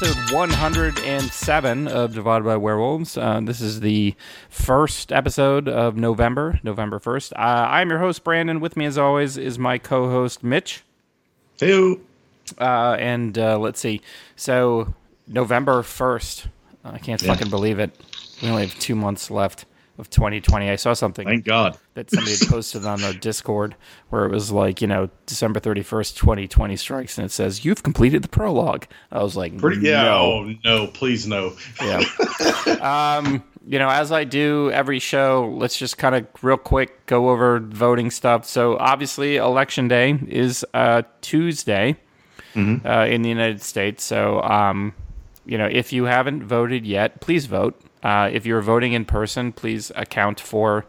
episode 0.00 0.32
107 0.32 1.88
of 1.88 2.14
Divided 2.14 2.44
by 2.44 2.56
Werewolves. 2.56 3.16
Uh, 3.16 3.40
this 3.42 3.60
is 3.60 3.80
the 3.80 4.14
first 4.48 5.10
episode 5.10 5.66
of 5.68 5.96
November, 5.96 6.60
November 6.62 7.00
1st. 7.00 7.32
Uh, 7.32 7.66
I'm 7.68 7.90
your 7.90 7.98
host, 7.98 8.22
Brandon. 8.22 8.60
With 8.60 8.76
me, 8.76 8.84
as 8.84 8.96
always, 8.96 9.36
is 9.36 9.58
my 9.58 9.76
co 9.76 10.08
host, 10.08 10.44
Mitch. 10.44 10.84
Hey. 11.58 11.98
Uh, 12.60 12.96
and 13.00 13.36
uh, 13.36 13.58
let's 13.58 13.80
see. 13.80 14.00
So, 14.36 14.94
November 15.26 15.82
1st. 15.82 16.46
I 16.84 16.98
can't 16.98 17.20
Yeah. 17.20 17.34
fucking 17.34 17.50
believe 17.50 17.80
it. 17.80 17.90
We 18.40 18.50
only 18.50 18.66
have 18.66 18.78
two 18.78 18.94
months 18.94 19.32
left 19.32 19.64
of 19.98 20.08
2020. 20.10 20.70
I 20.70 20.76
saw 20.76 20.94
something 20.94 21.26
Thank 21.26 21.44
God. 21.44 21.76
that 21.94 22.10
somebody 22.10 22.36
had 22.36 22.48
posted 22.48 22.86
on 22.86 23.02
our 23.02 23.12
Discord 23.12 23.74
where 24.10 24.24
it 24.24 24.30
was 24.30 24.50
like, 24.50 24.80
you 24.80 24.86
know, 24.86 25.10
December 25.26 25.60
31st, 25.60 26.16
2020 26.16 26.76
strikes, 26.76 27.18
and 27.18 27.24
it 27.24 27.30
says, 27.30 27.64
You've 27.64 27.82
completed 27.82 28.22
the 28.22 28.28
prologue. 28.28 28.86
I 29.10 29.22
was 29.22 29.36
like, 29.36 29.58
Pretty. 29.58 29.86
Yeah. 29.86 30.04
No. 30.04 30.18
Oh 30.18 30.54
no! 30.64 30.86
Please 30.86 31.26
no. 31.26 31.56
Yeah. 31.82 32.04
um, 33.18 33.42
you 33.66 33.78
know, 33.78 33.90
as 33.90 34.12
I 34.12 34.24
do 34.24 34.70
every 34.70 34.98
show, 34.98 35.52
let's 35.58 35.76
just 35.76 35.98
kind 35.98 36.14
of 36.14 36.26
real 36.42 36.56
quick 36.56 37.04
go 37.06 37.28
over 37.28 37.58
voting 37.60 38.10
stuff. 38.10 38.46
So 38.46 38.78
obviously, 38.78 39.36
election 39.36 39.88
day 39.88 40.18
is 40.28 40.64
uh, 40.72 41.02
Tuesday 41.20 41.96
uh, 42.56 43.06
in 43.08 43.22
the 43.22 43.28
United 43.28 43.62
States. 43.62 44.02
So, 44.04 44.42
um, 44.42 44.94
you 45.48 45.56
know, 45.58 45.66
if 45.66 45.92
you 45.92 46.04
haven't 46.04 46.44
voted 46.44 46.86
yet, 46.86 47.20
please 47.20 47.46
vote. 47.46 47.74
Uh, 48.02 48.28
if 48.32 48.46
you're 48.46 48.60
voting 48.60 48.92
in 48.92 49.04
person, 49.04 49.50
please 49.52 49.90
account 49.96 50.38
for 50.38 50.84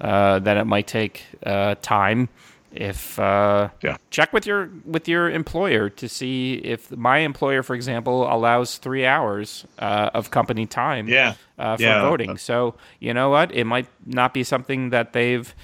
uh, 0.00 0.38
that 0.40 0.56
it 0.56 0.66
might 0.66 0.86
take 0.86 1.24
uh, 1.44 1.74
time. 1.82 2.28
If 2.70 3.18
uh, 3.18 3.68
Yeah. 3.82 3.96
check 4.10 4.32
with 4.32 4.46
your 4.46 4.68
with 4.84 5.08
your 5.08 5.30
employer 5.30 5.88
to 5.90 6.08
see 6.08 6.54
if 6.56 6.90
my 6.90 7.18
employer, 7.18 7.62
for 7.62 7.74
example, 7.74 8.24
allows 8.32 8.78
three 8.78 9.06
hours 9.06 9.64
uh, 9.78 10.10
of 10.12 10.30
company 10.30 10.66
time 10.66 11.08
Yeah. 11.08 11.34
uh, 11.58 11.76
for 11.76 11.82
Yeah. 11.82 12.02
voting. 12.02 12.36
So 12.36 12.74
you 13.00 13.14
know 13.14 13.30
what? 13.30 13.52
It 13.52 13.64
might 13.64 13.86
not 14.04 14.34
be 14.34 14.42
something 14.44 14.90
that 14.90 15.12
they've 15.12 15.54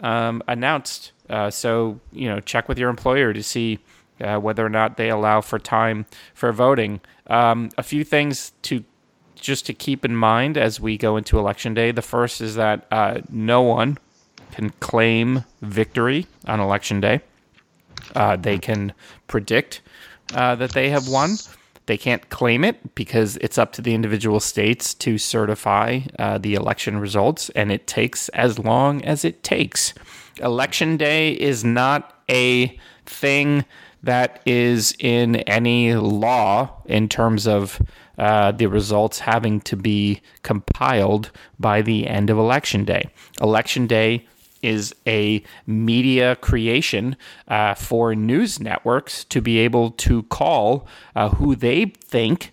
um, 0.00 0.42
announced. 0.48 1.12
Uh, 1.28 1.50
so 1.50 2.00
you 2.12 2.28
know, 2.28 2.40
check 2.40 2.68
with 2.68 2.78
your 2.78 2.88
employer 2.90 3.32
to 3.34 3.42
see 3.42 3.78
uh, 4.20 4.38
whether 4.38 4.64
or 4.64 4.70
not 4.70 4.96
they 4.96 5.08
allow 5.10 5.40
for 5.40 5.58
time 5.58 6.06
for 6.34 6.52
voting. 6.52 7.00
Um, 7.26 7.70
a 7.76 7.82
few 7.82 8.04
things 8.04 8.52
to 8.62 8.84
just 9.34 9.66
to 9.66 9.74
keep 9.74 10.04
in 10.04 10.16
mind 10.16 10.56
as 10.56 10.80
we 10.80 10.96
go 10.96 11.16
into 11.16 11.38
election 11.38 11.74
day. 11.74 11.92
The 11.92 12.02
first 12.02 12.40
is 12.40 12.54
that 12.56 12.86
uh, 12.90 13.20
no 13.30 13.62
one 13.62 13.98
can 14.52 14.70
claim 14.80 15.44
victory 15.60 16.26
on 16.46 16.60
election 16.60 17.00
day. 17.00 17.20
Uh, 18.14 18.36
they 18.36 18.58
can 18.58 18.92
predict 19.26 19.82
uh, 20.34 20.54
that 20.56 20.72
they 20.72 20.90
have 20.90 21.08
won. 21.08 21.36
They 21.86 21.96
can't 21.96 22.28
claim 22.30 22.64
it 22.64 22.94
because 22.94 23.36
it's 23.36 23.58
up 23.58 23.72
to 23.74 23.82
the 23.82 23.94
individual 23.94 24.40
states 24.40 24.92
to 24.94 25.18
certify 25.18 26.00
uh, 26.18 26.38
the 26.38 26.54
election 26.54 26.98
results, 26.98 27.48
and 27.50 27.70
it 27.70 27.86
takes 27.86 28.28
as 28.30 28.58
long 28.58 29.04
as 29.04 29.24
it 29.24 29.42
takes. 29.44 29.94
Election 30.40 30.96
day 30.96 31.32
is 31.32 31.64
not 31.64 32.20
a 32.28 32.76
thing 33.04 33.64
that 34.02 34.40
is 34.46 34.94
in 34.98 35.36
any 35.36 35.94
law 35.94 36.82
in 36.86 37.08
terms 37.08 37.46
of 37.46 37.80
uh, 38.18 38.52
the 38.52 38.66
results 38.66 39.20
having 39.20 39.60
to 39.60 39.76
be 39.76 40.20
compiled 40.42 41.30
by 41.58 41.82
the 41.82 42.06
end 42.06 42.30
of 42.30 42.38
election 42.38 42.84
day. 42.84 43.08
Election 43.40 43.86
day 43.86 44.26
is 44.62 44.94
a 45.06 45.42
media 45.66 46.36
creation 46.36 47.16
uh, 47.48 47.74
for 47.74 48.14
news 48.14 48.58
networks 48.58 49.24
to 49.24 49.40
be 49.40 49.58
able 49.58 49.90
to 49.90 50.22
call 50.24 50.86
uh, 51.14 51.28
who 51.30 51.54
they 51.54 51.84
think 51.84 52.52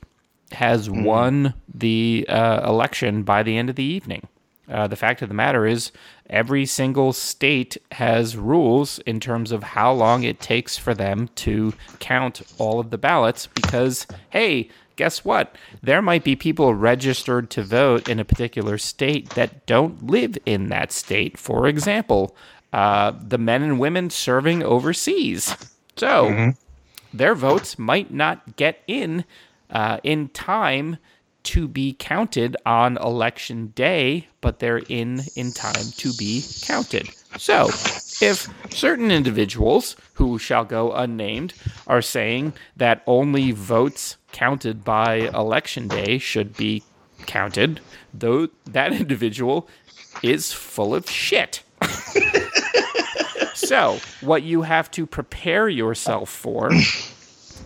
has 0.52 0.90
won 0.90 1.54
the 1.74 2.26
uh, 2.30 2.70
election 2.70 3.24
by 3.24 3.42
the 3.42 3.58
end 3.58 3.70
of 3.70 3.76
the 3.76 3.84
evening. 3.84 4.28
Uh, 4.74 4.88
the 4.88 4.96
fact 4.96 5.22
of 5.22 5.30
the 5.30 5.36
matter 5.36 5.66
is, 5.68 5.92
every 6.30 6.66
single 6.66 7.14
state 7.14 7.78
has 7.92 8.36
rules 8.36 9.00
in 9.00 9.20
terms 9.20 9.52
of 9.52 9.62
how 9.62 9.94
long 9.94 10.24
it 10.24 10.40
takes 10.40 10.78
for 10.78 10.94
them 10.94 11.30
to 11.36 11.74
count 12.00 12.42
all 12.58 12.80
of 12.80 12.90
the 12.90 12.98
ballots 12.98 13.46
because, 13.48 14.08
hey, 14.32 14.68
guess 14.96 15.24
what? 15.24 15.56
There 15.82 16.02
might 16.02 16.24
be 16.24 16.36
people 16.36 16.74
registered 16.74 17.50
to 17.52 17.64
vote 17.64 18.10
in 18.10 18.20
a 18.20 18.26
particular 18.26 18.78
state 18.78 19.30
that 19.32 19.66
don't 19.66 20.08
live 20.08 20.38
in 20.46 20.70
that 20.70 20.92
state. 20.92 21.38
For 21.38 21.68
example, 21.68 22.36
uh, 22.72 23.14
the 23.22 23.38
men 23.38 23.62
and 23.62 23.80
women 23.80 24.10
serving 24.10 24.64
overseas. 24.64 25.56
So 25.96 26.54
their 27.14 27.36
votes 27.36 27.78
might 27.78 28.12
not 28.12 28.56
get 28.56 28.82
in 28.88 29.26
uh, 29.70 30.00
in 30.04 30.30
time 30.30 30.98
to 31.44 31.68
be 31.68 31.94
counted 31.98 32.56
on 32.66 32.98
election 32.98 33.68
day, 33.76 34.28
but 34.42 34.60
they're 34.60 34.82
in 34.90 35.22
in 35.36 35.52
time 35.52 35.86
to 35.98 36.14
be 36.14 36.44
counted. 36.62 37.10
So, 37.38 37.68
if 38.22 38.48
certain 38.70 39.12
individuals 39.12 39.96
who 40.14 40.38
shall 40.38 40.66
go 40.66 40.94
unnamed 40.94 41.54
are 41.88 42.02
saying 42.02 42.54
that 42.78 43.04
only 43.08 43.52
votes 43.52 44.18
counted 44.32 44.84
by 44.84 45.30
election 45.34 45.88
day 45.88 46.18
should 46.18 46.56
be 46.56 46.84
counted, 47.26 47.82
though 48.14 48.50
that 48.66 48.94
individual 49.02 49.68
is 50.22 50.52
full 50.52 50.94
of 50.94 51.10
shit. 51.10 51.64
so, 53.54 54.00
what 54.22 54.44
you 54.44 54.62
have 54.62 54.90
to 54.92 55.06
prepare 55.06 55.68
yourself 55.68 56.30
for 56.30 56.72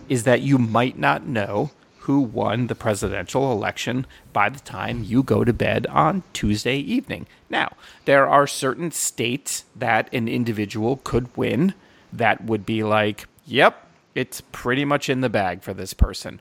is 0.08 0.24
that 0.24 0.40
you 0.40 0.58
might 0.58 0.98
not 0.98 1.26
know 1.26 1.70
who 2.08 2.20
won 2.20 2.68
the 2.68 2.74
presidential 2.74 3.52
election 3.52 4.06
by 4.32 4.48
the 4.48 4.58
time 4.60 5.04
you 5.04 5.22
go 5.22 5.44
to 5.44 5.52
bed 5.52 5.86
on 5.88 6.22
Tuesday 6.32 6.78
evening. 6.78 7.26
Now, 7.50 7.76
there 8.06 8.26
are 8.26 8.46
certain 8.46 8.90
states 8.92 9.66
that 9.76 10.08
an 10.14 10.26
individual 10.26 11.02
could 11.04 11.28
win 11.36 11.74
that 12.10 12.42
would 12.42 12.64
be 12.64 12.82
like, 12.82 13.26
yep, 13.44 13.86
it's 14.14 14.40
pretty 14.52 14.86
much 14.86 15.10
in 15.10 15.20
the 15.20 15.28
bag 15.28 15.62
for 15.62 15.74
this 15.74 15.92
person. 15.92 16.40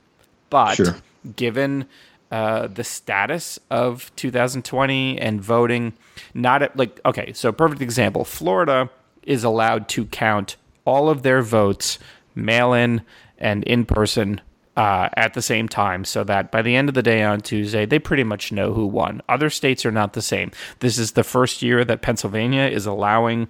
But 0.49 0.75
Sure. 0.75 0.95
given 1.35 1.85
uh, 2.31 2.67
the 2.67 2.85
status 2.85 3.59
of 3.69 4.09
2020 4.15 5.19
and 5.19 5.41
voting, 5.41 5.91
not 6.33 6.61
at, 6.61 6.77
like, 6.77 7.01
okay, 7.05 7.33
so 7.33 7.51
perfect 7.51 7.81
example 7.81 8.23
Florida 8.23 8.89
is 9.23 9.43
allowed 9.43 9.89
to 9.89 10.05
count 10.05 10.55
all 10.85 11.09
of 11.09 11.23
their 11.23 11.41
votes 11.41 11.99
mail 12.35 12.71
in 12.71 13.01
and 13.37 13.65
in 13.65 13.83
person 13.83 14.39
uh, 14.77 15.09
at 15.17 15.33
the 15.33 15.41
same 15.41 15.67
time 15.67 16.05
so 16.05 16.23
that 16.23 16.51
by 16.51 16.61
the 16.61 16.75
end 16.75 16.87
of 16.87 16.95
the 16.95 17.01
day 17.01 17.23
on 17.23 17.41
Tuesday, 17.41 17.85
they 17.85 17.97
pretty 17.97 18.23
much 18.23 18.51
know 18.51 18.73
who 18.73 18.85
won. 18.85 19.21
Other 19.27 19.49
states 19.49 19.85
are 19.85 19.91
not 19.91 20.13
the 20.13 20.21
same. 20.21 20.51
This 20.79 20.99
is 20.99 21.13
the 21.13 21.23
first 21.23 21.63
year 21.63 21.83
that 21.83 22.03
Pennsylvania 22.03 22.67
is 22.67 22.85
allowing 22.85 23.47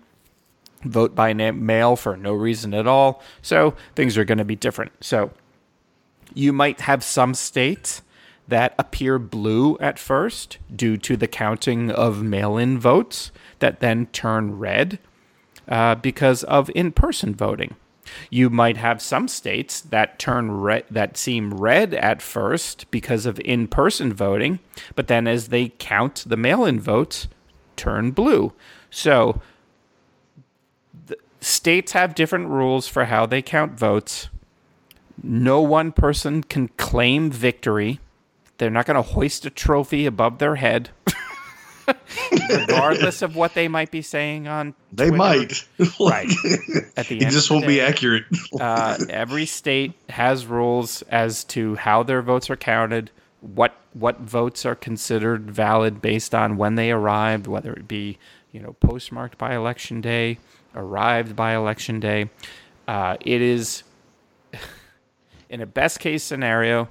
vote 0.84 1.14
by 1.14 1.34
mail 1.34 1.98
for 1.98 2.16
no 2.16 2.34
reason 2.34 2.74
at 2.74 2.88
all. 2.88 3.22
So 3.42 3.76
things 3.94 4.18
are 4.18 4.24
going 4.24 4.38
to 4.38 4.46
be 4.46 4.56
different. 4.56 4.94
So 5.02 5.32
you 6.34 6.54
might 6.54 6.82
have 6.82 7.04
some 7.04 7.34
states 7.34 8.02
that 8.48 8.74
appear 8.80 9.20
blue 9.20 9.78
at 9.80 10.00
first 10.00 10.60
due 10.74 10.96
to 10.96 11.18
the 11.18 11.28
counting 11.28 11.92
of 11.92 12.24
mail 12.24 12.56
in 12.56 12.80
votes 12.80 13.32
that 13.60 13.82
then 13.82 14.06
turn 14.08 14.58
red 14.58 14.98
uh, 15.68 15.96
because 15.96 16.44
of 16.46 16.72
in 16.74 16.94
person 16.94 17.36
voting. 17.36 17.76
You 18.30 18.50
might 18.50 18.78
have 18.78 19.02
some 19.02 19.28
states 19.28 19.82
that 19.82 20.20
turn 20.20 20.84
that 20.90 21.18
seem 21.18 21.54
red 21.54 21.94
at 21.94 22.22
first 22.22 22.90
because 22.92 23.26
of 23.26 23.40
in 23.42 23.68
person 23.68 24.14
voting, 24.14 24.60
but 24.96 25.08
then 25.08 25.28
as 25.28 25.48
they 25.48 25.70
count 25.80 26.24
the 26.28 26.38
mail 26.38 26.66
in 26.66 26.80
votes, 26.80 27.28
turn 27.76 28.12
blue. 28.12 28.54
So 28.90 29.42
states 31.40 31.92
have 31.94 32.16
different 32.16 32.48
rules 32.50 32.88
for 32.88 33.06
how 33.06 33.26
they 33.26 33.42
count 33.42 33.74
votes. 33.74 34.30
No 35.22 35.62
one 35.62 35.92
person 35.92 36.44
can 36.44 36.68
claim 36.70 37.32
victory. 37.32 38.00
They're 38.58 38.70
not 38.70 38.86
going 38.86 38.96
to 38.96 39.02
hoist 39.02 39.46
a 39.46 39.50
trophy 39.50 40.06
above 40.06 40.40
their 40.40 40.56
head, 40.56 40.90
regardless 42.50 43.22
of 43.22 43.36
what 43.36 43.54
they 43.54 43.68
might 43.68 43.92
be 43.92 44.02
saying 44.02 44.48
on. 44.48 44.74
They 44.92 45.08
Twitter. 45.08 45.18
might. 45.18 45.68
Right. 46.00 46.30
At 46.98 47.08
the 47.08 47.18
it 47.18 47.24
end 47.24 47.32
just 47.32 47.50
won't 47.52 47.66
be 47.68 47.76
day, 47.76 47.82
accurate. 47.82 48.26
uh, 48.60 48.98
every 49.10 49.46
state 49.46 49.94
has 50.10 50.46
rules 50.46 51.02
as 51.04 51.44
to 51.46 51.76
how 51.76 52.04
their 52.04 52.22
votes 52.22 52.50
are 52.50 52.56
counted, 52.58 53.12
what 53.42 53.76
what 53.94 54.20
votes 54.20 54.66
are 54.66 54.76
considered 54.76 55.50
valid 55.50 56.02
based 56.02 56.36
on 56.36 56.58
when 56.58 56.76
they 56.76 56.92
arrived, 56.92 57.48
whether 57.48 57.74
it 57.74 57.88
be 57.88 58.18
you 58.52 58.60
know 58.60 58.74
postmarked 58.80 59.38
by 59.38 59.56
election 59.56 60.02
day, 60.02 60.38
arrived 60.76 61.36
by 61.36 61.56
election 61.56 62.00
day. 62.00 62.30
Uh, 62.88 63.18
it 63.22 63.42
is 63.42 63.84
in 65.50 65.62
a 65.62 65.66
best 65.66 66.00
case 66.00 66.24
scenario 66.24 66.88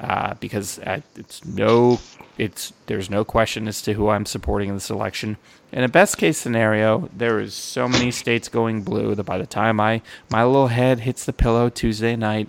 uh, 0.00 0.34
because 0.40 0.78
uh, 0.80 1.00
it's 1.14 1.44
no 1.44 2.00
it's 2.38 2.72
there's 2.86 3.10
no 3.10 3.22
question 3.22 3.68
as 3.68 3.82
to 3.82 3.92
who 3.92 4.08
I'm 4.08 4.24
supporting 4.24 4.70
in 4.70 4.74
this 4.74 4.88
election. 4.90 5.36
In 5.72 5.84
a 5.84 5.88
best 5.88 6.16
case 6.16 6.38
scenario, 6.38 7.10
there 7.12 7.38
is 7.38 7.54
so 7.54 7.86
many 7.86 8.10
states 8.10 8.48
going 8.48 8.82
blue 8.82 9.14
that 9.14 9.24
by 9.24 9.36
the 9.38 9.46
time 9.46 9.78
I 9.78 10.00
my 10.30 10.42
little 10.44 10.68
head 10.68 11.00
hits 11.00 11.24
the 11.24 11.34
pillow 11.34 11.68
Tuesday 11.68 12.16
night, 12.16 12.48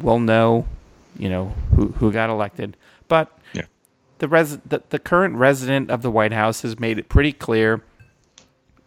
we'll 0.00 0.20
know 0.20 0.66
you 1.18 1.28
know 1.28 1.54
who 1.74 1.88
who 1.88 2.10
got 2.10 2.30
elected. 2.30 2.76
But 3.08 3.38
Yeah. 3.52 3.66
the 4.18 4.28
res 4.28 4.56
the, 4.58 4.82
the 4.88 4.98
current 4.98 5.36
resident 5.36 5.90
of 5.90 6.00
the 6.00 6.10
White 6.10 6.32
House 6.32 6.62
has 6.62 6.80
made 6.80 6.98
it 6.98 7.10
pretty 7.10 7.32
clear 7.32 7.82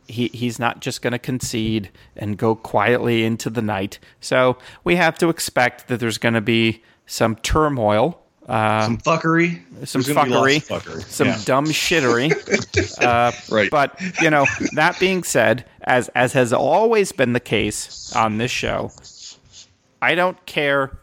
he 0.08 0.30
he's 0.34 0.58
not 0.60 0.82
just 0.82 1.02
going 1.02 1.14
to 1.14 1.20
concede 1.20 1.90
and 2.16 2.38
go 2.38 2.56
quietly 2.56 3.24
into 3.24 3.50
the 3.52 3.62
night. 3.62 4.00
So 4.20 4.58
we 4.84 4.96
have 4.96 5.18
to 5.20 5.30
expect 5.30 5.88
that 5.90 6.00
there's 6.00 6.18
going 6.18 6.34
to 6.34 6.42
be 6.42 6.82
some 7.12 7.36
turmoil, 7.38 8.18
uh, 8.48 8.84
Some 8.86 8.98
fuckery. 9.00 9.62
some 9.86 10.02
There's 10.02 10.16
gonna 10.16 10.30
be 10.30 10.32
lots 10.34 10.70
fuckery, 10.70 10.80
fuckery. 10.82 11.04
some 11.10 11.28
Yeah. 11.28 11.40
dumb 11.44 11.66
shittery. 11.66 12.32
right. 13.52 13.70
But 13.70 14.00
you 14.22 14.30
know, 14.30 14.46
that 14.76 14.98
being 15.00 15.24
said, 15.24 15.66
as 15.84 16.08
as 16.16 16.32
has 16.34 16.54
always 16.54 17.12
been 17.12 17.34
the 17.34 17.40
case 17.42 18.14
on 18.16 18.38
this 18.38 18.50
show, 18.52 18.92
I 20.02 20.16
don't 20.16 20.44
care. 20.46 20.98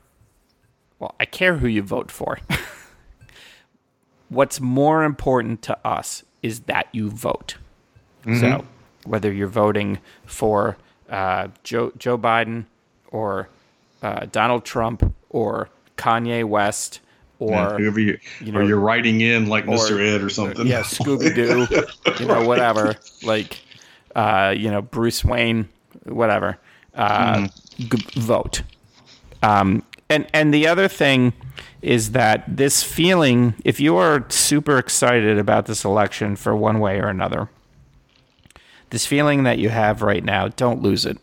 Well, 0.98 1.14
I 1.20 1.26
care 1.26 1.58
who 1.58 1.68
you 1.68 1.82
vote 1.82 2.10
for. 2.10 2.38
What's 4.30 4.60
more 4.60 5.04
important 5.04 5.62
to 5.62 5.78
us 5.86 6.22
is 6.42 6.60
that 6.60 6.88
you 6.92 7.10
vote. 7.10 7.56
So, 8.40 8.64
whether 9.04 9.32
you're 9.32 9.46
voting 9.48 9.98
for 10.26 10.76
uh, 11.08 11.48
Joe 11.64 11.92
Joe 11.96 12.18
Biden 12.18 12.64
or 13.10 13.48
uh, 14.02 14.26
Donald 14.30 14.64
Trump 14.66 15.14
or 15.30 15.70
Kanye 15.98 16.44
West 16.44 17.00
or 17.38 17.50
Yeah, 17.52 17.76
whoever 17.76 18.00
you, 18.00 18.18
you 18.40 18.52
know, 18.52 18.60
or 18.60 18.62
you're 18.64 18.80
writing 18.80 19.20
in 19.20 19.48
like 19.48 19.66
Mr. 19.66 20.00
Ed 20.00 20.22
or 20.22 20.30
something. 20.30 20.66
yeah, 20.66 20.80
Scooby 20.82 21.34
Doo, 21.34 21.66
you 22.18 22.26
know, 22.26 22.44
whatever, 22.46 22.96
like, 23.22 23.60
uh, 24.16 24.54
you 24.56 24.70
know, 24.70 24.80
Bruce 24.82 25.24
Wayne, 25.24 25.68
whatever, 26.04 26.58
uh, 26.94 27.48
g- 27.78 28.20
vote. 28.20 28.62
Um, 29.42 29.84
and 30.10 30.26
and 30.32 30.52
the 30.54 30.66
other 30.66 30.88
thing 30.88 31.32
is 31.82 32.10
that 32.12 32.44
this 32.48 32.82
feeling, 32.82 33.54
if 33.64 33.78
you 33.78 33.96
are 33.96 34.24
super 34.30 34.78
excited 34.78 35.38
about 35.38 35.66
this 35.66 35.84
election 35.84 36.34
for 36.34 36.56
one 36.56 36.80
way 36.80 36.98
or 36.98 37.06
another, 37.08 37.48
this 38.90 39.06
feeling 39.06 39.44
that 39.44 39.58
you 39.58 39.68
have 39.68 40.02
right 40.02 40.24
now, 40.24 40.48
don't 40.48 40.82
lose 40.82 41.06
it. 41.06 41.18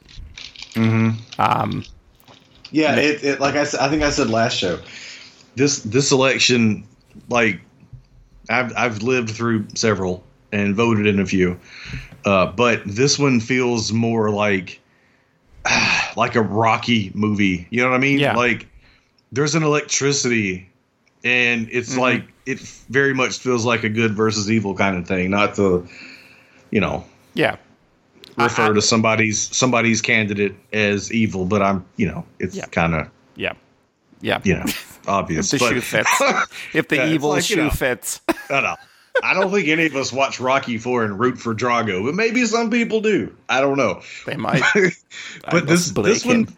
Yeah, 2.76 2.98
it, 2.98 3.24
it 3.24 3.40
like 3.40 3.56
I 3.56 3.64
said, 3.64 3.80
I 3.80 3.90
think 3.90 4.04
I 4.04 4.10
said 4.10 4.30
last 4.30 4.58
show. 4.58 4.80
This 5.56 5.80
this 5.80 6.12
election, 6.12 6.86
like 7.30 7.62
I've 8.50 8.76
I've 8.76 9.02
lived 9.02 9.30
through 9.30 9.68
several 9.76 10.24
and 10.52 10.76
voted 10.76 11.08
in 11.08 11.22
a 11.22 11.26
few, 11.26 11.58
uh, 12.26 12.48
but 12.48 12.82
this 12.86 13.18
one 13.18 13.40
feels 13.40 13.94
more 13.94 14.30
like 14.30 14.82
like 16.18 16.36
a 16.36 16.42
Rocky 16.42 17.12
movie. 17.14 17.66
You 17.70 17.82
know 17.84 17.92
what 17.92 17.96
I 17.96 18.00
mean? 18.00 18.20
Yeah. 18.20 18.36
Like 18.36 18.68
there's 19.32 19.56
an 19.56 19.64
electricity, 19.64 20.68
and 21.24 21.70
it's 21.72 21.92
Mm-hmm. 21.92 22.00
like 22.02 22.24
it 22.46 22.60
very 22.90 23.14
much 23.14 23.38
feels 23.38 23.66
like 23.66 23.86
a 23.86 23.90
good 23.90 24.16
versus 24.16 24.52
evil 24.52 24.76
kind 24.76 24.98
of 24.98 25.08
thing, 25.08 25.32
not 25.32 25.56
the, 25.56 25.88
you 26.72 26.82
know, 26.82 27.06
Yeah, 27.36 27.56
refer 28.38 28.72
I- 28.72 28.74
to 28.74 28.82
somebody's 28.82 29.56
somebody's 29.56 30.02
candidate 30.02 30.56
as 30.74 31.12
evil, 31.14 31.46
but 31.46 31.62
I'm 31.62 31.86
you 31.98 32.08
know 32.08 32.26
it's 32.40 32.56
Yeah. 32.56 32.66
kind 32.68 32.94
of 32.96 33.10
yeah, 33.36 33.54
yeah. 34.22 34.40
you 34.44 34.56
know 34.56 34.66
obvious. 35.08 35.54
If 35.54 35.60
the 35.60 35.66
but, 35.66 35.74
shoe 35.74 35.82
fits. 35.82 36.22
If 36.74 36.88
the 36.88 36.96
Yeah, 36.98 37.08
evil 37.08 37.30
like, 37.30 37.50
you 37.50 37.56
shoe 37.56 37.64
know. 37.66 37.70
fits. 37.70 38.22
I 38.50 38.62
don't. 38.62 38.80
I 39.24 39.34
don't 39.34 39.50
think 39.50 39.70
any 39.70 39.86
of 39.86 39.96
us 39.96 40.12
watch 40.12 40.42
Rocky 40.42 40.78
Four 40.78 41.06
and 41.06 41.18
root 41.18 41.38
for 41.40 41.56
Drago, 41.56 42.04
but 42.06 42.16
maybe 42.16 42.46
some 42.46 42.70
people 42.70 43.00
do. 43.00 43.34
I 43.48 43.62
don't 43.62 43.78
know. 43.78 44.02
They 44.26 44.36
might. 44.36 44.62
but 45.50 45.68
this 45.68 45.90
this 45.92 46.26
one 46.26 46.36
him. 46.46 46.58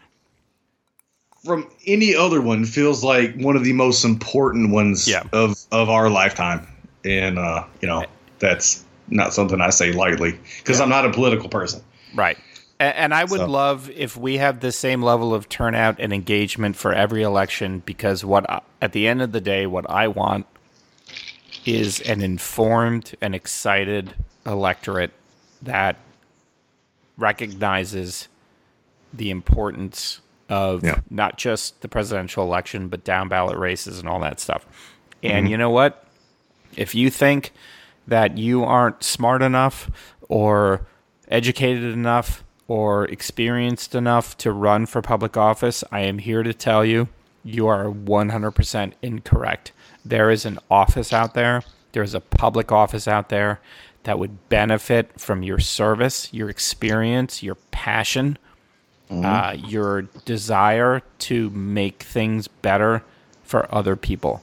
from 1.44 1.70
any 1.86 2.16
other 2.16 2.40
one 2.40 2.64
feels 2.64 3.04
like 3.04 3.34
one 3.36 3.54
of 3.54 3.62
the 3.64 3.72
most 3.72 4.04
important 4.04 4.70
ones 4.70 5.06
Yeah. 5.06 5.22
of 5.32 5.56
of 5.70 5.88
our 5.88 6.10
lifetime, 6.10 6.66
and 7.04 7.38
uh, 7.38 7.64
you 7.80 7.86
know 7.86 8.04
that's 8.40 8.84
not 9.10 9.32
something 9.34 9.60
I 9.60 9.70
say 9.70 9.92
lightly 9.92 10.38
because 10.58 10.80
I'm 10.80 10.88
not 10.88 11.04
a 11.04 11.10
political 11.10 11.48
person. 11.48 11.82
Right. 12.14 12.38
And, 12.78 12.94
and 12.96 13.14
I 13.14 13.24
would 13.24 13.40
So- 13.40 13.46
love 13.46 13.90
if 13.90 14.16
we 14.16 14.38
have 14.38 14.60
the 14.60 14.72
same 14.72 15.02
level 15.02 15.34
of 15.34 15.48
turnout 15.48 15.96
and 15.98 16.12
engagement 16.12 16.76
for 16.76 16.92
every 16.92 17.22
election 17.22 17.82
because 17.84 18.24
what 18.24 18.48
I, 18.48 18.60
at 18.80 18.92
the 18.92 19.08
end 19.08 19.22
of 19.22 19.32
the 19.32 19.40
day 19.40 19.66
what 19.66 19.88
I 19.90 20.08
want 20.08 20.46
is 21.64 22.00
an 22.00 22.22
informed 22.22 23.14
and 23.20 23.34
excited 23.34 24.14
electorate 24.46 25.12
that 25.62 25.96
recognizes 27.16 28.28
the 29.12 29.30
importance 29.30 30.20
of 30.48 30.84
Yeah. 30.84 31.00
not 31.10 31.36
just 31.36 31.80
the 31.82 31.88
presidential 31.88 32.44
election 32.44 32.88
but 32.88 33.04
down 33.04 33.28
ballot 33.28 33.58
races 33.58 33.98
and 33.98 34.08
all 34.08 34.20
that 34.20 34.40
stuff. 34.40 34.64
And 35.22 35.44
mm-hmm. 35.44 35.50
you 35.50 35.56
know 35.58 35.70
what? 35.70 36.04
if 36.76 36.94
you 36.94 37.10
think 37.10 37.52
that 38.08 38.36
you 38.36 38.64
aren't 38.64 39.04
smart 39.04 39.42
enough 39.42 39.90
or 40.28 40.86
educated 41.28 41.84
enough 41.84 42.42
or 42.66 43.04
experienced 43.06 43.94
enough 43.94 44.36
to 44.38 44.52
run 44.52 44.86
for 44.86 45.00
public 45.00 45.36
office, 45.36 45.84
I 45.90 46.00
am 46.00 46.18
here 46.18 46.42
to 46.42 46.52
tell 46.52 46.84
you 46.84 47.08
you 47.44 47.66
are 47.66 47.84
100% 47.84 48.92
incorrect. 49.02 49.72
There 50.04 50.30
is 50.30 50.44
an 50.44 50.58
office 50.70 51.12
out 51.12 51.34
there, 51.34 51.62
there 51.92 52.02
is 52.02 52.14
a 52.14 52.20
public 52.20 52.72
office 52.72 53.06
out 53.08 53.28
there 53.28 53.60
that 54.04 54.18
would 54.18 54.48
benefit 54.48 55.18
from 55.20 55.42
your 55.42 55.58
service, 55.58 56.32
your 56.32 56.48
experience, 56.48 57.42
your 57.42 57.56
passion, 57.70 58.38
uh, 59.10 59.56
your 59.56 60.02
desire 60.24 61.02
to 61.18 61.48
make 61.50 62.02
things 62.02 62.48
better 62.48 63.02
for 63.42 63.72
other 63.74 63.96
people. 63.96 64.42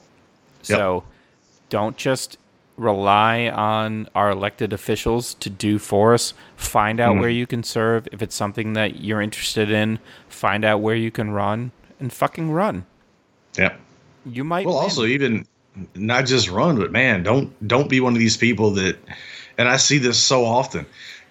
So 0.62 1.04
don't 1.68 1.96
just 1.96 2.38
rely 2.76 3.48
on 3.48 4.08
our 4.14 4.30
elected 4.30 4.72
officials 4.72 5.34
to 5.34 5.50
do 5.50 5.78
for 5.78 6.14
us. 6.14 6.34
Find 6.56 7.00
out 7.00 7.12
mm-hmm. 7.12 7.20
where 7.20 7.30
you 7.30 7.46
can 7.46 7.62
serve. 7.62 8.08
If 8.12 8.22
it's 8.22 8.34
something 8.34 8.74
that 8.74 9.00
you're 9.00 9.22
interested 9.22 9.70
in, 9.70 9.98
find 10.28 10.64
out 10.64 10.80
where 10.80 10.94
you 10.94 11.10
can 11.10 11.30
run 11.30 11.72
and 11.98 12.12
fucking 12.12 12.50
run. 12.50 12.84
Yeah. 13.56 13.76
You 14.24 14.44
might 14.44 14.66
Well, 14.66 14.76
win. 14.76 14.84
also 14.84 15.04
even 15.06 15.46
not 15.94 16.26
just 16.26 16.50
run, 16.50 16.76
but 16.76 16.92
man, 16.92 17.22
don't 17.22 17.52
don't 17.66 17.88
be 17.88 18.00
one 18.00 18.12
of 18.12 18.18
these 18.18 18.36
people 18.36 18.72
that. 18.72 18.98
And 19.58 19.68
I 19.68 19.76
see 19.78 19.98
this 19.98 20.18
so 20.18 20.44
often. 20.44 20.84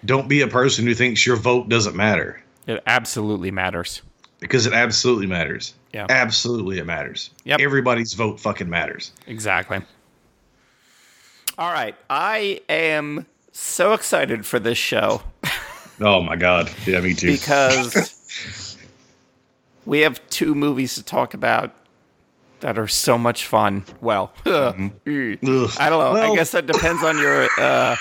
Don't 0.04 0.28
be 0.28 0.40
a 0.40 0.48
person 0.48 0.84
who 0.84 0.94
thinks 0.94 1.24
your 1.24 1.36
vote 1.36 1.68
doesn't 1.68 1.94
matter 1.94 2.42
it 2.66 2.82
absolutely 2.86 3.50
matters. 3.50 4.02
because 4.40 4.66
it 4.66 4.72
absolutely 4.72 5.26
matters. 5.26 5.74
Yeah. 5.92 6.06
Absolutely, 6.10 6.78
it 6.78 6.86
matters. 6.86 7.30
Yep. 7.44 7.60
Everybody's 7.60 8.12
vote 8.14 8.38
fucking 8.40 8.68
matters. 8.68 9.12
Exactly. 9.26 9.80
All 11.58 11.72
right. 11.72 11.94
I 12.10 12.60
am 12.68 13.26
so 13.52 13.92
excited 13.94 14.44
for 14.44 14.58
this 14.58 14.76
show 14.78 15.22
Oh 15.98 16.20
my 16.22 16.36
god. 16.36 16.70
Yeah, 16.84 17.00
me 17.00 17.14
too. 17.14 17.32
because 17.32 18.76
we 19.86 20.00
have 20.00 20.20
two 20.28 20.54
movies 20.54 20.94
to 20.96 21.02
talk 21.02 21.32
about 21.32 21.72
that 22.60 22.78
are 22.78 22.88
so 22.88 23.16
much 23.16 23.46
fun. 23.46 23.84
Well, 24.02 24.32
Ugh. 24.44 24.74
I 24.76 24.78
don't 24.82 25.00
know. 25.06 26.12
I 26.12 26.26
Mm-hmm. 26.26 26.34
Guess 26.34 26.50
that 26.52 26.66
depends 26.66 27.02
on 27.02 27.16
your. 27.18 27.48
Uh, 27.58 27.96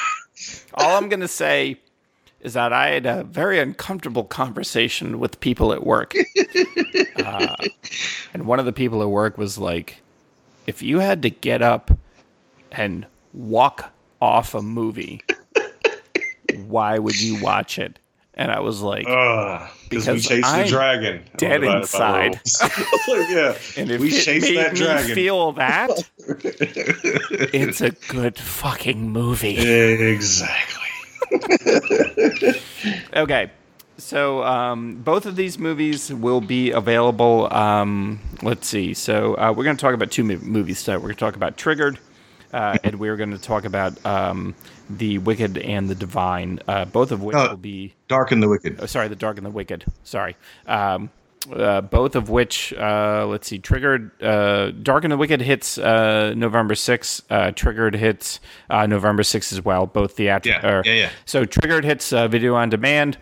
all 0.74 0.97
I'm 0.97 1.07
going 1.07 1.21
to 1.21 1.27
say 1.29 1.79
is 2.41 2.53
that 2.53 2.74
I 2.74 2.89
had 2.89 3.05
a 3.05 3.24
very 3.24 3.59
uncomfortable 3.59 4.25
conversation 4.25 5.17
with 5.19 5.39
people 5.39 5.71
at 5.71 5.85
work. 5.85 6.13
Uh, 7.25 7.55
and 8.33 8.45
one 8.45 8.59
of 8.59 8.65
the 8.65 8.71
people 8.74 9.01
at 9.01 9.09
work 9.09 9.38
was 9.38 9.57
like, 9.57 10.01
if 10.67 10.81
you 10.83 11.00
had 11.00 11.21
to 11.24 11.29
get 11.29 11.62
up 11.62 11.89
and 12.71 13.05
walk 13.36 13.92
off 14.22 14.56
a 14.56 14.62
movie, 14.62 15.22
why 16.68 16.98
would 17.00 17.20
you 17.20 17.42
watch 17.42 17.77
it? 17.80 18.00
And 18.38 18.51
I 18.51 18.60
was 18.60 18.82
like, 18.82 19.06
Ugh, 19.08 19.70
because 19.89 20.08
we 20.08 20.20
chased 20.20 20.46
I'm 20.48 20.63
the 20.65 20.70
dragon. 20.70 21.24
dead 21.38 21.63
inside. 21.63 22.42
yeah, 23.08 23.56
and 23.77 23.89
if 23.89 24.01
we 24.01 24.10
it 24.10 24.24
chased 24.24 24.48
made 24.50 24.58
that 24.58 24.74
me 24.74 24.80
dragon. 24.80 25.15
feel 25.15 25.51
that, 25.54 25.89
it's 27.54 27.80
a 27.80 27.92
good 28.10 28.38
fucking 28.38 29.10
movie. 29.10 29.58
exactly. 29.58 30.82
Okay. 33.15 33.51
So 33.98 34.44
um, 34.44 34.98
both 34.98 35.25
of 35.25 35.38
these 35.38 35.58
movies 35.58 36.13
will 36.13 36.42
be 36.42 36.72
available. 36.72 37.51
Um, 37.54 38.20
let's 38.42 38.68
see. 38.68 38.94
So 38.94 39.36
uh, 39.36 39.54
we're 39.56 39.63
going 39.63 39.77
to 39.77 39.82
talk 39.82 39.94
about 39.94 40.12
two 40.12 40.24
movies 40.25 40.84
today. 40.84 40.98
We're 40.98 41.04
going 41.04 41.15
to 41.15 41.20
talk 41.20 41.36
about 41.38 41.56
Triggered, 41.58 41.98
uh, 42.55 42.77
and 42.83 42.95
we're 43.00 43.17
going 43.17 43.31
to 43.31 43.38
talk 43.38 43.65
about 43.65 44.03
um, 44.05 44.55
The 44.89 45.17
Wicked 45.19 45.57
and 45.57 45.89
the 45.89 45.95
Divine, 45.95 46.59
uh, 46.67 46.85
both 46.85 47.12
of 47.12 47.21
which 47.21 47.35
Uh, 47.35 47.47
will 47.51 47.57
be 47.57 47.93
Dark 48.07 48.31
and 48.31 48.41
the 48.41 48.47
Wicked. 48.50 48.77
oh, 48.79 48.85
sorry, 48.85 49.07
The 49.09 49.15
Dark 49.15 49.38
and 49.38 49.45
the 49.45 49.51
Wicked. 49.51 49.85
Sorry. 50.03 50.35
Um, 50.65 51.09
uh, 51.53 51.81
both 51.81 52.15
of 52.15 52.29
which, 52.31 52.74
uh, 52.74 53.24
let's 53.29 53.47
see, 53.47 53.59
Triggered, 53.59 54.09
uh, 54.24 54.71
Dark 54.81 55.03
and 55.03 55.12
the 55.12 55.17
Wicked 55.17 55.41
hits 55.41 55.77
uh, 55.77 56.33
November 56.35 56.74
6th. 56.74 57.21
Uh, 57.29 57.51
Triggered 57.51 57.93
hits 57.95 58.39
uh, 58.69 58.88
November 58.88 59.21
6th 59.21 59.53
as 59.53 59.63
well, 59.63 59.85
both 59.85 60.13
theatrical. 60.13 60.67
Yeah, 60.69 60.81
yeah, 60.85 60.93
yeah. 60.93 61.09
So 61.25 61.45
Triggered 61.45 61.83
hits 61.85 62.12
uh, 62.12 62.27
video 62.27 62.55
on 62.55 62.69
demand. 62.69 63.17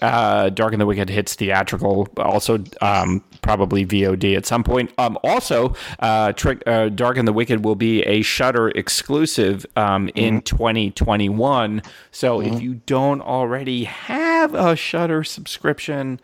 Uh, 0.00 0.48
Dark 0.50 0.72
and 0.72 0.80
the 0.80 0.86
Wicked 0.86 1.08
hits 1.10 1.34
theatrical, 1.34 2.08
also 2.16 2.62
um, 2.80 3.22
probably 3.42 3.84
VOD 3.84 4.36
at 4.36 4.46
some 4.46 4.62
point. 4.62 4.92
Um, 4.98 5.18
also, 5.24 5.74
uh, 5.98 6.32
Trick, 6.32 6.62
uh, 6.66 6.88
Dark 6.88 7.16
and 7.16 7.26
the 7.26 7.32
Wicked 7.32 7.64
will 7.64 7.74
be 7.74 8.02
a 8.02 8.22
Shudder 8.22 8.68
exclusive 8.70 9.66
um, 9.76 10.08
in 10.14 10.40
2021. 10.42 11.82
So 12.12 12.40
if 12.40 12.60
you 12.62 12.74
don't 12.86 13.20
already 13.20 13.84
have 13.84 14.54
a 14.54 14.76
Shudder 14.76 15.24
subscription, 15.24 16.20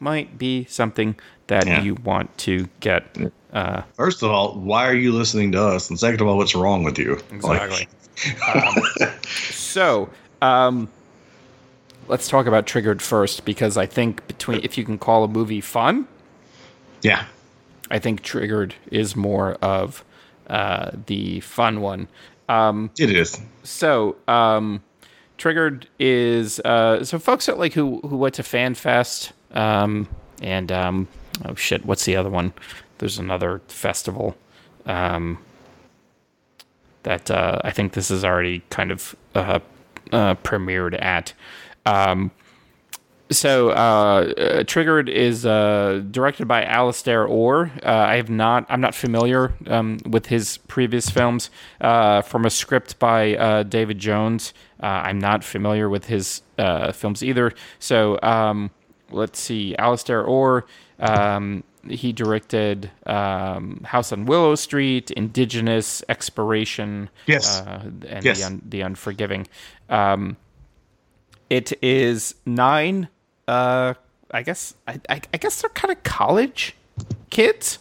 might 0.00 0.38
be 0.38 0.64
something 0.66 1.16
that 1.48 1.66
Yeah. 1.66 1.82
you 1.82 1.94
want 1.96 2.36
to 2.38 2.68
get. 2.80 3.16
Uh, 3.52 3.82
First 3.94 4.22
of 4.22 4.30
all, 4.30 4.54
why 4.54 4.86
are 4.88 4.94
you 4.94 5.12
listening 5.12 5.52
to 5.52 5.62
us? 5.62 5.90
And 5.90 5.98
second 5.98 6.20
of 6.20 6.28
all, 6.28 6.36
what's 6.36 6.54
wrong 6.54 6.84
with 6.84 6.98
you? 6.98 7.18
Like, 7.42 7.88
so, 9.26 10.08
um, 10.42 10.88
let's 12.08 12.28
talk 12.28 12.46
about 12.46 12.66
Triggered 12.66 13.00
first 13.02 13.44
because 13.44 13.76
I 13.76 13.86
think 13.86 14.26
between 14.26 14.60
if 14.64 14.76
you 14.76 14.84
can 14.84 14.98
call 14.98 15.24
a 15.24 15.28
movie 15.28 15.60
fun, 15.60 16.08
yeah. 17.02 17.26
I 17.90 17.98
think 17.98 18.22
Triggered 18.22 18.74
is 18.90 19.16
more 19.16 19.54
of 19.54 20.04
uh, 20.48 20.90
the 21.06 21.40
fun 21.40 21.80
one. 21.80 22.08
Um, 22.48 22.90
It 22.98 23.10
is. 23.10 23.40
so, 23.62 24.16
um, 24.26 24.82
Triggered 25.36 25.86
is 25.98 26.58
uh, 26.60 27.04
so 27.04 27.18
folks 27.18 27.46
that 27.46 27.58
like 27.58 27.74
who 27.74 28.00
who 28.00 28.16
went 28.16 28.34
to 28.36 28.42
Fan 28.42 28.74
Fest 28.74 29.32
um, 29.52 30.08
and 30.42 30.72
um, 30.72 31.08
oh 31.44 31.54
shit, 31.54 31.84
what's 31.86 32.04
the 32.04 32.16
other 32.16 32.30
one? 32.30 32.52
There's 32.98 33.18
another 33.18 33.60
festival 33.68 34.36
um, 34.86 35.38
that 37.04 37.30
uh, 37.30 37.60
I 37.62 37.70
think 37.70 37.92
this 37.92 38.10
is 38.10 38.24
already 38.24 38.62
kind 38.70 38.90
of 38.90 39.14
uh, 39.34 39.60
uh, 40.10 40.34
premiered 40.36 41.00
at. 41.00 41.32
Um, 41.88 42.30
so, 43.30 43.70
uh, 43.70 43.74
uh, 44.38 44.64
Triggered 44.64 45.10
is 45.10 45.44
uh, 45.44 46.02
directed 46.10 46.46
by 46.48 46.64
Alastair 46.64 47.26
Orr. 47.26 47.70
Uh, 47.84 47.90
I 47.90 48.16
have 48.16 48.30
not. 48.30 48.64
I'm 48.70 48.80
not 48.80 48.94
familiar 48.94 49.52
um, 49.66 49.98
with 50.08 50.26
his 50.26 50.56
previous 50.66 51.10
films. 51.10 51.50
Uh, 51.78 52.22
from 52.22 52.46
a 52.46 52.50
script 52.50 52.98
by 52.98 53.36
uh, 53.36 53.62
David 53.64 53.98
Jones. 53.98 54.54
Uh, 54.82 54.86
I'm 54.86 55.18
not 55.18 55.44
familiar 55.44 55.90
with 55.90 56.06
his 56.06 56.40
uh, 56.56 56.90
films 56.92 57.22
either. 57.22 57.52
So, 57.78 58.18
um, 58.22 58.70
let's 59.10 59.38
see. 59.38 59.76
Alastair 59.76 60.22
Orr. 60.24 60.64
Um, 60.98 61.64
he 61.86 62.12
directed 62.14 62.90
um, 63.06 63.82
House 63.84 64.10
on 64.10 64.24
Willow 64.26 64.54
Street, 64.54 65.10
Indigenous, 65.12 66.02
Expiration, 66.08 67.08
Yes. 67.26 67.60
uh, 67.60 67.90
and 68.08 68.24
Yes. 68.24 68.38
the, 68.40 68.46
un- 68.46 68.62
the 68.66 68.80
Unforgiving. 68.80 69.46
Um, 69.90 70.36
it 71.50 71.72
is 71.82 72.34
nine. 72.46 73.08
Uh, 73.46 73.94
I 74.30 74.42
guess 74.42 74.74
I, 74.86 75.00
I, 75.08 75.20
I 75.32 75.36
guess 75.38 75.60
they're 75.62 75.70
kind 75.70 75.90
of 75.92 76.02
college 76.02 76.74
kids, 77.30 77.78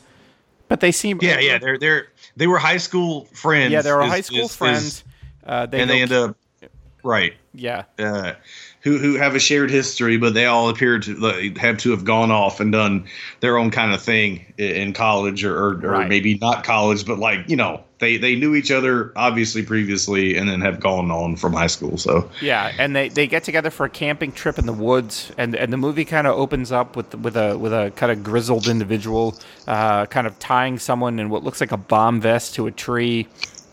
but 0.67 0.79
they 0.79 0.91
seem 0.91 1.19
Yeah, 1.21 1.39
yeah. 1.39 1.57
They're 1.57 1.77
they're 1.77 2.07
they 2.35 2.47
were 2.47 2.57
high 2.59 2.77
school 2.77 3.25
friends. 3.33 3.71
yeah 3.71 3.81
they 3.81 3.91
were 3.91 4.03
is- 4.03 4.09
high 4.09 4.21
school 4.21 4.39
is- 4.39 4.51
is- 4.51 4.55
friends. 4.55 5.03
uh, 5.45 5.65
they 5.65 5.81
and 5.81 5.89
they 5.89 6.01
end 6.01 6.11
up 6.13 6.37
right. 7.03 7.33
yeah 7.53 7.83
Uh, 7.99 8.33
who 8.81 8.97
who 8.99 9.15
have 9.15 9.35
a 9.35 9.39
shared 9.39 9.71
history, 9.71 10.17
but 10.17 10.33
they 10.33 10.45
all 10.45 10.69
appear 10.69 10.99
to 10.99 11.15
like, 11.15 11.57
have 11.57 11.77
to 11.79 11.91
have 11.91 12.05
gone 12.05 12.31
off 12.31 12.59
and 12.59 12.71
done 12.71 13.07
their 13.39 13.57
own 13.57 13.71
kind 13.71 13.93
of 13.93 14.01
thing 14.01 14.53
in 14.57 14.93
college, 14.93 15.43
or 15.43 15.55
or, 15.57 15.85
or 15.85 16.03
Right. 16.03 16.07
maybe 16.07 16.37
not 16.37 16.63
college, 16.63 17.05
but 17.05 17.17
like 17.19 17.49
you 17.49 17.55
know 17.55 17.83
they 17.99 18.17
they 18.17 18.35
knew 18.35 18.55
each 18.55 18.71
other 18.71 19.11
obviously 19.15 19.63
previously, 19.63 20.37
and 20.37 20.47
then 20.47 20.61
have 20.61 20.79
gone 20.79 21.09
on 21.11 21.35
from 21.37 21.53
high 21.53 21.67
school. 21.67 21.97
So 21.97 22.29
yeah, 22.39 22.71
and 22.77 22.95
they, 22.95 23.09
they 23.09 23.25
get 23.25 23.43
together 23.43 23.71
for 23.71 23.85
a 23.85 23.89
camping 23.89 24.31
trip 24.31 24.59
in 24.59 24.67
the 24.67 24.73
woods, 24.73 25.31
and, 25.37 25.55
and 25.55 25.73
the 25.73 25.77
movie 25.77 26.05
kind 26.05 26.27
of 26.27 26.37
opens 26.37 26.71
up 26.71 26.95
with 26.95 27.15
with 27.15 27.35
a 27.35 27.57
with 27.57 27.73
a 27.73 27.91
kind 27.95 28.11
of 28.11 28.21
grizzled 28.21 28.67
individual, 28.67 29.39
uh, 29.65 30.05
kind 30.05 30.27
of 30.27 30.37
tying 30.37 30.77
someone 30.77 31.17
in 31.17 31.29
what 31.29 31.43
looks 31.43 31.59
like 31.59 31.71
a 31.71 31.77
bomb 31.77 32.21
vest 32.21 32.53
to 32.55 32.67
a 32.67 32.71
tree, 32.71 33.27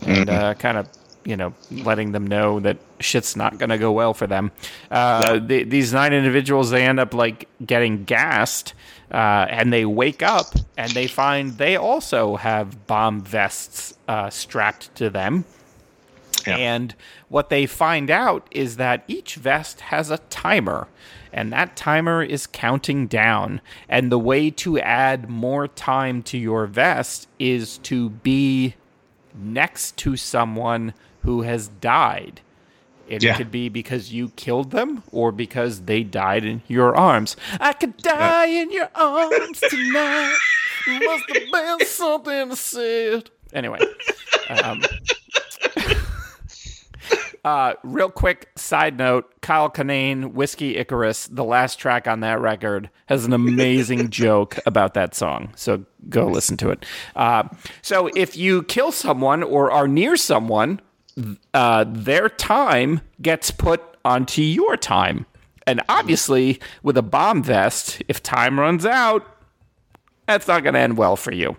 and 0.07 0.31
uh, 0.31 0.55
kind 0.55 0.79
of 0.79 0.89
you 1.25 1.37
know 1.37 1.55
letting 1.71 2.13
them 2.13 2.27
know 2.27 2.61
that 2.61 2.77
shit's 3.01 3.37
not 3.37 3.59
going 3.59 3.71
to 3.71 3.79
go 3.79 3.93
well 3.93 4.15
for 4.15 4.27
them. 4.27 4.53
Uh, 4.91 5.39
the, 5.39 5.65
these 5.65 5.93
nine 5.93 6.13
individuals 6.13 6.71
they 6.71 6.85
end 6.85 7.01
up 7.01 7.15
like 7.15 7.49
getting 7.65 8.05
gassed, 8.05 8.75
uh, 9.11 9.47
and 9.49 9.73
they 9.73 9.85
wake 9.85 10.23
up 10.23 10.47
and 10.77 10.91
they 10.93 11.07
find 11.07 11.59
they 11.59 11.77
also 11.77 12.37
have 12.37 12.87
bomb 12.87 13.21
vests 13.21 13.97
uh, 14.09 14.31
strapped 14.31 14.95
to 14.97 15.11
them. 15.11 15.45
Yeah. 16.47 16.57
And 16.57 16.95
what 17.29 17.49
they 17.49 17.67
find 17.67 18.11
out 18.11 18.47
is 18.51 18.77
that 18.77 19.05
each 19.09 19.37
vest 19.37 19.81
has 19.83 20.11
a 20.11 20.19
timer, 20.19 20.89
and 21.33 21.53
that 21.53 21.75
timer 21.75 22.23
is 22.23 22.47
counting 22.47 23.07
down. 23.07 23.61
And 23.89 24.13
the 24.13 24.19
way 24.19 24.51
to 24.51 24.79
add 24.79 25.31
more 25.31 25.67
time 25.69 26.23
to 26.25 26.39
your 26.39 26.67
vest 26.67 27.29
is 27.39 27.79
to 27.79 28.11
be 28.11 28.75
next 29.35 29.97
to 29.99 30.17
someone 30.17 30.95
who 31.25 31.43
has 31.43 31.69
died. 31.69 32.41
It 33.09 33.23
Yeah. 33.23 33.37
could 33.37 33.51
be 33.51 33.69
because 33.69 34.13
you 34.13 34.31
killed 34.31 34.71
them 34.71 35.03
or 35.13 35.31
because 35.33 35.83
they 35.83 36.03
died 36.03 36.45
in 36.45 36.63
your 36.69 36.97
arms. 36.97 37.37
I 37.61 37.73
could 37.75 37.97
die 37.99 38.47
in 38.47 38.71
your 38.71 38.89
arms 38.95 39.61
tonight. 39.61 40.37
Must 40.87 41.25
have 41.37 41.51
been 41.79 41.87
something 41.87 42.53
I 42.53 42.55
said. 42.55 43.31
Anyway. 43.53 43.81
Um, 44.49 44.83
uh, 47.45 47.75
real 47.83 48.11
quick 48.11 48.49
side 48.57 48.97
note 48.97 49.31
Kyle 49.43 49.69
Kinane, 49.71 50.33
Whiskey 50.33 50.77
Icarus, 50.77 51.27
the 51.27 51.45
last 51.45 51.79
track 51.79 52.09
on 52.09 52.21
that 52.21 52.41
record, 52.41 52.89
has 53.07 53.27
an 53.27 53.35
amazing 53.35 54.09
joke 54.11 54.59
about 54.65 54.95
that 54.95 55.15
song. 55.15 55.53
So 55.57 55.85
go 56.09 56.27
listen 56.27 56.57
to 56.59 56.71
it. 56.71 56.87
Uh, 57.15 57.49
so 57.83 58.09
if 58.17 58.35
you 58.37 58.63
kill 58.63 58.93
someone 58.93 59.43
or 59.43 59.71
are 59.71 59.87
near 59.89 60.17
someone, 60.17 60.81
uh, 61.53 61.85
their 61.89 62.29
time 62.29 63.01
gets 63.21 63.51
put 63.51 63.83
onto 64.05 64.43
your 64.43 64.77
time. 64.77 65.27
And 65.67 65.81
obviously, 65.89 66.61
with 66.83 66.97
a 66.97 67.03
bomb 67.03 67.43
vest, 67.43 68.03
if 68.09 68.23
time 68.23 68.61
runs 68.61 68.85
out, 68.85 69.27
that's 70.27 70.47
not 70.47 70.63
going 70.63 70.75
to 70.75 70.81
end 70.81 70.97
well 70.97 71.17
for 71.17 71.33
you. 71.33 71.57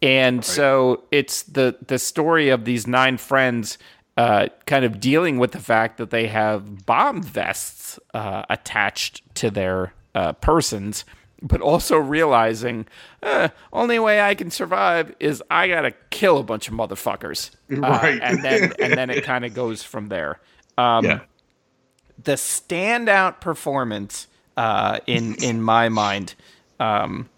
And 0.00 0.44
so 0.44 1.04
it's 1.12 1.44
the 1.44 1.76
the 1.86 1.98
story 1.98 2.48
of 2.48 2.64
these 2.64 2.88
nine 2.88 3.18
friends 3.18 3.78
uh, 4.16 4.48
kind 4.66 4.84
of 4.84 4.98
dealing 4.98 5.38
with 5.38 5.52
the 5.52 5.60
fact 5.60 5.98
that 5.98 6.10
they 6.10 6.26
have 6.26 6.84
bomb 6.84 7.22
vests 7.22 8.00
uh, 8.12 8.42
attached 8.50 9.22
to 9.36 9.50
their 9.50 9.94
uh, 10.14 10.32
persons, 10.34 11.04
but 11.42 11.60
also 11.60 11.96
realizing 11.98 12.86
eh, 13.22 13.48
only 13.72 13.98
way 13.98 14.20
I 14.20 14.34
can 14.34 14.50
survive 14.50 15.14
is 15.20 15.42
I 15.50 15.68
gotta 15.68 15.90
kill 16.10 16.38
a 16.38 16.42
bunch 16.42 16.68
of 16.68 16.74
motherfuckers, 16.74 17.50
Uh, 17.70 17.80
Right. 17.80 18.20
and 18.22 18.44
then 18.44 18.72
and 18.80 18.92
then 18.94 19.10
it 19.10 19.24
kind 19.24 19.44
of 19.44 19.52
goes 19.54 19.82
from 19.82 20.08
there. 20.08 20.40
Um, 20.78 21.04
yeah, 21.04 21.20
the 22.22 22.34
standout 22.34 23.40
performance 23.40 24.28
uh, 24.56 25.00
in 25.06 25.34
in 25.42 25.60
my 25.62 25.88
mind 25.88 26.34
um, 26.80 27.28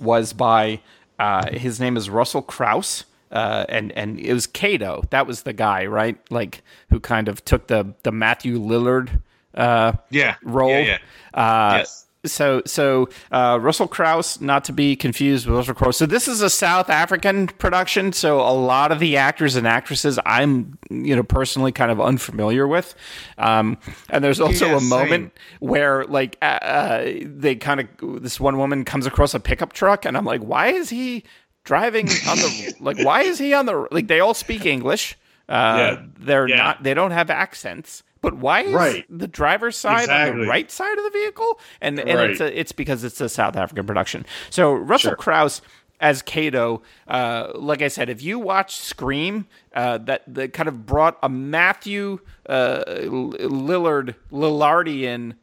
was 0.00 0.32
by 0.32 0.80
uh, 1.18 1.50
his 1.52 1.80
name 1.80 1.96
is 1.96 2.08
Russell 2.10 2.42
Crous. 2.42 3.04
Uh, 3.32 3.64
and 3.68 3.92
and 3.92 4.18
it 4.18 4.34
was 4.34 4.48
Cato. 4.48 5.04
That 5.10 5.24
was 5.26 5.42
the 5.42 5.52
guy, 5.52 5.86
right? 5.86 6.18
Like 6.30 6.62
who 6.88 6.98
kind 6.98 7.28
of 7.28 7.44
took 7.44 7.68
the 7.68 7.94
the 8.02 8.10
Matthew 8.10 8.58
Lillard 8.58 9.22
uh, 9.54 9.92
yeah, 10.10 10.34
role. 10.42 10.70
Yeah, 10.70 10.98
yeah. 11.34 11.40
Uh, 11.72 11.76
Yes. 11.78 12.06
So 12.24 12.60
so 12.66 13.08
uh, 13.32 13.58
Russell 13.62 13.88
Crous, 13.88 14.40
not 14.42 14.64
to 14.64 14.72
be 14.72 14.94
confused 14.94 15.46
with 15.46 15.56
Russell 15.56 15.74
Crowe. 15.74 15.90
So 15.90 16.04
this 16.04 16.28
is 16.28 16.42
a 16.42 16.50
South 16.50 16.90
African 16.90 17.46
production. 17.46 18.12
So 18.12 18.40
a 18.40 18.52
lot 18.52 18.92
of 18.92 18.98
the 18.98 19.16
actors 19.16 19.56
and 19.56 19.66
actresses 19.66 20.18
I'm 20.26 20.76
you 20.90 21.16
know 21.16 21.22
personally 21.22 21.72
kind 21.72 21.90
of 21.90 21.98
unfamiliar 21.98 22.68
with. 22.68 22.94
Um, 23.38 23.78
and 24.10 24.22
there's 24.22 24.38
also 24.38 24.66
Yeah, 24.66 24.76
a 24.76 24.80
moment 24.82 25.32
same. 25.34 25.68
where 25.68 26.04
like 26.04 26.36
uh, 26.42 26.44
uh, 26.44 27.12
they 27.24 27.56
kind 27.56 27.80
of 27.80 28.22
this 28.22 28.38
one 28.38 28.58
woman 28.58 28.84
comes 28.84 29.06
across 29.06 29.32
a 29.32 29.40
pickup 29.40 29.72
truck, 29.72 30.04
and 30.04 30.14
I'm 30.14 30.26
like, 30.26 30.42
why 30.42 30.66
is 30.68 30.90
he 30.90 31.24
driving 31.64 32.06
on 32.28 32.36
the 32.36 32.74
like? 32.80 32.98
Why 32.98 33.22
is 33.22 33.38
he 33.38 33.54
on 33.54 33.64
the 33.64 33.88
like? 33.90 34.08
They 34.08 34.20
all 34.20 34.34
speak 34.34 34.66
English. 34.66 35.16
Uh, 35.48 35.52
Yeah. 35.96 36.02
They're 36.18 36.48
Yeah. 36.48 36.56
not. 36.56 36.82
They 36.82 36.92
don't 36.92 37.12
have 37.12 37.30
accents. 37.30 38.02
But 38.22 38.34
why 38.34 38.60
is 38.62 38.72
Right. 38.74 39.04
the 39.08 39.26
driver's 39.28 39.76
side 39.76 40.08
on 40.10 40.40
the 40.40 40.46
right 40.46 40.70
side 40.70 40.96
of 40.98 41.04
the 41.04 41.10
vehicle? 41.10 41.58
And 41.80 41.98
and 41.98 42.18
Right. 42.18 42.30
it's 42.30 42.40
a, 42.40 42.58
it's 42.60 42.72
because 42.72 43.02
it's 43.04 43.20
a 43.20 43.28
South 43.28 43.56
African 43.56 43.86
production. 43.86 44.26
So 44.50 44.72
Russell 44.72 45.10
Sure. 45.10 45.16
Crous 45.16 45.62
as 46.00 46.22
Cato, 46.22 46.82
uh, 47.08 47.48
like 47.54 47.82
I 47.82 47.88
said, 47.88 48.08
if 48.08 48.22
you 48.22 48.38
watch 48.38 48.76
Scream, 48.76 49.46
uh, 49.74 49.98
that 49.98 50.22
that 50.28 50.52
kind 50.54 50.68
of 50.68 50.86
brought 50.86 51.18
a 51.22 51.28
Matthew 51.28 52.20
uh, 52.48 52.82
Lillard 52.86 54.14
Lillardian 54.32 55.34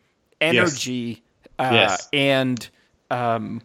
energy, 0.42 1.24
uh, 1.60 1.70
Yes. 1.72 2.10
and 2.14 2.70
um, 3.10 3.62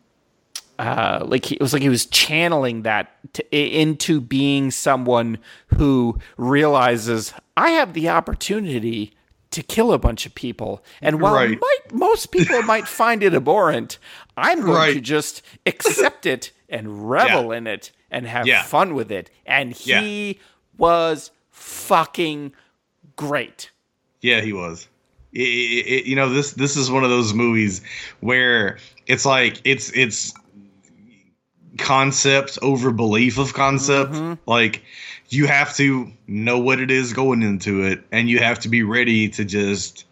uh, 0.83 1.25
like 1.27 1.45
he, 1.47 1.55
it 1.55 1.61
was 1.61 1.73
like 1.73 1.83
he 1.83 1.89
was 1.89 2.07
channeling 2.07 2.83
that 2.83 3.11
to, 3.35 3.57
into 3.57 4.21
being 4.21 4.71
someone 4.71 5.39
who 5.77 6.19
realizes 6.37 7.33
I 7.57 7.71
have 7.71 7.93
the 7.93 8.09
opportunity 8.09 9.13
to 9.53 9.63
kill 9.63 9.93
a 9.93 9.99
bunch 9.99 10.25
of 10.27 10.35
people. 10.35 10.83
And 11.01 11.21
while 11.21 11.35
Right. 11.35 11.59
might, 11.61 11.93
most 11.93 12.33
people 12.33 12.63
might 12.73 12.89
find 12.89 13.23
it 13.23 13.35
abhorrent, 13.35 13.99
I'm 14.37 14.63
going 14.63 14.95
to 14.95 15.01
just 15.01 15.43
accept 15.67 16.25
it 16.27 16.53
and 16.69 17.09
revel 17.11 17.53
in 17.53 17.67
it 17.67 17.93
and 18.11 18.27
have 18.27 18.47
Yeah. 18.47 18.63
fun 18.63 18.95
with 18.95 19.13
it. 19.13 19.31
And 19.47 19.73
he 19.73 20.41
was 20.79 21.31
fucking 21.51 22.53
great. 23.17 23.71
Yeah, 24.21 24.41
he 24.41 24.53
was. 24.53 24.89
It, 25.33 25.41
it, 25.43 25.87
it- 25.87 26.07
you 26.07 26.17
know 26.17 26.29
this 26.29 26.53
this 26.53 26.77
is 26.77 26.91
one 26.91 27.05
of 27.05 27.11
those 27.11 27.33
movies 27.35 27.81
where 28.21 28.79
it's 29.07 29.25
like 29.27 29.61
it's 29.65 29.91
it's 29.93 30.33
concept 31.79 32.59
over 32.63 32.93
belief 32.93 33.39
of 33.39 33.55
concept. 33.55 34.13
Mm-hmm. 34.13 34.35
Like 34.47 34.83
you 35.29 35.47
have 35.47 35.75
to 35.77 36.11
know 36.27 36.59
what 36.59 36.81
it 36.81 36.91
is 36.91 37.13
going 37.13 37.43
into 37.43 37.85
it, 37.85 38.05
and 38.13 38.29
you 38.29 38.39
have 38.39 38.61
to 38.61 38.69
be 38.69 38.83
ready 38.83 39.29
to 39.31 39.45
just 39.45 40.05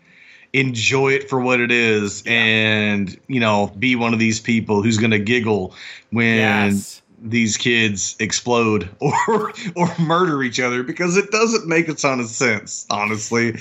enjoy 0.52 1.12
it 1.12 1.28
for 1.28 1.40
what 1.40 1.60
it 1.60 1.70
is, 1.70 2.22
and 2.26 3.18
you 3.28 3.40
know 3.40 3.72
be 3.78 3.96
one 3.96 4.12
of 4.12 4.18
these 4.18 4.40
people 4.40 4.82
who's 4.82 4.98
gonna 4.98 5.18
giggle 5.18 5.74
when 6.10 6.36
Yes. 6.36 7.02
These 7.22 7.56
kids 7.56 8.16
explode 8.18 8.88
or 9.00 9.52
or 9.76 9.94
murder 9.98 10.42
each 10.42 10.60
other 10.60 10.82
because 10.82 11.16
it 11.16 11.30
doesn't 11.30 11.66
make 11.66 11.88
a 11.88 11.94
ton 11.94 12.20
of 12.20 12.26
sense 12.26 12.86
honestly. 12.90 13.58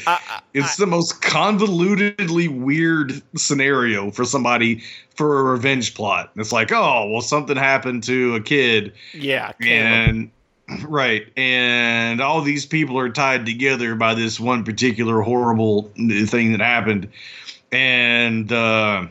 It's 0.53 0.77
the 0.77 0.87
most 0.87 1.21
convolutedly 1.21 2.47
weird 2.47 3.21
scenario 3.35 4.11
for 4.11 4.25
somebody 4.25 4.81
for 5.15 5.39
a 5.39 5.43
revenge 5.43 5.93
plot. 5.95 6.31
It's 6.35 6.51
like 6.51 6.71
oh 6.71 7.09
well 7.09 7.21
something 7.21 7.57
happened 7.57 8.03
to 8.03 8.35
a 8.35 8.41
kid. 8.41 8.93
Yeah. 9.13 9.51
And 9.61 10.31
right. 10.83 11.27
And 11.37 12.21
all 12.21 12.41
these 12.41 12.65
people 12.65 12.97
are 12.97 13.09
tied 13.09 13.45
together 13.45 13.95
by 13.95 14.13
this 14.13 14.39
one 14.39 14.63
particular 14.63 15.21
horrible 15.21 15.91
thing 16.25 16.51
that 16.51 16.61
happened. 16.61 17.09
And 17.71 18.51
uh, 18.51 19.07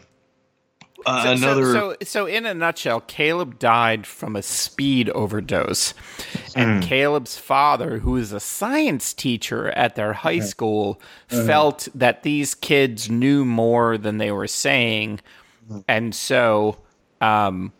uh, 1.09 1.23
So- 1.23 1.37
so- 1.37 1.47
another 1.47 1.73
So, 1.73 1.97
so, 2.05 2.27
in 2.27 2.47
a 2.47 2.55
nutshell, 2.55 3.01
Caleb 3.07 3.59
died 3.59 4.07
from 4.07 4.37
a 4.37 4.43
speed 4.43 5.09
overdose, 5.11 5.95
and 6.55 6.83
Caleb's 6.83 7.37
father, 7.37 7.99
who 7.99 8.17
is 8.17 8.33
a 8.33 8.41
science 8.41 9.13
teacher 9.15 9.69
at 9.71 9.95
their 9.97 10.13
high 10.13 10.41
school, 10.41 11.01
felt 11.29 11.89
that 11.95 12.23
these 12.23 12.55
kids 12.55 13.09
knew 13.11 13.45
more 13.45 13.97
than 13.99 14.19
they 14.19 14.31
were 14.33 14.47
saying, 14.47 15.21
and 15.87 16.15
so 16.15 16.79
um, 17.21 17.73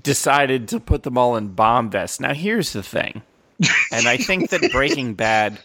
decided 0.00 0.68
to 0.68 0.80
put 0.80 1.02
them 1.02 1.16
all 1.18 1.36
in 1.36 1.48
bomb 1.48 1.90
vests. 1.90 2.20
Now, 2.20 2.34
here's 2.34 2.72
the 2.72 2.82
thing, 2.82 3.22
and 3.92 4.06
I 4.08 4.16
think 4.16 4.50
that 4.50 4.70
Breaking 4.72 5.14
Bad, 5.26 5.58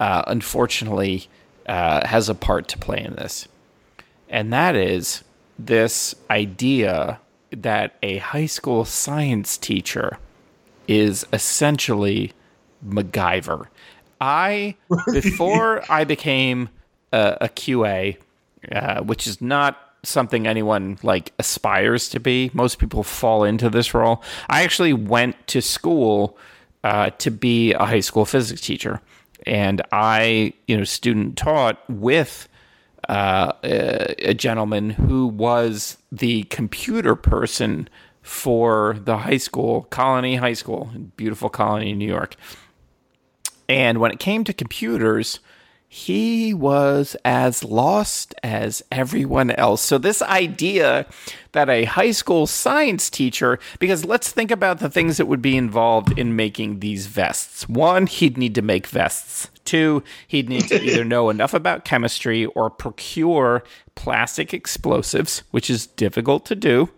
uh, 0.00 0.22
unfortunately, 0.26 1.28
uh, 1.68 2.06
has 2.06 2.28
a 2.28 2.34
part 2.34 2.68
to 2.68 2.78
play 2.78 3.02
in 3.02 3.14
this. 3.14 3.48
And 4.28 4.52
that 4.52 4.74
is 4.74 5.22
this 5.58 6.14
idea 6.30 7.20
that 7.50 7.94
a 8.02 8.18
high 8.18 8.46
school 8.46 8.84
science 8.84 9.56
teacher 9.56 10.18
is 10.88 11.26
essentially 11.32 12.32
MacGyver. 12.86 13.66
I 14.20 14.76
before 15.12 15.82
I 15.90 16.04
became 16.04 16.68
a, 17.12 17.38
a 17.42 17.48
QA, 17.48 18.16
uh, 18.72 19.02
which 19.02 19.26
is 19.26 19.40
not 19.40 19.78
something 20.02 20.46
anyone 20.46 20.98
like 21.02 21.32
aspires 21.38 22.08
to 22.10 22.20
be. 22.20 22.50
Most 22.54 22.78
people 22.78 23.02
fall 23.02 23.44
into 23.44 23.68
this 23.68 23.92
role. 23.92 24.22
I 24.48 24.62
actually 24.62 24.92
went 24.92 25.46
to 25.48 25.60
school 25.60 26.38
uh, 26.84 27.10
to 27.18 27.30
be 27.30 27.72
a 27.72 27.84
high 27.84 28.00
school 28.00 28.24
physics 28.24 28.60
teacher, 28.60 29.00
and 29.44 29.82
I, 29.92 30.52
you 30.66 30.76
know, 30.76 30.84
student 30.84 31.36
taught 31.36 31.78
with 31.90 32.48
uh, 33.08 33.52
a, 33.62 34.30
a 34.30 34.34
gentleman 34.34 34.90
who 34.90 35.26
was 35.26 35.98
the 36.10 36.44
computer 36.44 37.14
person 37.14 37.88
for 38.22 38.96
the 39.04 39.18
high 39.18 39.36
school, 39.36 39.86
Colonie 39.90 40.38
High 40.38 40.54
School, 40.54 40.90
beautiful 41.16 41.48
Colonie 41.48 41.92
in 41.92 41.98
New 41.98 42.08
York. 42.08 42.34
And 43.68 43.98
when 43.98 44.10
it 44.10 44.18
came 44.18 44.42
to 44.44 44.52
computers, 44.52 45.40
he 45.88 46.52
was 46.52 47.16
as 47.24 47.62
lost 47.62 48.34
as 48.42 48.82
everyone 48.90 49.52
else. 49.52 49.82
So, 49.82 49.98
this 49.98 50.20
idea 50.22 51.06
that 51.52 51.70
a 51.70 51.84
high 51.84 52.10
school 52.10 52.46
science 52.46 53.08
teacher, 53.08 53.58
because 53.78 54.04
let's 54.04 54.30
think 54.30 54.50
about 54.50 54.80
the 54.80 54.90
things 54.90 55.16
that 55.16 55.26
would 55.26 55.42
be 55.42 55.56
involved 55.56 56.18
in 56.18 56.36
making 56.36 56.80
these 56.80 57.06
vests. 57.06 57.68
One, 57.68 58.06
he'd 58.06 58.36
need 58.36 58.54
to 58.56 58.62
make 58.62 58.86
vests. 58.86 59.48
Two, 59.66 60.02
he'd 60.26 60.48
need 60.48 60.68
to 60.68 60.82
either 60.82 61.04
know 61.04 61.28
enough 61.28 61.52
about 61.52 61.84
chemistry 61.84 62.46
or 62.46 62.70
procure 62.70 63.64
plastic 63.94 64.54
explosives, 64.54 65.42
which 65.50 65.68
is 65.68 65.86
difficult 65.86 66.46
to 66.46 66.54
do. 66.54 66.88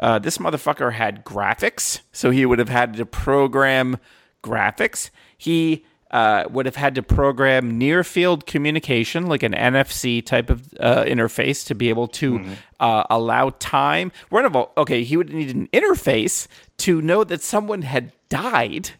Uh, 0.00 0.18
this 0.18 0.38
motherfucker 0.38 0.92
had 0.92 1.24
graphics, 1.24 2.00
so 2.12 2.30
he 2.30 2.46
would 2.46 2.58
have 2.58 2.68
had 2.68 2.94
to 2.94 3.06
program 3.06 3.98
graphics. 4.42 5.10
He 5.36 5.84
uh, 6.10 6.44
would 6.50 6.66
have 6.66 6.76
had 6.76 6.94
to 6.94 7.02
program 7.02 7.76
near 7.76 8.02
field 8.02 8.46
communication, 8.46 9.26
like 9.26 9.42
an 9.42 9.52
NFC 9.52 10.24
type 10.24 10.50
of 10.50 10.72
uh, 10.80 11.04
interface, 11.04 11.66
to 11.66 11.74
be 11.74 11.88
able 11.88 12.08
to 12.08 12.40
uh, 12.80 13.04
allow 13.10 13.50
time. 13.58 14.12
We're 14.30 14.48
gonna 14.48 14.66
okay. 14.78 15.04
He 15.04 15.16
would 15.16 15.32
need 15.32 15.54
an 15.54 15.68
interface 15.72 16.46
to 16.78 17.02
know 17.02 17.24
that 17.24 17.42
someone 17.42 17.82
had 17.82 18.12
died. 18.28 18.90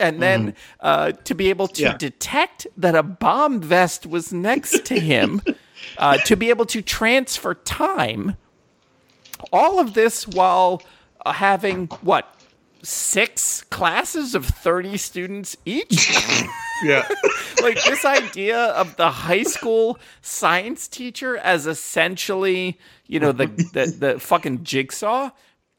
And 0.00 0.22
then 0.22 0.54
uh, 0.80 1.12
to 1.24 1.34
be 1.34 1.50
able 1.50 1.68
to 1.68 1.82
Yeah. 1.82 1.96
detect 1.96 2.66
that 2.76 2.94
a 2.94 3.02
bomb 3.02 3.60
vest 3.60 4.06
was 4.06 4.32
next 4.32 4.84
to 4.86 4.98
him, 5.00 5.42
uh, 5.98 6.18
to 6.18 6.36
be 6.36 6.50
able 6.50 6.66
to 6.66 6.82
transfer 6.82 7.54
time, 7.54 8.36
all 9.52 9.78
of 9.80 9.94
this 9.94 10.26
while 10.26 10.82
uh, 11.26 11.32
having 11.32 11.86
what 12.02 12.32
six 12.82 13.62
classes 13.62 14.34
of 14.36 14.46
30 14.46 14.96
students 14.96 15.56
each? 15.64 16.14
Yeah. 16.84 17.08
Like 17.60 17.82
this 17.82 18.04
idea 18.04 18.56
of 18.66 18.94
the 18.94 19.10
high 19.10 19.42
school 19.42 19.98
science 20.22 20.86
teacher 20.86 21.36
as 21.36 21.66
essentially 21.66 22.78
you 23.08 23.18
know 23.18 23.32
the 23.32 23.46
the, 23.72 23.96
the 23.98 24.20
fucking 24.20 24.62
jigsaw? 24.62 25.30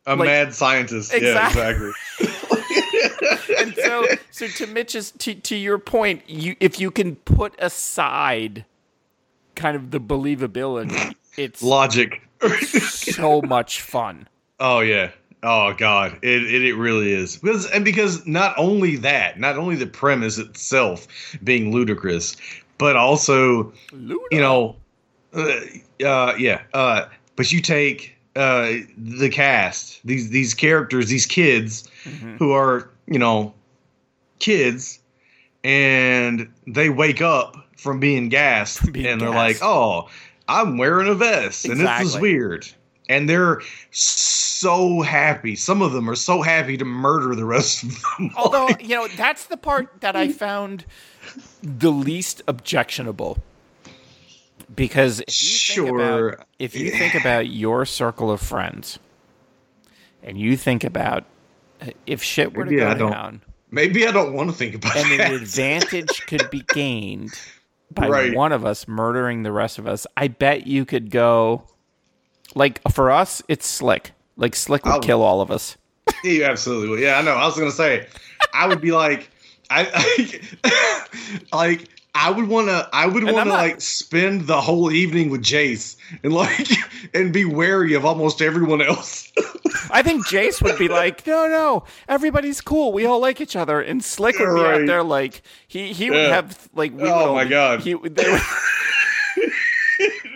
A 0.05 0.17
Like- 0.17 0.25
mad 0.27 0.53
scientist. 0.53 1.13
Exactly. 1.13 1.61
yeah 1.61 1.71
exactly 2.19 2.48
and 3.59 3.75
so 3.75 4.05
so 4.31 4.47
to 4.47 4.67
mitch's 4.67 5.11
to, 5.11 5.33
to 5.35 5.55
your 5.55 5.77
point 5.77 6.21
you 6.27 6.55
if 6.59 6.79
you 6.79 6.91
can 6.91 7.15
put 7.17 7.53
aside 7.59 8.65
kind 9.55 9.75
of 9.75 9.91
the 9.91 9.99
believability 9.99 11.13
it's 11.37 11.61
logic 11.61 12.21
so 12.79 13.41
much 13.41 13.81
fun 13.81 14.27
Oh 14.59 14.81
yeah. 14.81 15.11
Oh 15.41 15.73
god. 15.73 16.19
It, 16.21 16.43
it 16.43 16.63
it 16.63 16.73
really 16.75 17.13
is. 17.13 17.37
Because 17.37 17.65
and 17.67 17.85
because 17.85 18.25
not 18.27 18.53
only 18.57 18.97
that, 18.97 19.39
not 19.39 19.57
only 19.57 19.75
the 19.75 19.87
premise 19.87 20.37
itself 20.37 21.07
being 21.43 21.71
ludicrous, 21.71 22.35
but 22.77 22.95
also 22.95 23.71
you 23.93 24.39
know, 24.39 24.75
uh, 25.33 25.61
uh 26.05 26.35
yeah, 26.37 26.61
uh 26.73 27.05
but 27.35 27.51
you 27.51 27.61
take 27.61 28.15
uh 28.35 28.73
the 28.97 29.29
cast, 29.29 29.99
these 30.05 30.29
these 30.29 30.53
characters, 30.53 31.09
these 31.09 31.25
kids 31.25 31.89
who 32.37 32.51
are, 32.51 32.89
you 33.07 33.19
know, 33.19 33.53
kids 34.39 34.99
and 35.63 36.51
they 36.67 36.89
wake 36.89 37.21
up 37.21 37.55
from 37.77 37.99
being 37.99 38.29
gassed 38.29 38.91
being 38.93 39.05
and 39.05 39.21
they're 39.21 39.29
like, 39.29 39.57
"Oh, 39.61 40.09
I'm 40.47 40.77
wearing 40.77 41.07
a 41.07 41.15
vest 41.15 41.65
and 41.65 41.79
this 41.79 42.01
is 42.01 42.19
weird." 42.19 42.67
And 43.07 43.27
they're 43.27 43.61
so 43.89 45.01
happy. 45.01 45.55
Some 45.55 45.81
of 45.81 45.93
them 45.93 46.07
are 46.07 46.15
so 46.15 46.43
happy 46.43 46.77
to 46.77 46.85
murder 46.85 47.33
the 47.33 47.43
rest 47.43 47.81
of 47.81 47.89
them. 47.89 48.29
Although, 48.37 48.69
you 48.79 48.95
know, 48.95 49.07
that's 49.07 49.45
the 49.45 49.57
part 49.57 50.01
that 50.01 50.15
I 50.15 50.31
found 50.31 50.85
the 51.63 51.91
least 51.91 52.43
objectionable. 52.47 53.39
Because 54.75 55.19
if 55.21 55.29
Sure. 55.33 56.29
about 56.29 56.47
if 56.59 56.75
you 56.75 56.91
think 56.91 57.15
about 57.15 57.47
your 57.47 57.85
circle 57.85 58.29
of 58.31 58.39
friends 58.41 58.99
and 60.23 60.37
you 60.37 60.55
think 60.57 60.83
about 60.83 61.25
uh, 61.81 61.87
if 62.05 62.21
shit 62.21 62.53
were 62.55 62.65
to 62.65 62.69
Maybe 62.71 62.81
go 62.81 62.89
I 62.89 62.93
don't 62.93 63.11
down 63.11 63.41
Maybe 63.71 64.07
I 64.07 64.11
don't 64.11 64.33
want 64.33 64.49
to 64.49 64.55
think 64.55 64.75
about 64.75 64.95
and 64.95 65.19
that. 65.19 65.31
an 65.31 65.35
advantage 65.41 66.25
could 66.27 66.49
be 66.49 66.63
gained 66.73 67.31
by 67.91 68.07
Right. 68.07 68.35
one 68.35 68.51
of 68.51 68.65
us 68.65 68.87
murdering 68.87 69.43
the 69.43 69.51
rest 69.51 69.79
of 69.79 69.87
us, 69.87 70.05
I 70.17 70.27
bet 70.27 70.67
you 70.67 70.85
could 70.85 71.09
go 71.09 71.63
like 72.55 72.81
for 72.91 73.09
us, 73.11 73.41
it's 73.47 73.67
slick. 73.67 74.11
Like 74.37 74.55
slick 74.55 74.85
would 74.85 74.91
I'll- 74.95 74.99
kill 75.01 75.21
all 75.23 75.41
of 75.41 75.49
us. 75.51 75.77
You 76.23 76.43
absolutely 76.45 76.89
will. 76.89 76.99
Yeah, 76.99 77.17
I 77.19 77.21
know. 77.21 77.33
I 77.35 77.45
was 77.45 77.57
gonna 77.57 77.71
say, 77.71 78.07
I 78.53 78.67
would 78.67 78.81
be 78.81 78.91
like, 78.91 79.29
I, 79.69 79.87
I 80.73 81.07
like. 81.53 81.87
I 82.15 82.31
would 82.31 82.47
want 82.47 82.67
to. 82.67 82.89
I 82.91 83.05
would 83.05 83.23
want 83.23 83.37
to 83.37 83.45
not- 83.45 83.53
like 83.53 83.81
spend 83.81 84.41
the 84.47 84.59
whole 84.59 84.91
evening 84.91 85.29
with 85.29 85.41
Jace 85.43 85.95
and 86.23 86.33
like 86.33 86.67
and 87.13 87.31
be 87.31 87.45
wary 87.45 87.93
of 87.93 88.03
almost 88.05 88.41
everyone 88.41 88.81
else. 88.81 89.31
I 89.91 90.01
think 90.03 90.25
Jace 90.27 90.61
would 90.61 90.77
be 90.77 90.87
like, 90.87 91.25
no, 91.25 91.47
no, 91.47 91.83
everybody's 92.07 92.61
cool. 92.61 92.91
We 92.93 93.05
all 93.05 93.19
like 93.19 93.39
each 93.41 93.55
other. 93.55 93.79
And 93.81 94.03
Slick 94.03 94.37
would 94.39 94.55
be 94.55 94.61
out 94.61 94.85
there 94.87 95.03
like 95.03 95.41
he 95.67 95.93
he 95.93 96.09
would 96.09 96.17
Yeah. 96.17 96.35
have 96.35 96.67
like 96.73 96.91
we 96.93 97.03
Oh 97.03 97.05
would 97.05 97.33
my 97.35 97.41
only- 97.43 97.49
God. 97.49 97.79
he, 97.81 97.93
they 97.93 97.97
would, 97.97 98.41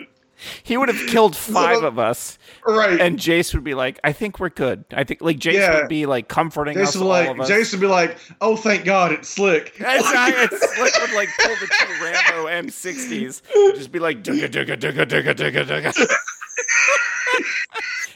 he 0.62 0.76
would 0.76 0.88
have 0.88 1.06
killed 1.08 1.36
five 1.36 1.82
of 1.82 1.98
us, 1.98 2.38
right. 2.66 3.00
and 3.00 3.18
Jace 3.18 3.54
would 3.54 3.64
be 3.64 3.74
like, 3.74 3.98
"I 4.04 4.12
think 4.12 4.38
we're 4.40 4.48
good." 4.50 4.84
I 4.92 5.04
think 5.04 5.20
like 5.20 5.38
Jace 5.38 5.54
Yeah. 5.54 5.80
would 5.80 5.88
be 5.88 6.06
like 6.06 6.28
comforting 6.28 6.76
Jace 6.76 6.88
us, 6.88 6.96
would 6.96 7.06
like 7.06 7.38
us. 7.40 7.48
Jason 7.48 7.80
would 7.80 7.86
be 7.86 7.90
like, 7.90 8.18
"Oh, 8.40 8.56
thank 8.56 8.84
God, 8.84 9.12
it's 9.12 9.28
slick." 9.28 9.74
It's, 9.76 9.82
it's 9.82 10.78
like 10.78 10.92
would 11.00 11.14
like 11.14 11.28
pull 11.40 11.54
the 11.56 11.66
two 11.66 12.04
Rambo 12.04 12.48
M60s, 12.68 13.42
just 13.76 13.92
be 13.92 13.98
like 13.98 14.22
dugga 14.22 14.48
dugga 14.48 14.76
dugga 14.78 15.06
dugga 15.06 15.34
dugga 15.34 15.64
dugga. 15.64 16.16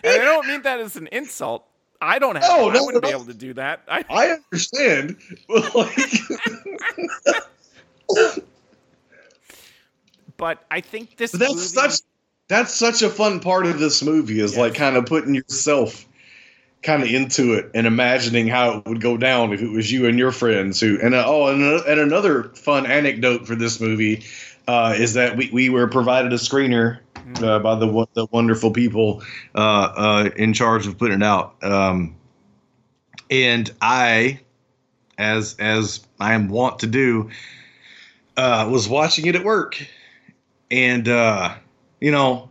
and 0.04 0.22
I 0.22 0.24
don't 0.24 0.46
mean 0.46 0.62
that 0.62 0.80
as 0.80 0.96
an 0.96 1.08
insult. 1.12 1.64
I 2.00 2.20
don't 2.20 2.36
have. 2.36 2.44
No, 2.44 2.70
I 2.70 2.74
no, 2.74 2.84
wouldn't 2.84 3.02
be 3.02 3.10
no. 3.10 3.16
able 3.16 3.26
to 3.26 3.34
do 3.34 3.54
that. 3.54 3.82
I, 3.88 4.04
I 4.08 4.28
understand, 4.30 5.16
like, 5.48 5.98
but 10.36 10.64
I 10.70 10.80
think 10.80 11.16
this. 11.16 11.32
but 11.32 11.40
that's 11.40 11.54
movie, 11.54 11.66
such 11.66 12.00
that's 12.48 12.74
such 12.74 13.02
a 13.02 13.10
fun 13.10 13.40
part 13.40 13.66
of 13.66 13.78
this 13.78 14.02
movie 14.02 14.40
is 14.40 14.56
like 14.56 14.74
kind 14.74 14.96
of 14.96 15.06
putting 15.06 15.34
yourself 15.34 16.06
kind 16.82 17.02
of 17.02 17.08
into 17.08 17.54
it 17.54 17.70
and 17.74 17.86
imagining 17.86 18.48
how 18.48 18.78
it 18.78 18.86
would 18.86 19.00
go 19.00 19.16
down 19.16 19.52
if 19.52 19.60
it 19.60 19.68
was 19.68 19.90
you 19.90 20.06
and 20.06 20.18
your 20.18 20.32
friends 20.32 20.80
who 20.80 20.98
and 21.00 21.14
uh, 21.14 21.24
oh 21.26 21.48
and, 21.48 21.62
uh, 21.62 21.82
and 21.86 22.00
another 22.00 22.44
fun 22.44 22.86
anecdote 22.86 23.46
for 23.46 23.54
this 23.54 23.80
movie 23.80 24.24
uh, 24.68 24.94
is 24.96 25.14
that 25.14 25.36
we, 25.36 25.50
we 25.52 25.70
were 25.70 25.88
provided 25.88 26.32
a 26.32 26.36
screener 26.36 26.98
uh, 27.42 27.58
by 27.58 27.74
the 27.74 28.06
the 28.14 28.26
wonderful 28.30 28.70
people 28.70 29.22
uh, 29.54 29.58
uh, 29.58 30.30
in 30.36 30.52
charge 30.52 30.86
of 30.86 30.96
putting 30.98 31.20
it 31.20 31.24
out. 31.24 31.62
Um, 31.62 32.16
and 33.30 33.70
I 33.80 34.40
as 35.16 35.56
as 35.58 36.00
I 36.20 36.34
am 36.34 36.48
wont 36.48 36.80
to 36.80 36.86
do 36.86 37.30
uh, 38.36 38.68
was 38.70 38.88
watching 38.88 39.26
it 39.26 39.34
at 39.34 39.44
work. 39.44 39.84
And 40.70 41.08
uh, 41.08 41.54
you 42.00 42.10
know 42.10 42.50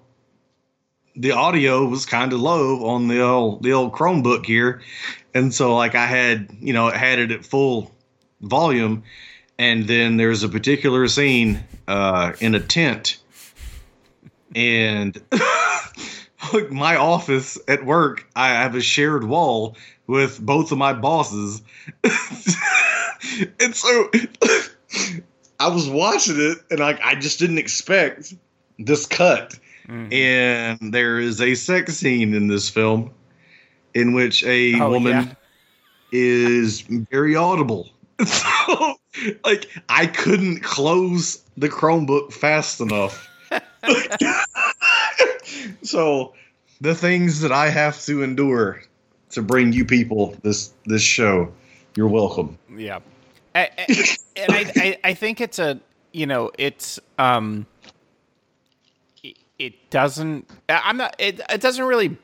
the 1.17 1.31
audio 1.31 1.85
was 1.85 2.05
kind 2.05 2.31
of 2.31 2.39
low 2.39 2.85
on 2.87 3.07
the 3.07 3.21
old 3.21 3.63
the 3.63 3.73
old 3.73 3.93
Chromebook 3.93 4.45
here, 4.45 4.81
and 5.33 5.53
so 5.53 5.75
like 5.75 5.95
I 5.95 6.05
had 6.05 6.49
you 6.59 6.73
know 6.73 6.87
it 6.87 6.95
had 6.95 7.19
it 7.19 7.31
at 7.31 7.45
full 7.45 7.91
volume, 8.41 9.03
and 9.57 9.87
then 9.87 10.17
there's 10.17 10.43
a 10.43 10.49
particular 10.49 11.07
scene 11.07 11.63
uh, 11.87 12.33
in 12.39 12.55
a 12.55 12.59
tent, 12.59 13.17
and 14.55 15.19
my 16.69 16.95
office 16.95 17.57
at 17.67 17.83
work, 17.83 18.27
I 18.35 18.49
have 18.49 18.75
a 18.75 18.81
shared 18.81 19.23
wall 19.23 19.75
with 20.05 20.39
both 20.39 20.71
of 20.71 20.77
my 20.77 20.93
bosses, 20.93 21.63
and 23.59 23.75
so 23.75 24.11
I 25.59 25.69
was 25.69 25.89
watching 25.89 26.35
it, 26.37 26.59
and 26.69 26.79
like 26.79 26.99
I 27.01 27.15
just 27.15 27.39
didn't 27.39 27.57
expect 27.57 28.35
this 28.79 29.05
cut 29.05 29.57
Mhm. 29.87 30.13
and 30.13 30.93
there 30.93 31.19
is 31.19 31.39
a 31.41 31.55
sex 31.55 31.95
scene 31.97 32.33
in 32.33 32.47
this 32.47 32.69
film 32.69 33.11
in 33.93 34.13
which 34.13 34.43
a 34.43 34.79
Oh, 34.81 34.89
woman 34.89 35.11
yeah. 35.27 35.33
is 36.11 36.81
very 37.11 37.35
audible. 37.35 37.89
So, 38.25 38.95
like, 39.45 39.69
I 39.89 40.05
couldn't 40.07 40.59
close 40.61 41.41
the 41.55 41.69
Chromebook 41.69 42.33
fast 42.33 42.81
enough. 42.81 43.27
so, 45.83 46.33
the 46.81 46.93
things 46.95 47.41
that 47.41 47.51
I 47.51 47.69
have 47.69 47.99
to 48.05 48.23
endure 48.23 48.81
to 49.31 49.41
bring 49.41 49.73
you 49.73 49.85
people 49.85 50.35
this 50.43 50.73
this 50.85 51.01
show, 51.01 51.51
you're 51.95 52.07
welcome. 52.07 52.57
Yeah, 52.75 52.99
I, 53.55 53.69
I- 53.77 54.15
and 54.35 54.51
I, 54.53 54.71
I 54.75 54.97
I 55.03 55.13
think 55.13 55.41
it's 55.41 55.59
a 55.59 55.79
you 56.13 56.25
know 56.25 56.51
it's 56.57 56.99
um 57.19 57.65
it, 59.59 59.89
doesn't 59.89 60.49
I'm 60.69 60.97
not 60.97 61.15
it 61.19 61.41
it 61.49 61.61
doesn't 61.61 61.83
really 61.85 62.17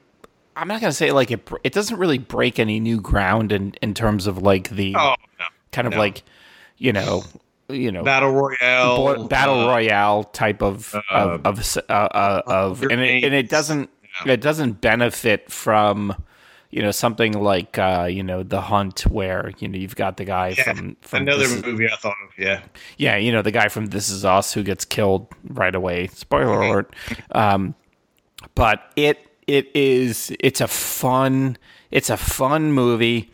I'm 0.56 0.68
not 0.68 0.82
gonna 0.82 0.94
say 0.94 1.12
like 1.12 1.32
it 1.32 1.50
it 1.64 1.74
doesn't 1.74 1.98
really 1.98 2.18
break 2.20 2.60
any 2.60 2.80
new 2.80 3.00
ground 3.02 3.52
in 3.52 3.74
in 3.82 3.94
terms 3.94 4.28
of 4.28 4.38
like 4.42 4.70
the 4.70 4.96
Oh, 4.96 5.16
no. 5.40 5.46
kind 5.72 5.88
of 5.88 5.94
no. 5.94 6.00
like 6.00 6.24
you 6.78 6.94
know 6.94 7.24
you 7.70 7.92
know 7.92 8.04
Battle 8.04 8.32
Royale. 8.32 8.98
bo- 9.16 9.28
battle 9.28 9.62
uh, 9.62 9.68
royale 9.68 10.24
type 10.26 10.62
of 10.62 10.94
of 11.10 11.46
of, 11.46 11.78
uh, 11.90 11.92
uh, 11.92 12.42
of 12.46 12.84
and 12.84 13.02
it, 13.02 13.24
and 13.24 13.34
it 13.34 13.50
doesn't 13.50 13.90
it 14.26 14.42
doesn't 14.42 14.80
benefit 14.82 15.50
from 15.52 16.14
you 16.74 16.82
know 16.82 16.92
something 16.92 17.34
like 17.42 17.78
uh, 17.78 18.08
you 18.10 18.24
know 18.24 18.42
the 18.44 18.62
hunt 18.62 19.02
where 19.08 19.52
you 19.60 19.68
know 19.68 19.78
you've 19.78 19.96
got 19.96 20.18
the 20.18 20.26
guy 20.26 20.56
Yeah, 20.58 20.74
from 20.74 20.98
from 21.02 21.22
Another 21.24 21.44
This 21.44 21.52
Is- 21.54 21.64
movie 21.64 21.88
I 21.88 21.96
thought 21.96 22.16
of. 22.26 22.32
Yeah. 22.38 22.62
yeah 22.98 23.16
you 23.18 23.32
know 23.32 23.42
the 23.44 23.52
guy 23.52 23.68
from 23.70 23.86
This 23.88 24.10
Is 24.10 24.26
Us 24.26 24.54
who 24.54 24.64
gets 24.64 24.84
killed 24.86 25.28
right 25.48 25.76
away. 25.76 26.08
Spoiler 26.08 26.62
alert. 26.62 26.96
Um, 27.32 27.76
but 28.56 28.92
it 28.96 29.20
it 29.48 29.70
is 29.76 30.36
it's 30.40 30.62
a 30.62 30.68
fun 30.68 31.58
it's 31.92 32.10
a 32.10 32.18
fun 32.18 32.72
movie. 32.74 33.32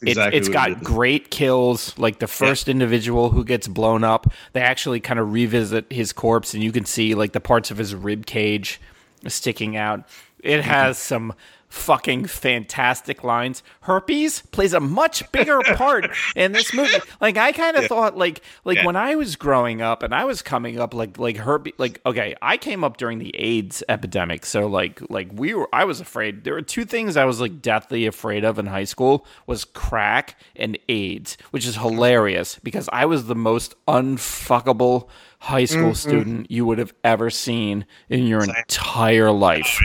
It, 0.00 0.10
Exactly 0.10 0.38
it's 0.38 0.48
what 0.48 0.54
got 0.54 0.70
it 0.70 0.80
great 0.84 1.30
kills. 1.30 1.98
Like 1.98 2.20
the 2.20 2.28
first 2.28 2.68
individual 2.68 3.30
who 3.30 3.44
gets 3.44 3.66
blown 3.68 4.04
up 4.04 4.32
they 4.52 4.60
actually 4.60 5.00
kind 5.00 5.18
of 5.20 5.32
revisit 5.32 5.92
his 5.92 6.12
corpse 6.12 6.54
and 6.54 6.62
you 6.62 6.72
can 6.72 6.84
see 6.84 7.14
like 7.14 7.32
the 7.32 7.40
parts 7.40 7.70
of 7.70 7.78
his 7.78 7.94
rib 7.94 8.24
cage 8.24 8.80
sticking 9.26 9.76
out. 9.76 10.00
It 10.40 10.60
Mm-hmm. 10.60 10.70
has 10.70 10.98
some 10.98 11.34
fucking 11.68 12.24
fantastic 12.24 13.22
lines. 13.22 13.62
Herpes 13.82 14.40
plays 14.52 14.72
a 14.72 14.80
much 14.80 15.30
bigger 15.32 15.58
part 15.74 16.08
in 16.34 16.52
this 16.52 16.72
movie. 16.72 16.96
Like 17.20 17.36
i 17.36 17.52
kind 17.52 17.76
of 17.76 17.84
thought 17.86 18.16
like 18.16 18.40
like 18.64 18.78
Yeah. 18.78 18.86
when 18.86 18.96
i 18.96 19.16
was 19.16 19.36
growing 19.36 19.82
up 19.82 20.02
and 20.02 20.14
i 20.14 20.24
was 20.24 20.40
coming 20.40 20.80
up 20.80 20.94
like 20.94 21.18
like 21.18 21.36
herpes 21.36 21.74
like 21.76 22.00
okay 22.06 22.34
i 22.40 22.56
came 22.56 22.84
up 22.84 22.96
during 22.96 23.18
the 23.18 23.34
aids 23.36 23.82
epidemic. 23.86 24.46
So 24.46 24.66
like 24.66 24.98
like 25.10 25.28
we 25.34 25.52
were 25.52 25.68
i 25.74 25.84
was 25.84 26.00
afraid. 26.00 26.44
There 26.44 26.54
were 26.54 26.62
two 26.62 26.86
things 26.86 27.18
i 27.18 27.26
was 27.26 27.38
like 27.38 27.60
deathly 27.60 28.06
afraid 28.06 28.44
of 28.44 28.58
in 28.58 28.64
high 28.66 28.84
school 28.84 29.26
was 29.46 29.66
crack 29.66 30.36
and 30.56 30.78
aids 30.88 31.36
which 31.50 31.66
is 31.66 31.76
hilarious 31.76 32.58
because 32.62 32.88
i 32.94 33.04
was 33.04 33.26
the 33.26 33.34
most 33.34 33.74
unfuckable 33.86 35.08
high 35.38 35.64
school 35.64 35.90
mm-hmm. 35.90 36.08
student 36.10 36.50
you 36.50 36.66
would 36.66 36.78
have 36.78 36.92
ever 37.04 37.30
seen 37.30 37.86
in 38.08 38.26
your 38.26 38.42
entire 38.42 39.30
life 39.30 39.80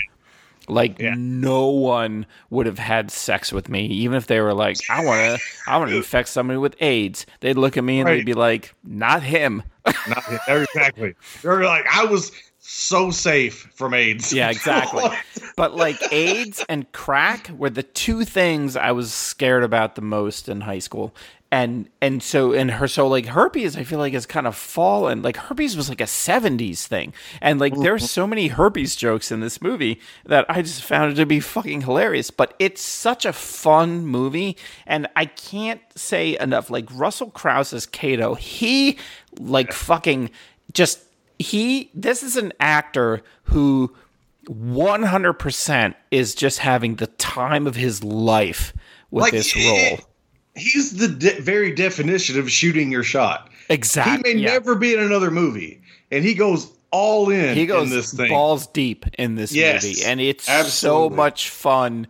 like 0.67 0.99
no 0.99 1.67
one 1.67 2.25
would 2.49 2.65
have 2.65 2.79
had 2.79 3.11
sex 3.11 3.51
with 3.51 3.69
me, 3.69 3.85
even 3.87 4.15
if 4.15 4.27
they 4.27 4.39
were 4.39 4.53
like, 4.53 4.77
"I 4.89 5.03
want 5.03 5.39
to, 5.39 5.45
I 5.67 5.77
want 5.77 5.91
to 5.91 5.97
infect 5.97 6.29
somebody 6.29 6.57
with 6.57 6.75
AIDS." 6.79 7.25
They'd 7.41 7.57
look 7.57 7.77
at 7.77 7.83
me 7.83 7.99
and 7.99 8.07
they'd 8.07 8.25
be 8.25 8.33
like, 8.33 8.73
"Not 8.83 9.23
him." 9.23 9.63
Not 10.07 10.23
exactly. 10.47 11.15
They're 11.41 11.65
like, 11.65 11.85
I 11.91 12.05
was 12.05 12.31
so 12.59 13.11
safe 13.11 13.69
from 13.73 13.93
AIDS. 13.93 14.31
yeah, 14.31 14.49
exactly. 14.49 15.03
but 15.57 15.75
like 15.75 15.97
AIDS 16.13 16.63
and 16.69 16.89
crack 16.93 17.49
were 17.57 17.69
the 17.69 17.83
two 17.83 18.23
things 18.23 18.77
I 18.77 18.93
was 18.93 19.13
scared 19.13 19.63
about 19.63 19.95
the 19.95 20.01
most 20.01 20.47
in 20.47 20.61
high 20.61 20.79
school. 20.79 21.13
And 21.53 21.87
and 22.01 22.23
so 22.23 22.51
and 22.51 22.71
her 22.71 22.87
so 22.87 23.07
like 23.07 23.27
herpes 23.27 23.77
I 23.77 23.83
feel 23.83 23.99
like 23.99 24.13
has 24.13 24.25
kind 24.25 24.47
of 24.47 24.55
fallen. 24.55 25.21
Like 25.21 25.37
herpes 25.37 25.77
was 25.77 25.87
like 25.87 26.01
a 26.01 26.05
70s 26.05 26.87
thing. 26.87 27.13
And 27.41 27.59
like 27.59 27.77
there's 27.77 28.01
mm-hmm. 28.01 28.07
so 28.07 28.25
many 28.25 28.47
herpes 28.47 28.95
jokes 28.95 29.31
in 29.31 29.39
this 29.39 29.61
movie 29.61 30.01
that 30.25 30.47
I 30.49 30.63
just 30.63 30.81
found 30.81 31.11
it 31.11 31.15
to 31.17 31.27
be 31.27 31.39
fucking 31.39 31.81
hilarious. 31.81 32.31
But 32.31 32.55
it's 32.57 32.81
such 32.81 33.23
a 33.23 33.31
fun 33.31 34.07
movie. 34.07 34.57
And 34.87 35.07
I 35.15 35.25
can't 35.25 35.81
say 35.93 36.39
enough 36.39 36.71
like 36.71 36.87
Russell 36.91 37.29
Crous 37.29 37.71
as 37.71 37.85
Cato 37.85 38.33
he 38.33 38.97
like 39.39 39.71
fucking 39.71 40.31
just 40.71 41.01
he 41.37 41.91
this 41.93 42.23
is 42.23 42.35
an 42.35 42.51
actor 42.59 43.21
who 43.43 43.95
100% 44.47 45.95
is 46.09 46.33
just 46.33 46.57
having 46.57 46.95
the 46.95 47.07
time 47.07 47.67
of 47.67 47.75
his 47.75 48.03
life 48.03 48.73
with 49.11 49.21
Like, 49.21 49.33
this 49.33 49.55
role. 49.55 49.99
He's 50.55 50.97
the 50.97 51.07
de- 51.07 51.41
very 51.41 51.73
definition 51.73 52.37
of 52.39 52.51
shooting 52.51 52.91
your 52.91 53.03
shot. 53.03 53.49
Exactly. 53.69 54.29
He 54.31 54.35
may 54.35 54.41
yeah. 54.41 54.51
never 54.51 54.75
be 54.75 54.93
in 54.93 54.99
another 54.99 55.31
movie, 55.31 55.81
and 56.11 56.23
he 56.23 56.33
goes 56.33 56.71
all 56.91 57.29
in 57.31 57.55
he 57.55 57.65
goes 57.65 57.89
in 57.89 57.95
this 57.97 58.13
thing. 58.13 58.29
balls 58.29 58.67
deep 58.67 59.05
in 59.17 59.33
this 59.35 59.51
Yes, 59.51 59.83
movie 59.83 60.03
and 60.05 60.21
it's 60.21 60.45
so 60.71 61.09
much 61.09 61.49
fun 61.49 62.05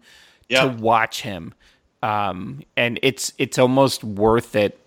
to 0.49 0.75
watch 0.79 1.21
him. 1.21 1.53
Um, 2.01 2.63
and 2.75 2.99
it's 3.01 3.31
it's 3.37 3.57
almost 3.57 4.03
worth 4.03 4.55
it 4.57 4.77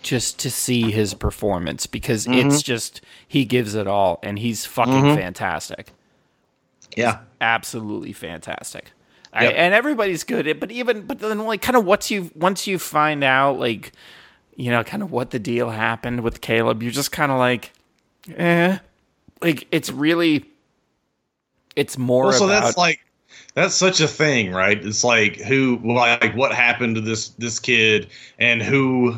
just 0.00 0.38
to 0.40 0.50
see 0.50 0.90
his 0.90 1.12
performance 1.12 1.86
because 1.86 2.26
Mm-hmm. 2.26 2.48
it's 2.48 2.62
just 2.62 3.02
he 3.28 3.44
gives 3.44 3.74
it 3.74 3.86
all 3.86 4.20
and 4.22 4.38
he's 4.38 4.64
fucking 4.64 5.14
fantastic. 5.16 5.90
Yeah, 6.96 7.18
absolutely 7.42 8.12
fantastic. 8.14 8.92
I, 9.32 9.44
Yep. 9.44 9.54
and 9.56 9.74
everybody's 9.74 10.24
good. 10.24 10.46
at- 10.46 10.60
But 10.60 10.70
even 10.70 11.02
but 11.06 11.18
then 11.20 11.38
like 11.46 11.62
kind 11.62 11.76
of 11.76 11.84
once 11.84 12.10
you 12.10 12.30
once 12.34 12.66
you 12.66 12.78
find 12.78 13.24
out 13.24 13.58
like 13.58 13.92
you 14.56 14.70
know 14.70 14.84
kind 14.84 15.02
of 15.02 15.10
what 15.10 15.30
the 15.30 15.38
deal 15.38 15.70
happened 15.70 16.20
with 16.20 16.40
Caleb, 16.40 16.82
you're 16.82 16.92
just 16.92 17.12
kind 17.12 17.32
of 17.32 17.38
like, 17.38 17.72
eh, 18.36 18.78
like 19.40 19.66
it's 19.70 19.90
really 19.90 20.44
it's 21.76 21.96
more 21.96 22.24
well, 22.24 22.32
so 22.32 22.44
about 22.44 22.62
that's 22.64 22.76
like 22.76 23.00
that's 23.54 23.74
such 23.74 24.00
a 24.00 24.08
thing, 24.08 24.50
right? 24.52 24.82
It's 24.84 25.04
like 25.04 25.36
who, 25.36 25.78
like, 25.84 26.34
what 26.34 26.52
happened 26.54 26.94
to 26.96 27.00
this 27.00 27.28
this 27.30 27.58
kid, 27.58 28.08
and 28.38 28.62
who 28.62 29.16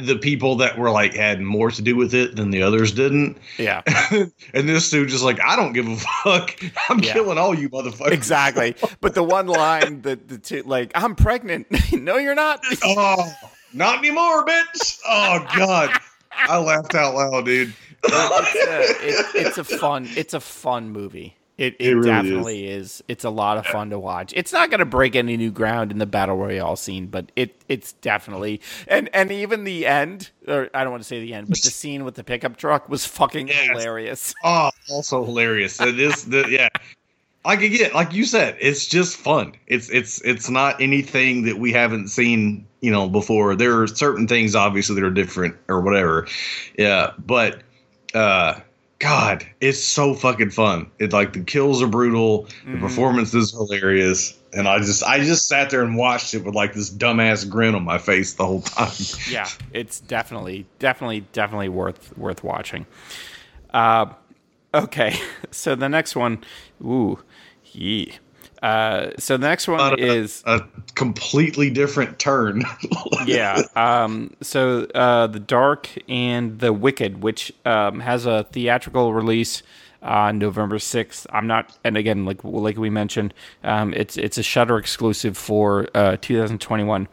the 0.00 0.16
people 0.16 0.56
that 0.56 0.78
were 0.78 0.90
like 0.90 1.14
had 1.14 1.40
more 1.40 1.70
to 1.70 1.82
do 1.82 1.96
with 1.96 2.14
it 2.14 2.36
than 2.36 2.50
the 2.50 2.62
others 2.62 2.92
didn't. 2.92 3.38
Yeah. 3.58 3.82
and 4.54 4.68
this 4.68 4.88
dude 4.90 5.08
just 5.08 5.24
like, 5.24 5.40
I 5.40 5.56
don't 5.56 5.72
give 5.72 5.88
a 5.88 5.96
fuck. 5.96 6.56
I'm 6.88 7.00
Yeah. 7.00 7.12
killing 7.12 7.38
all 7.38 7.54
you 7.54 7.68
motherfuckers. 7.68 8.12
Exactly. 8.12 8.76
But 9.00 9.14
the 9.14 9.22
one 9.24 9.46
line 9.46 10.02
that 10.02 10.28
the 10.28 10.38
two, 10.38 10.62
like, 10.62 10.92
I'm 10.94 11.16
pregnant. 11.16 11.66
no, 11.92 12.16
you're 12.16 12.34
not. 12.34 12.62
Oh, 12.84 13.32
not 13.72 13.98
anymore, 13.98 14.44
bitch. 14.46 15.00
Oh 15.08 15.44
god. 15.56 15.90
I 16.36 16.58
laughed 16.58 16.94
out 16.94 17.14
loud, 17.14 17.44
dude. 17.44 17.74
it's, 18.04 18.54
a, 18.54 19.06
it, 19.06 19.46
it's 19.46 19.58
a 19.58 19.64
fun. 19.64 20.08
It's 20.16 20.34
a 20.34 20.40
fun 20.40 20.90
movie. 20.90 21.36
It, 21.56 21.74
it, 21.78 21.86
It 21.86 21.94
really 21.94 22.06
definitely 22.06 22.66
is. 22.66 23.04
It's 23.06 23.22
a 23.22 23.30
lot 23.30 23.58
of 23.58 23.66
fun 23.66 23.90
to 23.90 23.98
watch. 23.98 24.32
It's 24.34 24.52
not 24.52 24.70
going 24.70 24.80
to 24.80 24.84
break 24.84 25.14
any 25.14 25.36
new 25.36 25.52
ground 25.52 25.92
in 25.92 25.98
the 25.98 26.06
battle 26.06 26.36
royale 26.36 26.74
scene, 26.74 27.06
but 27.06 27.30
it 27.36 27.62
it's 27.68 27.92
definitely 27.92 28.60
and 28.88 29.08
and 29.14 29.30
even 29.30 29.62
the 29.62 29.86
end, 29.86 30.30
or 30.48 30.68
I 30.74 30.82
don't 30.82 30.90
want 30.90 31.04
to 31.04 31.08
say 31.08 31.20
the 31.20 31.32
end, 31.32 31.48
but 31.48 31.62
the 31.62 31.70
scene 31.70 32.04
with 32.04 32.16
the 32.16 32.24
pickup 32.24 32.56
truck 32.56 32.88
was 32.88 33.06
fucking 33.06 33.48
Yes. 33.48 33.68
hilarious. 33.68 34.34
Oh, 34.44 34.70
also 34.90 35.24
hilarious. 35.24 35.80
It 35.80 36.00
is 36.00 36.24
the 36.24 36.44
yeah. 36.48 36.68
Like 37.44 37.60
again, 37.62 37.92
like 37.94 38.12
you 38.12 38.24
said, 38.24 38.56
it's 38.60 38.86
just 38.86 39.16
fun. 39.16 39.52
It's 39.66 39.90
it's 39.90 40.20
it's 40.22 40.50
not 40.50 40.80
anything 40.80 41.44
that 41.44 41.58
we 41.58 41.72
haven't 41.72 42.08
seen, 42.08 42.66
you 42.80 42.90
know, 42.90 43.08
before. 43.08 43.54
There 43.54 43.80
are 43.80 43.86
certain 43.86 44.26
things 44.26 44.54
obviously 44.56 44.96
that 44.96 45.04
are 45.04 45.10
different 45.10 45.54
or 45.68 45.82
whatever. 45.82 46.26
Yeah, 46.78 47.12
but 47.18 47.62
uh 48.14 48.60
God, 49.04 49.46
it's 49.60 49.84
so 49.84 50.14
fucking 50.14 50.48
fun. 50.48 50.90
It 50.98 51.12
like 51.12 51.34
the 51.34 51.44
kills 51.44 51.82
are 51.82 51.86
brutal, 51.86 52.48
the 52.64 52.78
performance 52.78 53.34
is 53.34 53.52
hilarious, 53.52 54.38
and 54.54 54.66
I 54.66 54.78
just 54.78 55.04
I 55.04 55.18
just 55.18 55.46
sat 55.46 55.68
there 55.68 55.82
and 55.82 55.94
watched 55.94 56.32
it 56.32 56.42
with 56.42 56.54
like 56.54 56.72
this 56.72 56.88
dumbass 56.88 57.46
grin 57.46 57.74
on 57.74 57.84
my 57.84 57.98
face 57.98 58.32
the 58.32 58.46
whole 58.46 58.62
time. 58.62 58.90
yeah, 59.28 59.46
it's 59.74 60.00
definitely, 60.00 60.64
definitely, 60.78 61.20
definitely 61.34 61.68
worth 61.68 62.16
worth 62.16 62.42
watching. 62.42 62.86
Uh, 63.74 64.06
okay, 64.72 65.20
so 65.50 65.74
the 65.74 65.90
next 65.90 66.16
one, 66.16 66.42
ooh, 66.82 67.18
yee. 67.72 68.14
Uh, 68.64 69.12
so 69.18 69.36
the 69.36 69.46
next 69.46 69.68
one 69.68 69.92
a- 69.92 70.02
is 70.02 70.42
a 70.46 70.62
completely 70.94 71.68
different 71.68 72.18
turn. 72.18 72.62
yeah. 73.26 73.60
Um, 73.76 74.34
so 74.40 74.86
uh, 74.94 75.26
the 75.26 75.38
Dark 75.38 75.90
and 76.08 76.58
the 76.60 76.72
Wicked, 76.72 77.22
which 77.22 77.52
um, 77.66 78.00
has 78.00 78.24
a 78.24 78.44
theatrical 78.52 79.12
release 79.12 79.62
on 80.00 80.38
November 80.38 80.78
sixth. 80.78 81.26
I'm 81.30 81.46
not, 81.46 81.76
and 81.84 81.98
again, 81.98 82.24
like 82.24 82.42
like 82.42 82.78
we 82.78 82.88
mentioned, 82.88 83.34
um, 83.64 83.92
it's 83.92 84.16
it's 84.16 84.38
a 84.38 84.42
Shudder 84.42 84.78
exclusive 84.78 85.36
for 85.36 85.88
uh, 85.94 86.16
2021. 86.22 87.06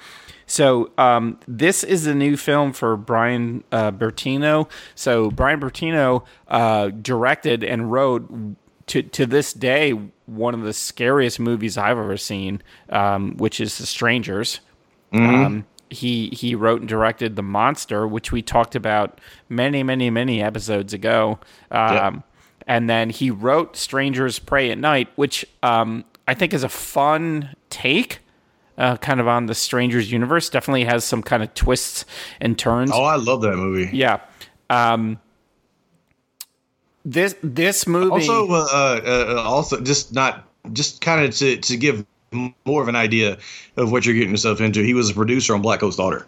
So 0.46 0.92
um, 0.98 1.38
this 1.48 1.84
is 1.84 2.08
a 2.08 2.16
new 2.16 2.36
film 2.36 2.72
for 2.72 2.96
Brian 2.98 3.64
uh, 3.72 3.92
Bertino. 3.92 4.70
So 4.96 5.32
Brian 5.32 5.60
Bertino 5.60 6.26
uh, 6.48 6.90
directed 6.90 7.64
and 7.64 7.92
wrote 7.92 8.30
to 8.88 9.02
to 9.04 9.26
this 9.26 9.54
day 9.54 9.92
one 10.26 10.54
of 10.54 10.62
the 10.62 10.74
scariest 10.74 11.40
movies 11.40 11.78
I've 11.78 11.98
ever 11.98 12.18
seen, 12.18 12.62
um, 12.90 13.36
which 13.38 13.60
is 13.60 13.78
The 13.78 13.86
Strangers. 13.86 14.60
Um, 15.14 15.66
he 15.90 16.30
he 16.30 16.56
wrote 16.56 16.80
and 16.80 16.88
directed 16.90 17.36
The 17.36 17.44
Monster, 17.44 18.08
which 18.08 18.32
we 18.32 18.42
talked 18.42 18.76
about 18.76 19.20
many 19.50 19.84
many 19.84 20.10
many 20.10 20.42
episodes 20.42 20.94
ago. 20.94 21.40
Um, 21.70 22.24
And 22.68 22.90
then 22.90 23.10
he 23.10 23.32
wrote 23.32 23.76
Strangers 23.76 24.40
Prey 24.40 24.72
at 24.72 24.78
Night, 24.78 25.10
which 25.16 25.46
um, 25.64 26.06
I 26.28 26.34
think 26.36 26.54
is 26.54 26.64
a 26.64 26.70
fun 26.70 27.56
take. 27.70 28.20
Uh, 28.78 28.98
kind 28.98 29.20
of 29.20 29.28
on 29.28 29.48
the 29.48 29.54
Strangers 29.54 30.12
universe, 30.12 30.50
definitely 30.50 30.86
has 30.86 31.04
some 31.04 31.22
kind 31.22 31.44
of 31.44 31.54
twists 31.54 32.06
and 32.40 32.58
turns. 32.58 32.90
Oh, 32.92 33.04
I 33.04 33.16
love 33.16 33.42
that 33.42 33.56
movie. 33.58 33.90
Yeah. 33.96 34.22
Um, 34.70 35.20
this 37.06 37.36
this 37.42 37.88
movie 37.88 38.12
Also, 38.12 38.48
uh, 38.52 38.68
uh, 38.72 39.36
uh, 39.38 39.42
also 39.44 39.82
just 39.82 40.14
not 40.14 40.44
just 40.74 41.02
kind 41.02 41.26
of 41.26 41.36
to 41.36 41.58
to 41.58 41.78
give 41.78 42.06
more 42.66 42.82
of 42.82 42.88
an 42.88 42.96
idea 42.96 43.38
of 43.78 43.92
what 43.92 44.06
you're 44.06 44.16
getting 44.16 44.30
yourself 44.32 44.62
into. 44.62 44.82
He 44.84 44.94
was 44.94 45.10
a 45.10 45.14
producer 45.14 45.54
on 45.54 45.62
Black 45.62 45.80
Coat's 45.82 45.96
Daughter, 45.98 46.26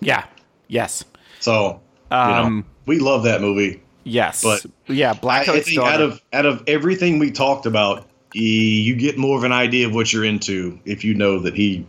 yeah 0.00 0.24
yes 0.68 1.04
so 1.40 1.80
you 2.10 2.16
Um, 2.16 2.58
know 2.58 2.64
we 2.86 2.98
love 2.98 3.22
that 3.24 3.40
movie. 3.40 3.80
yes 4.04 4.42
But 4.42 4.64
yeah 4.88 5.10
I, 5.10 5.14
Black 5.14 5.42
I 5.42 5.52
Coat's 5.52 5.66
think 5.66 5.76
daughter. 5.80 5.92
out 5.94 6.00
of 6.00 6.22
out 6.32 6.46
of 6.46 6.62
everything 6.66 7.18
we 7.18 7.30
talked 7.30 7.64
about, 7.66 8.06
you 8.34 8.94
get 8.96 9.16
more 9.16 9.38
of 9.38 9.44
an 9.44 9.52
idea 9.52 9.86
of 9.86 9.94
what 9.94 10.12
you're 10.12 10.24
into 10.24 10.78
if 10.84 11.04
you 11.04 11.14
know 11.14 11.38
that 11.40 11.54
he 11.54 11.86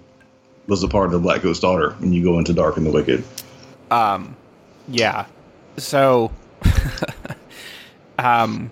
was 0.67 0.83
a 0.83 0.87
part 0.87 1.07
of 1.07 1.11
the 1.13 1.19
Black 1.19 1.41
Coat's 1.41 1.59
Daughter 1.59 1.91
when 1.99 2.13
you 2.13 2.23
go 2.23 2.37
into 2.37 2.53
Dark 2.53 2.77
and 2.77 2.85
the 2.85 2.91
Wicked. 2.91 3.23
Um, 3.91 4.35
yeah. 4.87 5.25
So, 5.77 6.31
um, 8.19 8.71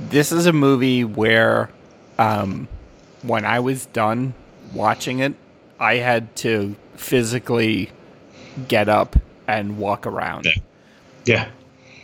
this 0.00 0.32
is 0.32 0.46
a 0.46 0.52
movie 0.52 1.04
where, 1.04 1.70
um, 2.18 2.68
when 3.22 3.44
I 3.44 3.60
was 3.60 3.86
done 3.86 4.34
watching 4.72 5.20
it, 5.20 5.34
I 5.78 5.96
had 5.96 6.34
to 6.36 6.74
physically 6.96 7.90
get 8.68 8.88
up 8.88 9.16
and 9.46 9.78
walk 9.78 10.06
around 10.06 10.44
Yeah. 10.46 10.52
Yeah, 11.26 11.48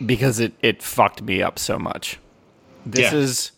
because 0.05 0.39
it, 0.39 0.53
it 0.61 0.81
fucked 0.81 1.21
me 1.21 1.41
up 1.41 1.59
so 1.59 1.77
much. 1.77 2.17
This 2.85 3.11
Yeah. 3.13 3.19
is 3.19 3.51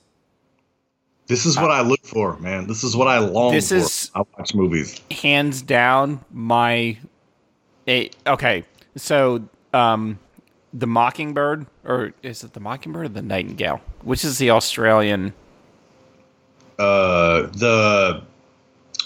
this 1.27 1.45
is 1.45 1.55
what 1.57 1.71
I 1.71 1.81
look 1.81 2.03
for, 2.05 2.37
man. 2.39 2.67
This 2.67 2.83
is 2.83 2.97
what 2.97 3.07
I 3.07 3.19
long 3.19 3.53
This 3.53 3.69
for. 3.69 3.75
is- 3.75 4.11
I 4.13 4.23
watch 4.37 4.53
movies. 4.53 4.99
hands 5.09 5.61
down 5.61 6.19
my 6.31 6.97
a, 7.87 8.09
okay 8.27 8.63
so 8.95 9.41
um 9.73 10.19
the 10.73 10.87
mockingbird 10.87 11.67
or 11.85 12.13
is 12.23 12.43
it 12.43 12.53
the 12.53 12.59
mockingbird 12.59 13.05
or 13.05 13.09
the 13.09 13.21
nightingale? 13.21 13.81
Which 14.01 14.25
is 14.25 14.37
the 14.39 14.49
australian? 14.51 15.33
Uh, 16.79 17.43
the 17.53 18.23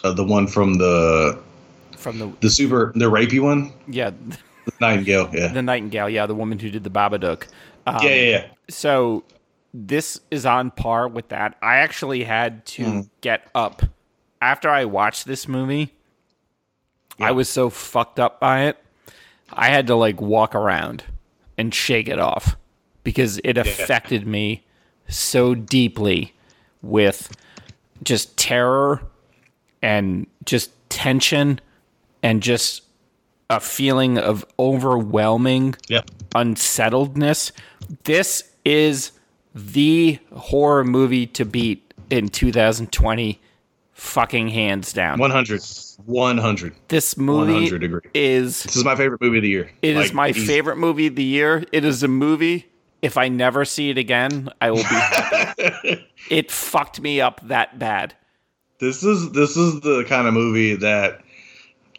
uh, 0.04 0.12
the 0.14 0.24
one 0.24 0.48
from 0.48 0.76
the 0.76 1.38
from 1.98 2.20
the 2.20 2.32
the 2.42 2.50
super 2.50 2.92
the 2.96 3.06
rapey 3.06 3.40
one, 3.42 3.74
yeah. 3.88 4.12
The 4.66 4.74
Nightingale. 4.82 5.30
Yeah, 5.34 5.48
the 5.48 5.62
nightingale 5.62 6.10
yeah 6.10 6.26
the 6.26 6.36
woman 6.36 6.60
who 6.60 6.70
did 6.70 6.84
the 6.84 6.90
babadook. 6.90 7.48
Um, 7.86 8.00
yeah, 8.04 8.10
yeah, 8.10 8.30
yeah. 8.30 8.46
so 8.70 9.24
this 9.74 10.20
is 10.32 10.46
on 10.46 10.72
par 10.72 11.08
with 11.08 11.30
that. 11.30 11.56
I 11.62 11.78
actually 11.78 12.24
had 12.24 12.66
to 12.68 12.84
Hmm. 12.86 13.00
get 13.22 13.48
up. 13.56 13.82
After 14.40 14.70
i 14.70 14.86
watched 14.86 15.26
this 15.26 15.48
movie 15.48 15.94
i 17.20 17.32
was 17.32 17.50
so 17.50 17.72
fucked 17.72 18.20
up 18.20 18.40
by 18.40 18.66
it 18.66 18.78
i 19.52 19.70
had 19.70 19.88
to 19.88 19.96
like 19.96 20.22
walk 20.22 20.54
around 20.54 21.04
and 21.58 21.74
shake 21.74 22.08
it 22.08 22.20
off 22.20 22.56
because 23.04 23.40
it 23.44 23.58
affected 23.58 24.28
me 24.28 24.64
so 25.08 25.56
deeply 25.56 26.34
with 26.82 27.36
just 28.04 28.38
terror 28.38 29.02
and 29.82 30.28
just 30.46 30.70
tension 30.90 31.60
and 32.22 32.42
just 32.44 32.84
a 33.50 33.60
feeling 33.60 34.18
of 34.18 34.46
overwhelming 34.60 35.76
Yep. 35.88 36.10
unsettledness. 36.36 37.52
This 38.04 38.44
is 38.66 39.12
the 39.56 40.20
horror 40.36 40.84
movie 40.84 41.26
to 41.28 41.46
beat 41.46 41.94
in 42.10 42.28
2020, 42.30 43.40
fucking 43.98 44.48
hands 44.50 44.94
down. 44.94 45.20
100. 45.20 45.62
100. 46.06 46.76
This 46.88 47.18
movie 47.18 47.54
100 47.54 47.84
agree. 47.84 48.02
is 48.14 48.64
This 48.64 48.76
is 48.76 48.86
my 48.86 48.96
favorite 48.96 49.20
movie 49.22 49.38
of 49.38 49.44
the 49.44 49.50
year. 49.50 49.72
it 49.82 49.96
is 49.98 50.08
Like, 50.08 50.14
my 50.14 50.30
easy. 50.30 50.46
favorite 50.46 50.78
movie 50.78 51.08
of 51.08 51.16
the 51.16 51.24
year. 51.24 51.64
It 51.72 51.84
is 51.84 52.04
a 52.04 52.08
movie. 52.08 52.68
If 53.02 53.18
I 53.18 53.28
never 53.28 53.66
see 53.66 53.90
it 53.90 53.98
again, 53.98 54.50
I 54.62 54.72
will 54.72 54.84
be 54.84 56.08
it 56.30 56.52
fucked 56.52 57.00
me 57.02 57.22
up 57.22 57.42
that 57.48 57.78
bad. 57.78 58.16
This 58.80 59.04
is 59.04 59.32
this 59.32 59.56
is 59.58 59.82
the 59.82 60.04
kind 60.08 60.28
of 60.28 60.34
movie 60.34 60.76
that, 60.78 61.22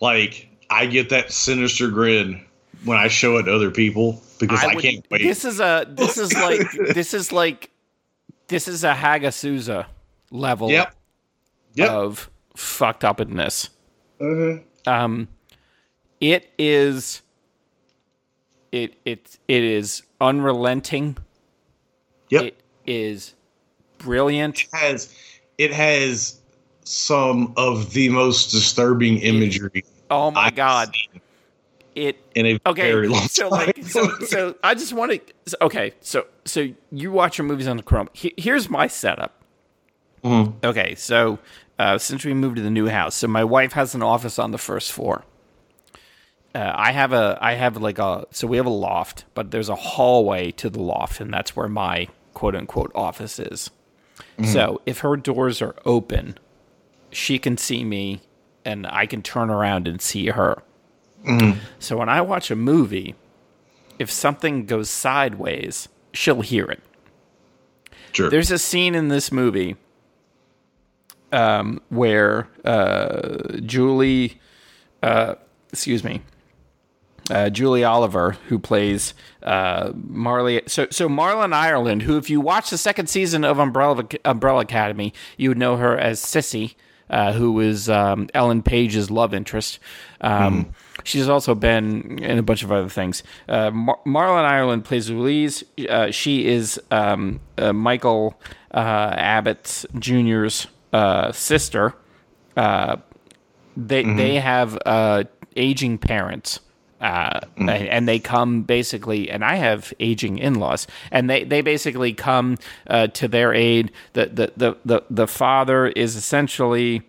like, 0.01 0.49
I 0.71 0.87
get 0.87 1.09
that 1.11 1.33
sinister 1.33 1.89
grin 1.89 2.45
when 2.85 2.99
I 2.99 3.09
show 3.09 3.37
it 3.39 3.45
to 3.45 3.55
other 3.55 3.71
people 3.71 4.23
because 4.41 4.63
I, 4.63 4.75
would- 4.75 4.83
can't 4.83 5.05
wait. 5.11 5.23
This 5.23 5.45
is 5.45 5.61
a 5.61 5.87
this 5.89 6.17
is 6.19 6.33
like 6.35 6.61
this 6.95 7.15
is 7.15 7.33
like 7.33 7.71
this 8.49 8.67
is 8.69 8.83
a 8.85 8.93
Hagazussa 8.95 9.87
level 10.31 10.71
yep. 10.71 10.95
Yep. 11.79 11.91
of 11.91 12.31
fucked 12.57 13.05
upness. 13.05 13.71
Uh-huh. 14.21 14.59
Um, 14.87 15.29
it 16.21 16.51
is 16.59 17.23
it 18.73 18.95
it 19.05 19.39
it 19.49 19.63
is 19.65 20.03
unrelenting. 20.21 21.17
Yep. 22.31 22.43
It 22.45 22.61
is 22.87 23.35
brilliant. 23.99 24.63
It 24.63 24.69
has 24.73 25.15
it 25.59 25.73
has 25.73 26.41
some 26.85 27.53
of 27.57 27.93
the 27.93 28.09
most 28.09 28.51
disturbing 28.51 29.19
imagery 29.19 29.85
Oh 30.11 30.31
my 30.31 30.47
I've 30.47 30.55
god! 30.55 30.95
It 31.95 32.17
in 32.35 32.47
a 32.47 32.59
okay. 32.67 32.91
very 32.91 33.09
long 33.09 33.29
so 33.29 33.51
time. 33.51 33.67
like 33.67 33.85
so 33.85 34.09
so 34.21 34.55
I 34.65 34.75
just 34.75 34.93
want 34.93 35.13
to 35.47 35.65
okay. 35.65 35.93
So 36.01 36.27
so 36.45 36.69
you 36.91 37.13
watch 37.13 37.37
your 37.39 37.47
movies 37.47 37.69
on 37.69 37.77
the 37.77 37.83
Chrome. 37.83 38.09
He- 38.15 38.35
here's 38.37 38.71
my 38.71 38.87
setup. 38.87 39.35
Mhm. 40.25 40.55
Okay, 40.65 40.95
so 40.95 41.39
uh, 41.79 41.99
since 41.99 42.25
we 42.25 42.35
moved 42.35 42.57
to 42.57 42.63
the 42.63 42.71
new 42.71 42.89
house, 42.89 43.15
so 43.17 43.29
my 43.29 43.45
wife 43.45 43.73
has 43.73 43.95
an 43.95 44.03
office 44.03 44.39
on 44.39 44.51
the 44.51 44.59
first 44.59 44.93
floor. 44.93 45.25
uh, 46.55 46.73
I 46.75 46.93
have 46.93 47.13
a 47.13 47.39
I 47.41 47.55
have 47.55 47.77
like 47.77 47.99
a 47.99 48.27
so 48.31 48.47
we 48.47 48.57
have 48.57 48.67
a 48.67 48.71
loft, 48.71 49.25
but 49.35 49.51
there's 49.51 49.69
a 49.69 49.75
hallway 49.77 50.51
to 50.53 50.71
the 50.71 50.81
loft, 50.81 51.21
and 51.21 51.33
that's 51.33 51.55
where 51.55 51.69
my 51.69 52.09
quote 52.35 52.55
unquote 52.57 52.91
office 52.95 53.39
is. 53.39 53.71
So 54.45 54.81
if 54.87 55.01
her 55.01 55.17
doors 55.17 55.61
are 55.63 55.75
open, 55.85 56.39
she 57.11 57.39
can 57.39 57.57
see 57.57 57.85
me, 57.85 58.21
and 58.65 58.87
I 58.87 59.07
can 59.07 59.21
turn 59.23 59.51
around 59.51 59.89
and 59.89 60.01
see 60.01 60.27
her. 60.29 60.63
So 61.81 61.97
when 61.99 62.09
I 62.09 62.21
watch 62.21 62.51
a 62.51 62.57
movie, 62.57 63.15
if 63.99 64.11
something 64.11 64.65
goes 64.67 64.89
sideways, 64.91 65.89
she'll 66.13 66.41
hear 66.43 66.67
it. 66.67 66.81
Sure. 68.13 68.31
There's 68.31 68.51
a 68.53 68.59
scene 68.59 68.95
in 68.95 69.09
this 69.09 69.31
movie 69.33 69.77
um, 71.33 71.81
where 71.89 72.49
uh, 72.65 73.59
Julie, 73.61 74.41
uh, 75.03 75.35
excuse 75.73 76.05
me, 76.05 76.23
uh, 77.31 77.51
Julie 77.51 77.85
Oliver, 77.85 78.33
who 78.49 78.59
plays 78.59 79.15
uh, 79.43 79.93
Marley. 79.95 80.63
So, 80.67 80.87
so 80.91 81.09
Marin 81.09 81.53
Ireland, 81.53 82.03
who, 82.03 82.17
if 82.17 82.31
you 82.31 82.41
watch 82.41 82.71
the 82.71 82.79
second 82.79 83.09
season 83.09 83.45
of 83.45 83.59
Umbrella 83.59 84.07
Umbrella 84.25 84.61
Academy, 84.63 85.13
you 85.37 85.51
would 85.51 85.59
know 85.59 85.77
her 85.77 85.99
as 85.99 86.23
Sissy, 86.23 86.75
uh, 87.11 87.33
who 87.33 87.61
is 87.61 87.89
um, 87.89 88.29
Ellen 88.35 88.63
Page's 88.63 89.11
love 89.11 89.35
interest. 89.35 89.79
Um, 90.21 90.73
She's 91.05 91.29
also 91.29 91.55
been 91.55 92.19
in 92.19 92.39
a 92.39 92.43
bunch 92.43 92.63
of 92.63 92.73
other 92.73 92.89
things. 92.89 93.23
Uh, 93.49 93.71
Mar- 93.71 94.01
Marin 94.05 94.45
Ireland 94.45 94.85
plays 94.85 95.09
Louise. 95.09 95.65
Uh, 95.89 96.11
she 96.11 96.47
is 96.47 96.79
um, 96.91 97.41
uh, 97.57 97.73
Michael 97.73 98.39
uh, 98.75 99.15
Abbott 99.17 99.87
Jr.'s 99.99 100.67
uh, 100.93 101.33
sister. 101.33 101.95
Uh, 102.57 102.97
they 103.77 104.03
they 104.05 104.37
have 104.37 104.79
uh, 104.87 105.25
aging 105.57 105.99
parents. 105.99 106.61
Uh, 107.01 107.39
and, 107.57 107.71
and 107.71 108.09
they 108.09 108.19
come 108.19 108.63
basically, 108.63 109.31
and 109.31 109.45
I 109.45 109.55
have 109.55 109.95
aging 110.01 110.39
in-laws, 110.39 110.89
and 111.13 111.31
they, 111.31 111.45
they 111.45 111.61
basically 111.61 112.13
come 112.13 112.57
uh, 112.89 113.07
to 113.07 113.29
their 113.29 113.55
aid. 113.55 113.93
The, 114.15 114.27
the 114.27 114.53
the 114.57 114.77
the 114.85 115.03
the 115.09 115.27
father 115.29 115.87
is 115.87 116.17
essentially, 116.17 117.03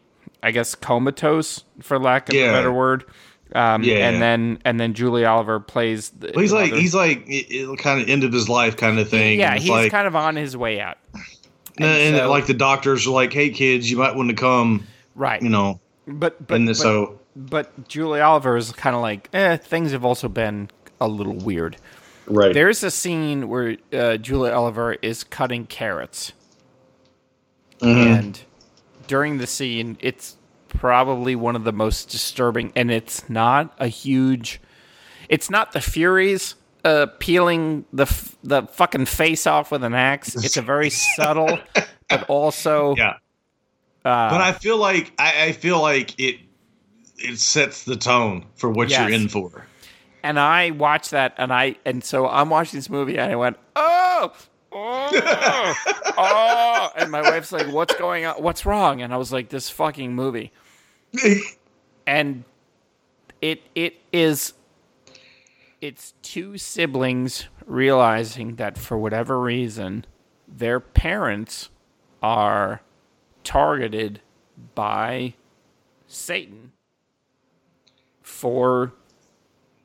I 0.44 0.52
guess, 0.52 0.76
comatose 0.76 1.64
for 1.82 1.98
lack 1.98 2.30
of 2.30 2.36
Yeah. 2.36 2.50
a 2.50 2.54
better 2.54 2.72
word. 2.72 3.04
Um, 3.56 3.82
Yeah. 3.82 4.08
and 4.10 4.22
then 4.22 4.60
and 4.64 4.80
then 4.80 4.94
Julie 4.94 5.26
Oliver 5.26 5.60
plays. 5.60 6.12
The, 6.12 6.34
Well, 6.36 6.44
he's 6.44 6.54
like 6.54 6.70
mother. 6.70 6.82
he's 6.82 6.94
like 6.94 7.26
kind 7.80 8.00
of 8.00 8.08
end 8.10 8.24
of 8.24 8.32
his 8.32 8.48
life 8.48 8.78
kind 8.78 9.00
of 9.00 9.10
thing. 9.10 9.40
yeah, 9.40 9.56
he's 9.58 9.70
like, 9.72 9.90
kind 9.90 10.06
of 10.06 10.16
on 10.16 10.36
his 10.36 10.56
way 10.56 10.80
out. 10.80 11.00
And, 11.80 12.16
and 12.16 12.18
so- 12.18 12.30
like 12.30 12.46
the 12.48 12.54
doctors 12.54 13.08
are 13.08 13.12
like, 13.12 13.34
"Hey 13.34 13.50
kids, 13.50 13.90
you 13.90 13.98
might 13.98 14.16
want 14.16 14.30
to 14.30 14.36
come." 14.36 14.86
Right, 15.16 15.42
You 15.42 15.50
know, 15.50 15.80
but 16.08 16.46
but 16.48 16.56
and 16.56 16.68
but, 16.68 16.76
so 16.76 17.20
but 17.36 17.88
Julie 17.88 18.22
Oliver 18.22 18.56
is 18.58 18.72
kind 18.72 18.96
of 18.96 19.02
like, 19.02 19.30
eh, 19.34 19.58
things 19.58 19.92
have 19.92 20.06
also 20.06 20.30
been 20.30 20.70
a 21.02 21.08
little 21.08 21.36
weird. 21.36 21.78
right. 22.28 22.54
There's 22.54 22.84
a 22.84 22.92
scene 22.92 23.50
where 23.50 23.78
uh, 23.94 24.18
Julia 24.18 24.54
Oliver 24.54 24.94
is 25.02 25.24
cutting 25.24 25.66
carrots, 25.66 26.34
Mm-hmm. 27.82 28.14
and 28.14 28.42
during 29.08 29.38
the 29.38 29.48
scene, 29.48 29.98
it's 30.02 30.36
probably 30.68 31.36
one 31.36 31.56
of 31.56 31.64
the 31.64 31.72
most 31.72 32.10
disturbing. 32.10 32.72
And 32.76 32.92
it's 32.92 33.30
not 33.30 33.74
a 33.80 33.88
huge. 33.88 34.60
It's 35.30 35.50
not 35.50 35.72
the 35.72 35.82
Furies 35.82 36.56
uh, 36.86 37.08
peeling 37.20 37.86
the 37.94 38.04
f- 38.04 38.36
the 38.44 38.64
fucking 38.64 39.06
face 39.06 39.46
off 39.48 39.72
with 39.72 39.84
an 39.84 39.94
axe. 39.94 40.36
It's 40.36 40.58
a 40.58 40.62
very 40.62 40.90
subtle, 41.16 41.60
but 42.10 42.24
also 42.30 42.96
yeah. 42.96 43.16
uh, 44.06 44.30
but 44.30 44.42
I 44.42 44.52
feel 44.54 44.78
like 44.78 45.12
I, 45.20 45.46
I 45.46 45.52
feel 45.52 45.82
like 45.82 46.20
it 46.20 46.38
it 47.18 47.38
sets 47.40 47.84
the 47.84 47.96
tone 47.98 48.46
for 48.56 48.70
what 48.70 48.90
Yes. 48.90 49.00
you're 49.10 49.20
in 49.20 49.28
for. 49.28 49.66
and 50.24 50.40
I 50.40 50.72
watched 50.72 51.12
that, 51.12 51.34
and 51.38 51.52
I 51.54 51.76
and 51.86 52.04
so 52.04 52.28
I'm 52.28 52.50
watching 52.50 52.78
this 52.78 52.90
movie, 52.90 53.18
and 53.18 53.32
I 53.32 53.36
went, 53.36 53.58
oh, 53.76 54.32
oh, 54.72 55.74
oh, 56.18 56.90
and 56.98 57.12
my 57.12 57.22
wife's 57.22 57.52
like, 57.52 57.68
what's 57.68 57.96
going 57.96 58.26
on? 58.26 58.36
What's 58.42 58.66
wrong? 58.66 59.02
And 59.02 59.14
I 59.14 59.18
was 59.18 59.32
like, 59.34 59.50
this 59.50 59.70
fucking 59.70 60.14
movie, 60.16 60.52
and 62.08 62.44
it 63.42 63.62
it 63.76 63.96
is, 64.14 64.54
it's 65.82 66.14
two 66.22 66.58
siblings 66.58 67.46
realizing 67.66 68.56
that 68.56 68.78
for 68.78 68.98
whatever 68.98 69.40
reason, 69.40 70.06
their 70.48 70.80
parents 70.80 71.70
are 72.22 72.82
targeted 73.44 74.22
by 74.76 75.34
Satan 76.08 76.72
for 78.22 78.94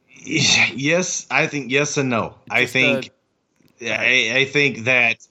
yes, 0.24 1.26
I 1.30 1.46
think 1.46 1.70
yes 1.70 1.96
and 1.96 2.10
no. 2.10 2.34
I 2.50 2.66
think 2.66 3.10
I, 3.82 4.32
I 4.34 4.44
think 4.46 4.84
that 4.84 5.26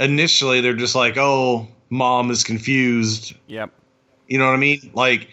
initially 0.00 0.60
they're 0.60 0.74
just 0.74 0.94
like, 0.94 1.16
"Oh, 1.16 1.68
mom 1.90 2.30
is 2.30 2.42
confused." 2.42 3.34
Yep. 3.46 3.70
You 4.26 4.38
know 4.38 4.46
what 4.46 4.54
I 4.54 4.58
mean? 4.58 4.90
Like 4.94 5.28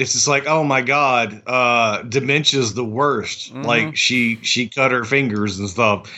it's 0.00 0.12
just 0.12 0.28
like, 0.28 0.46
"Oh 0.46 0.64
my 0.64 0.80
god, 0.82 1.42
uh 1.46 2.02
dementia's 2.02 2.74
the 2.74 2.84
worst." 2.84 3.52
Mm-hmm. 3.52 3.62
Like 3.62 3.96
she 3.96 4.36
she 4.42 4.68
cut 4.68 4.90
her 4.92 5.04
fingers 5.04 5.58
and 5.58 5.68
stuff. 5.68 6.10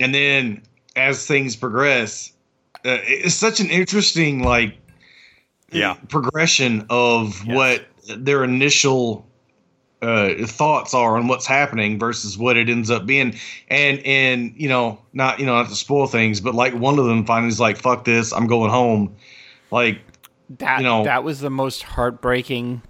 And 0.00 0.14
then 0.14 0.62
as 0.94 1.26
things 1.26 1.56
progress, 1.56 2.32
uh, 2.84 2.98
it's 3.04 3.34
such 3.34 3.60
an 3.60 3.70
interesting 3.70 4.42
like 4.42 4.76
Yeah. 5.72 5.94
progression 6.08 6.86
of 6.90 7.42
Yes. 7.46 7.56
what 7.56 7.86
their 8.24 8.44
initial 8.44 9.26
uh, 10.02 10.34
thoughts 10.46 10.92
are 10.92 11.16
on 11.16 11.26
what's 11.26 11.46
happening 11.46 11.98
versus 11.98 12.36
what 12.36 12.56
it 12.58 12.68
ends 12.68 12.90
up 12.90 13.06
being. 13.06 13.34
And 13.68 13.98
and 14.06 14.52
you 14.56 14.68
know, 14.68 14.98
not 15.14 15.40
you 15.40 15.46
know, 15.46 15.54
not 15.54 15.68
to 15.70 15.74
spoil 15.74 16.06
things, 16.06 16.40
but 16.40 16.54
like 16.54 16.74
one 16.74 16.98
of 16.98 17.06
them 17.06 17.24
finally 17.24 17.48
is 17.48 17.58
like, 17.58 17.78
"Fuck 17.78 18.04
this, 18.04 18.32
I'm 18.32 18.46
going 18.46 18.70
home." 18.70 19.14
Like, 19.70 19.98
That 20.58 20.78
You 20.78 20.84
know- 20.84 21.02
that 21.04 21.24
was 21.24 21.40
the 21.40 21.50
most 21.50 21.82
heartbreaking. 21.82 22.82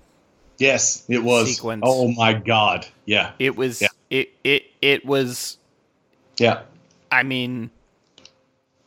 Yes, 0.58 1.04
it 1.08 1.22
was. 1.22 1.54
Sequence. 1.56 1.82
Oh 1.84 2.08
my 2.12 2.32
god, 2.32 2.86
yeah, 3.04 3.32
It 3.38 3.56
was 3.56 3.82
Yeah. 3.82 3.88
it 4.10 4.30
it 4.44 4.64
it 4.80 5.04
was. 5.04 5.58
yeah, 6.38 6.62
I 7.10 7.22
mean, 7.22 7.70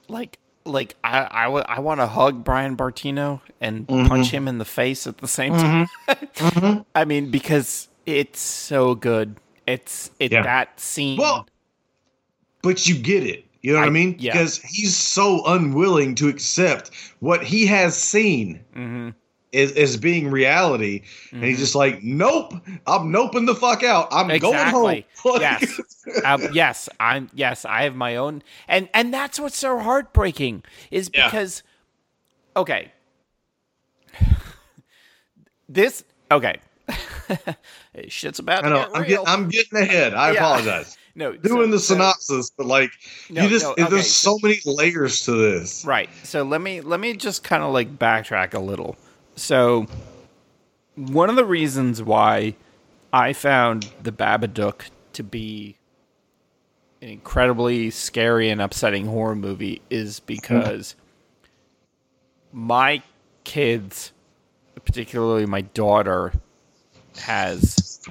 like 0.07 0.37
like 0.65 0.95
I 1.03 1.27
I, 1.29 1.43
w- 1.45 1.63
I 1.67 1.79
want 1.79 1.99
to 1.99 2.07
hug 2.07 2.43
Brian 2.43 2.75
Bertino 2.77 3.41
and 3.61 3.87
Mm-hmm. 3.87 4.07
punch 4.07 4.31
him 4.31 4.47
in 4.47 4.57
the 4.57 4.65
face 4.65 5.05
at 5.07 5.17
the 5.19 5.27
same 5.27 5.53
mm-hmm. 5.53 5.83
time. 6.13 6.27
Mm-hmm. 6.35 6.81
I 6.95 7.05
mean, 7.05 7.29
because 7.31 7.87
it's 8.05 8.39
so 8.39 8.95
good. 8.95 9.35
It's 9.67 10.09
it 10.19 10.31
Yeah. 10.31 10.43
that 10.43 10.79
scene. 10.79 11.17
Well, 11.19 11.47
but 12.61 12.87
you 12.87 12.95
get 12.97 13.23
it. 13.23 13.45
You 13.61 13.73
know 13.73 13.79
what 13.79 13.85
I, 13.85 13.87
I- 13.87 13.91
mean? 13.91 14.15
yeah. 14.19 14.31
Because 14.31 14.57
he's 14.61 14.95
so 14.95 15.45
unwilling 15.45 16.15
to 16.15 16.27
accept 16.29 16.91
what 17.19 17.43
he 17.43 17.65
has 17.67 17.95
seen 17.97 18.61
mm-hmm. 18.75 19.09
As, 19.53 19.71
as 19.71 19.97
being 19.97 20.29
reality. 20.29 21.01
And 21.31 21.43
he's 21.43 21.57
just 21.57 21.73
like, 21.73 22.03
nope, 22.03 22.53
I'm 22.85 23.11
noping 23.11 23.47
the 23.47 23.55
fuck 23.55 23.81
out. 23.83 24.07
I'm 24.11 24.29
Exactly. 24.29 25.05
going 25.23 25.33
home. 25.33 25.41
Yes. 25.41 25.79
Um, 26.23 26.43
yes. 26.53 26.87
I'm. 26.99 27.29
Yes. 27.33 27.65
I 27.65 27.83
have 27.83 27.95
my 27.95 28.15
own, 28.15 28.41
and 28.67 28.87
and 28.93 29.13
that's 29.13 29.39
what's 29.39 29.57
so 29.57 29.79
heartbreaking 29.79 30.63
is 30.91 31.09
Yeah. 31.13 31.25
because, 31.27 31.63
okay, 32.55 32.91
this 35.67 36.03
okay, 36.31 36.55
shit's 38.07 38.39
about 38.39 38.65
I 38.65 38.69
know. 38.69 38.75
Get 38.85 38.95
I'm, 38.95 39.07
get, 39.07 39.19
I'm 39.27 39.49
getting 39.49 39.79
ahead. 39.79 40.13
I 40.13 40.31
Yeah. 40.33 40.37
apologize. 40.39 40.97
no 41.15 41.33
Doing 41.35 41.65
so- 41.67 41.71
the 41.71 41.79
so- 41.79 41.93
synopsis, 41.95 42.51
but 42.55 42.65
like, 42.65 42.91
No, 43.29 43.43
you 43.43 43.49
just, 43.49 43.65
no, 43.65 43.71
okay, 43.73 43.83
there's 43.89 44.09
so- 44.09 44.37
so 44.37 44.39
many 44.47 44.59
layers 44.65 45.23
to 45.25 45.31
this. 45.33 45.83
Right. 45.85 46.09
So 46.23 46.43
let 46.43 46.61
me 46.61 46.81
let 46.81 46.99
me 46.99 47.13
just 47.15 47.43
kind 47.43 47.63
of 47.63 47.73
like 47.73 47.97
backtrack 47.99 48.53
a 48.53 48.59
little. 48.59 48.95
So 49.39 49.87
one 50.95 51.29
of 51.29 51.37
the 51.37 51.45
reasons 51.45 52.03
why 52.03 52.55
I 53.13 53.31
found 53.31 53.89
the 54.03 54.11
Babadook 54.11 54.89
to 55.13 55.23
be 55.23 55.77
an 57.01 57.07
incredibly 57.07 57.89
scary 57.89 58.49
and 58.49 58.61
upsetting 58.61 59.05
horror 59.05 59.35
movie 59.35 59.81
is 59.89 60.19
because 60.19 60.95
my 62.51 63.01
kids, 63.45 64.11
particularly 64.83 65.45
my 65.45 65.61
daughter, 65.61 66.33
has 67.19 68.01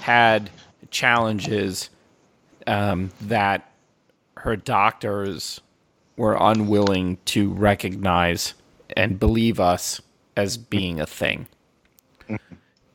had 0.00 0.50
challenges 0.90 1.90
um, 2.66 3.10
that 3.20 3.70
her 4.38 4.56
doctors 4.56 5.60
were 6.16 6.36
unwilling 6.40 7.18
to 7.26 7.52
recognize 7.52 8.54
and 8.96 9.20
believe 9.20 9.60
us 9.60 10.00
as 10.36 10.56
being 10.56 11.00
a 11.00 11.06
thing, 11.06 11.46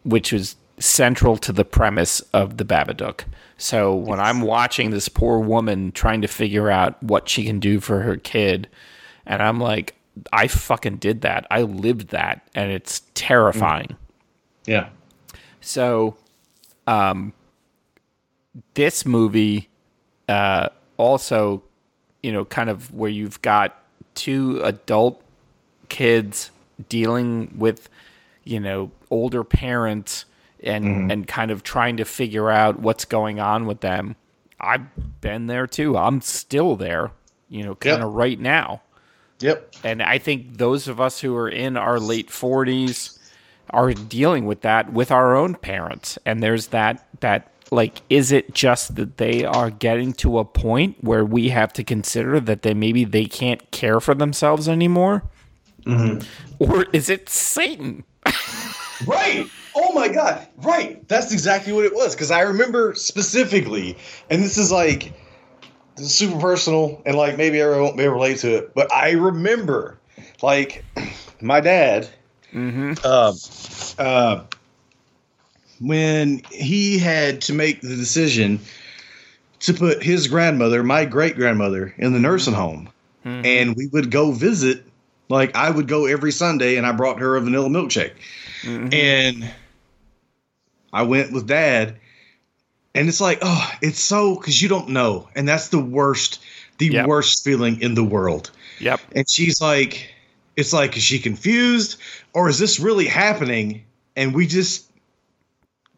which 0.03 0.31
was 0.31 0.55
central 0.79 1.38
to 1.38 1.51
the 1.51 1.65
premise 1.65 2.21
of 2.33 2.57
the 2.57 2.65
Babadook. 2.65 3.21
So 3.57 3.95
when 3.95 4.19
I'm 4.19 4.41
watching 4.41 4.91
this 4.91 5.09
poor 5.09 5.39
woman 5.39 5.91
trying 5.91 6.21
to 6.21 6.27
figure 6.27 6.69
out 6.69 7.01
what 7.01 7.27
she 7.27 7.43
can 7.45 7.59
do 7.59 7.79
for 7.79 8.01
her 8.01 8.15
kid, 8.15 8.67
and 9.25 9.41
I'm 9.41 9.59
like, 9.59 9.95
I 10.31 10.47
fucking 10.47 10.97
did 10.97 11.21
that. 11.21 11.45
I 11.51 11.61
lived 11.63 12.09
that, 12.09 12.47
and 12.55 12.71
it's 12.71 13.01
terrifying. 13.13 13.95
Yeah. 14.65 14.89
So, 15.61 16.17
um, 16.85 17.33
this 18.73 19.05
movie 19.05 19.69
uh, 20.27 20.69
also, 20.97 21.63
you 22.23 22.31
know, 22.31 22.45
kind 22.45 22.69
of 22.69 22.93
where 22.93 23.09
you've 23.09 23.41
got 23.41 23.79
two 24.15 24.61
adult 24.63 25.21
kids 25.89 26.51
dealing 26.89 27.53
with, 27.57 27.89
you 28.43 28.59
know, 28.59 28.91
older 29.09 29.43
parents 29.43 30.25
and 30.63 30.86
Mm-hmm. 30.86 31.11
and 31.11 31.28
kind 31.28 31.51
of 31.51 31.61
trying 31.63 31.97
to 31.97 32.05
figure 32.05 32.49
out 32.49 32.80
what's 32.80 33.05
going 33.05 33.39
on 33.39 33.65
with 33.67 33.82
them. 33.82 34.15
I've 34.59 35.21
been 35.21 35.45
there 35.47 35.67
too. 35.67 35.95
I'm 35.97 36.19
still 36.21 36.75
there, 36.75 37.11
you 37.47 37.63
know, 37.63 37.75
kind 37.75 37.97
Yep. 37.99 38.07
of 38.07 38.13
right 38.13 38.39
now. 38.39 38.82
Yep. 39.39 39.75
And 39.84 40.01
I 40.01 40.17
think 40.17 40.57
those 40.57 40.88
of 40.88 40.99
us 40.99 41.19
who 41.21 41.36
are 41.36 41.47
in 41.47 41.78
our 41.78 41.99
late 41.99 42.30
40s 42.30 43.19
are 43.69 43.93
dealing 43.93 44.45
with 44.47 44.61
that 44.61 44.91
with 44.91 45.11
our 45.11 45.36
own 45.36 45.53
parents. 45.53 46.17
And 46.25 46.41
there's 46.41 46.67
that 46.67 47.05
that 47.19 47.51
like 47.69 48.01
is 48.09 48.32
it 48.32 48.53
just 48.55 48.95
that 48.95 49.17
they 49.17 49.43
are 49.45 49.69
getting 49.69 50.13
to 50.13 50.39
a 50.39 50.45
point 50.45 51.03
where 51.03 51.23
we 51.25 51.49
have 51.49 51.71
to 51.73 51.84
consider 51.84 52.39
that 52.39 52.63
they 52.63 52.73
maybe 52.73 53.03
they 53.03 53.25
can't 53.25 53.69
care 53.69 53.99
for 53.99 54.15
themselves 54.15 54.67
anymore? 54.67 55.21
Or 56.59 56.85
is 56.93 57.09
it 57.09 57.29
Satan? 57.29 58.03
Right. 59.05 59.47
Oh 59.75 59.93
my 59.93 60.07
god. 60.07 60.47
Right. 60.57 61.07
That's 61.07 61.31
exactly 61.31 61.71
what 61.71 61.85
it 61.85 61.93
was. 61.93 62.15
Because 62.15 62.31
I 62.31 62.41
remember 62.41 62.95
specifically, 62.95 63.95
and 64.27 64.41
this 64.41 64.57
is 64.57 64.71
like 64.71 65.13
this 65.95 66.07
is 66.07 66.15
super 66.15 66.39
personal, 66.39 67.01
and 67.05 67.15
like 67.15 67.38
maybe 67.38 67.61
everyone 67.61 67.83
won't 67.83 67.97
be 67.97 68.03
able 68.03 68.13
to 68.13 68.15
relate 68.15 68.38
to 68.39 68.55
it, 68.55 68.73
but 68.73 68.91
I 68.91 69.11
remember 69.11 69.99
like 70.41 70.83
my 71.41 71.59
dad. 71.59 72.09
Mm-hmm. 72.53 72.93
Uh, 73.03 74.01
uh, 74.01 74.45
when 75.79 76.41
he 76.49 76.97
had 76.97 77.41
to 77.41 77.53
make 77.53 77.81
the 77.81 77.95
decision 77.95 78.59
to 79.59 79.73
put 79.73 80.01
his 80.01 80.27
grandmother, 80.27 80.81
my 80.81 81.05
great 81.05 81.35
grandmother, 81.35 81.93
in 81.97 82.13
the 82.13 82.19
nursing 82.19 82.53
home, 82.53 82.89
and 83.23 83.75
we 83.75 83.88
would 83.88 84.09
go 84.09 84.31
visit. 84.31 84.83
Like 85.30 85.55
I 85.55 85.69
would 85.69 85.88
go 85.88 86.05
every 86.05 86.32
Sunday, 86.32 86.78
and 86.78 86.86
I 86.86 86.91
brought 86.93 87.19
her 87.19 87.36
a 87.36 87.41
vanilla 87.41 87.69
milkshake, 87.69 88.13
mm-hmm. 88.61 88.93
and 88.93 89.51
I 90.93 91.03
went 91.03 91.32
with 91.34 91.47
Dad, 91.47 91.97
and 92.95 93.09
it's 93.09 93.19
like, 93.21 93.39
oh, 93.41 93.71
it's 93.82 93.99
so 93.99 94.36
because 94.36 94.61
you 94.61 94.69
don't 94.69 94.89
know, 94.89 95.28
and 95.36 95.47
that's 95.47 95.67
the 95.69 95.80
worst, 95.80 96.39
the 96.78 96.88
Yep. 96.88 97.07
worst 97.07 97.43
feeling 97.43 97.82
in 97.82 97.93
the 97.93 98.03
world. 98.03 98.51
Yep. 98.80 99.01
And 99.15 99.30
she's 99.30 99.59
like, 99.59 100.13
it's 100.55 100.71
like, 100.73 100.95
is 100.95 101.03
she 101.03 101.19
confused, 101.19 101.99
or 102.34 102.47
is 102.47 102.57
this 102.57 102.80
really 102.80 103.05
happening? 103.05 103.84
And 104.15 104.34
we 104.34 104.47
just, 104.47 104.86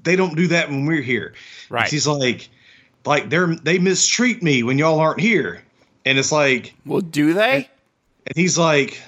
they 0.03 0.15
don't 0.15 0.35
do 0.35 0.47
that 0.47 0.69
when 0.69 0.85
we're 0.85 1.01
here. 1.01 1.27
And 1.69 1.71
Right. 1.71 1.87
she's 1.87 2.07
like, 2.07 2.49
like 3.05 3.29
they're 3.29 3.55
they 3.55 3.77
mistreat 3.79 4.41
me 4.41 4.63
when 4.63 4.77
y'all 4.79 4.99
aren't 4.99 5.19
here, 5.19 5.63
and 6.03 6.17
it's 6.17 6.31
like, 6.31 6.73
Well, 6.85 7.01
do 7.01 7.33
they? 7.33 7.69
and 8.27 8.35
he's 8.35 8.57
like, 8.57 9.01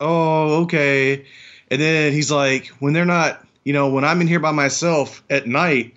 "Oh, 0.00 0.62
okay." 0.62 1.24
And 1.70 1.80
then 1.80 2.12
he's 2.12 2.30
like, 2.30 2.68
"When 2.80 2.92
they're 2.92 3.04
not, 3.04 3.46
you 3.64 3.72
know, 3.72 3.88
when 3.88 4.04
I'm 4.04 4.20
in 4.20 4.26
here 4.26 4.40
by 4.40 4.52
myself 4.52 5.22
at 5.30 5.46
night, 5.46 5.94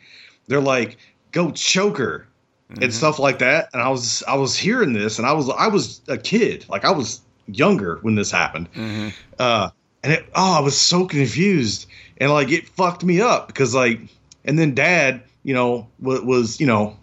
they're 0.47 0.61
like, 0.61 0.97
go 1.31 1.51
choke 1.51 1.97
her." 1.97 2.27
And 2.69 2.79
mm-hmm. 2.79 2.91
stuff 2.91 3.19
like 3.19 3.39
that, 3.39 3.69
and 3.73 3.83
I 3.83 3.89
was 3.89 4.23
I 4.27 4.35
was 4.35 4.57
hearing 4.57 4.93
this, 4.93 5.19
and 5.19 5.27
I 5.27 5.33
was 5.33 5.47
I 5.49 5.67
was 5.67 6.01
a 6.07 6.17
kid, 6.17 6.65
like 6.69 6.85
I 6.85 6.91
was 6.91 7.21
younger 7.45 7.99
when 8.01 8.15
this 8.15 8.31
happened, 8.31 8.71
mm-hmm. 8.73 9.09
uh, 9.37 9.69
and 10.01 10.13
it, 10.13 10.25
oh, 10.33 10.57
I 10.57 10.59
was 10.59 10.79
so 10.79 11.05
confused, 11.05 11.87
and 12.17 12.31
like 12.31 12.51
it 12.51 12.67
fucked 12.67 13.03
me 13.03 13.21
up 13.21 13.45
because 13.47 13.75
like, 13.75 13.99
and 14.45 14.57
then 14.57 14.73
Dad, 14.73 15.21
you 15.43 15.53
know, 15.53 15.87
was, 15.99 16.21
was 16.21 16.59
you 16.59 16.65
know, 16.65 16.97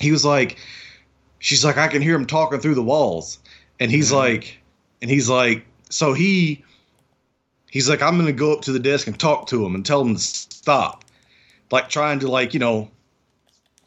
he 0.00 0.12
was 0.12 0.24
like, 0.24 0.58
she's 1.38 1.64
like, 1.64 1.76
I 1.76 1.88
can 1.88 2.00
hear 2.00 2.14
him 2.14 2.26
talking 2.26 2.60
through 2.60 2.74
the 2.74 2.82
walls, 2.82 3.38
and 3.78 3.90
he's 3.90 4.08
mm-hmm. 4.08 4.16
like, 4.16 4.60
and 5.02 5.10
he's 5.10 5.28
like, 5.28 5.64
so 5.90 6.12
he, 6.12 6.64
he's 7.70 7.88
like, 7.88 8.02
I'm 8.02 8.16
gonna 8.18 8.32
go 8.32 8.52
up 8.52 8.62
to 8.62 8.72
the 8.72 8.78
desk 8.78 9.06
and 9.06 9.18
talk 9.18 9.46
to 9.48 9.64
him 9.64 9.74
and 9.74 9.84
tell 9.84 10.00
him 10.00 10.14
to 10.14 10.20
stop, 10.20 11.04
like 11.70 11.88
trying 11.88 12.18
to 12.20 12.28
like 12.28 12.54
you 12.54 12.60
know, 12.60 12.90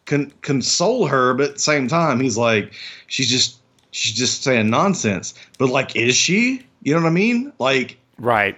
con- 0.06 0.34
console 0.42 1.08
her, 1.08 1.34
but 1.34 1.50
at 1.50 1.54
the 1.56 1.60
same 1.60 1.88
time, 1.88 2.20
he's 2.20 2.38
like, 2.38 2.74
she's 3.08 3.30
just 3.30 3.58
she's 3.92 4.14
just 4.14 4.44
saying 4.44 4.70
nonsense, 4.70 5.34
but 5.58 5.70
like, 5.70 5.96
is 5.96 6.16
she? 6.16 6.66
You 6.84 6.94
know 6.96 7.02
what 7.02 7.08
I 7.08 7.12
mean? 7.12 7.54
Like, 7.60 7.98
Right. 8.18 8.58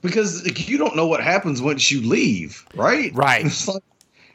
because 0.00 0.44
like, 0.44 0.68
you 0.68 0.78
don't 0.78 0.96
know 0.96 1.06
what 1.06 1.22
happens 1.22 1.60
once 1.60 1.90
you 1.90 2.00
leave, 2.00 2.64
right? 2.74 3.12
Right. 3.14 3.44
It's 3.46 3.68
like 3.68 3.82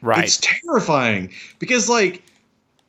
Right. 0.00 0.24
it's 0.24 0.36
terrifying 0.40 1.32
because 1.58 1.88
like 1.88 2.22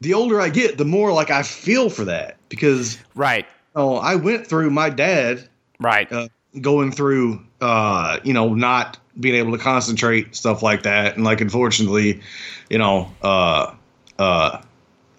the 0.02 0.14
older 0.14 0.40
I 0.40 0.50
get, 0.50 0.78
the 0.78 0.86
more 0.86 1.12
like 1.12 1.32
I 1.32 1.42
feel 1.42 1.90
for 1.90 2.06
that 2.06 2.38
because 2.50 3.00
right. 3.16 3.48
Oh, 3.76 3.96
I 3.96 4.16
went 4.16 4.48
through 4.48 4.70
my 4.72 4.90
dad 4.90 5.48
Right. 5.80 6.12
uh, 6.12 6.28
going 6.60 6.92
through 6.92 7.44
uh, 7.62 8.20
you 8.24 8.34
know 8.34 8.54
not 8.54 8.98
being 9.20 9.36
able 9.36 9.52
to 9.52 9.58
concentrate 9.58 10.36
stuff 10.36 10.64
like 10.64 10.84
that, 10.84 11.16
and 11.16 11.24
like 11.26 11.42
unfortunately, 11.42 12.22
you 12.70 12.78
know, 12.78 13.14
uh, 13.22 13.74
uh, 14.18 14.62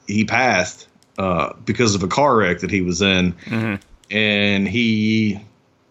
he 0.07 0.25
passed 0.25 0.89
uh, 1.19 1.53
because 1.65 1.95
of 1.95 2.03
a 2.03 2.09
car 2.09 2.37
wreck 2.37 2.61
that 2.61 2.71
he 2.71 2.81
was 2.81 3.03
in, 3.03 3.33
Mhm. 3.47 3.81
and 4.11 4.67
he, 4.69 5.39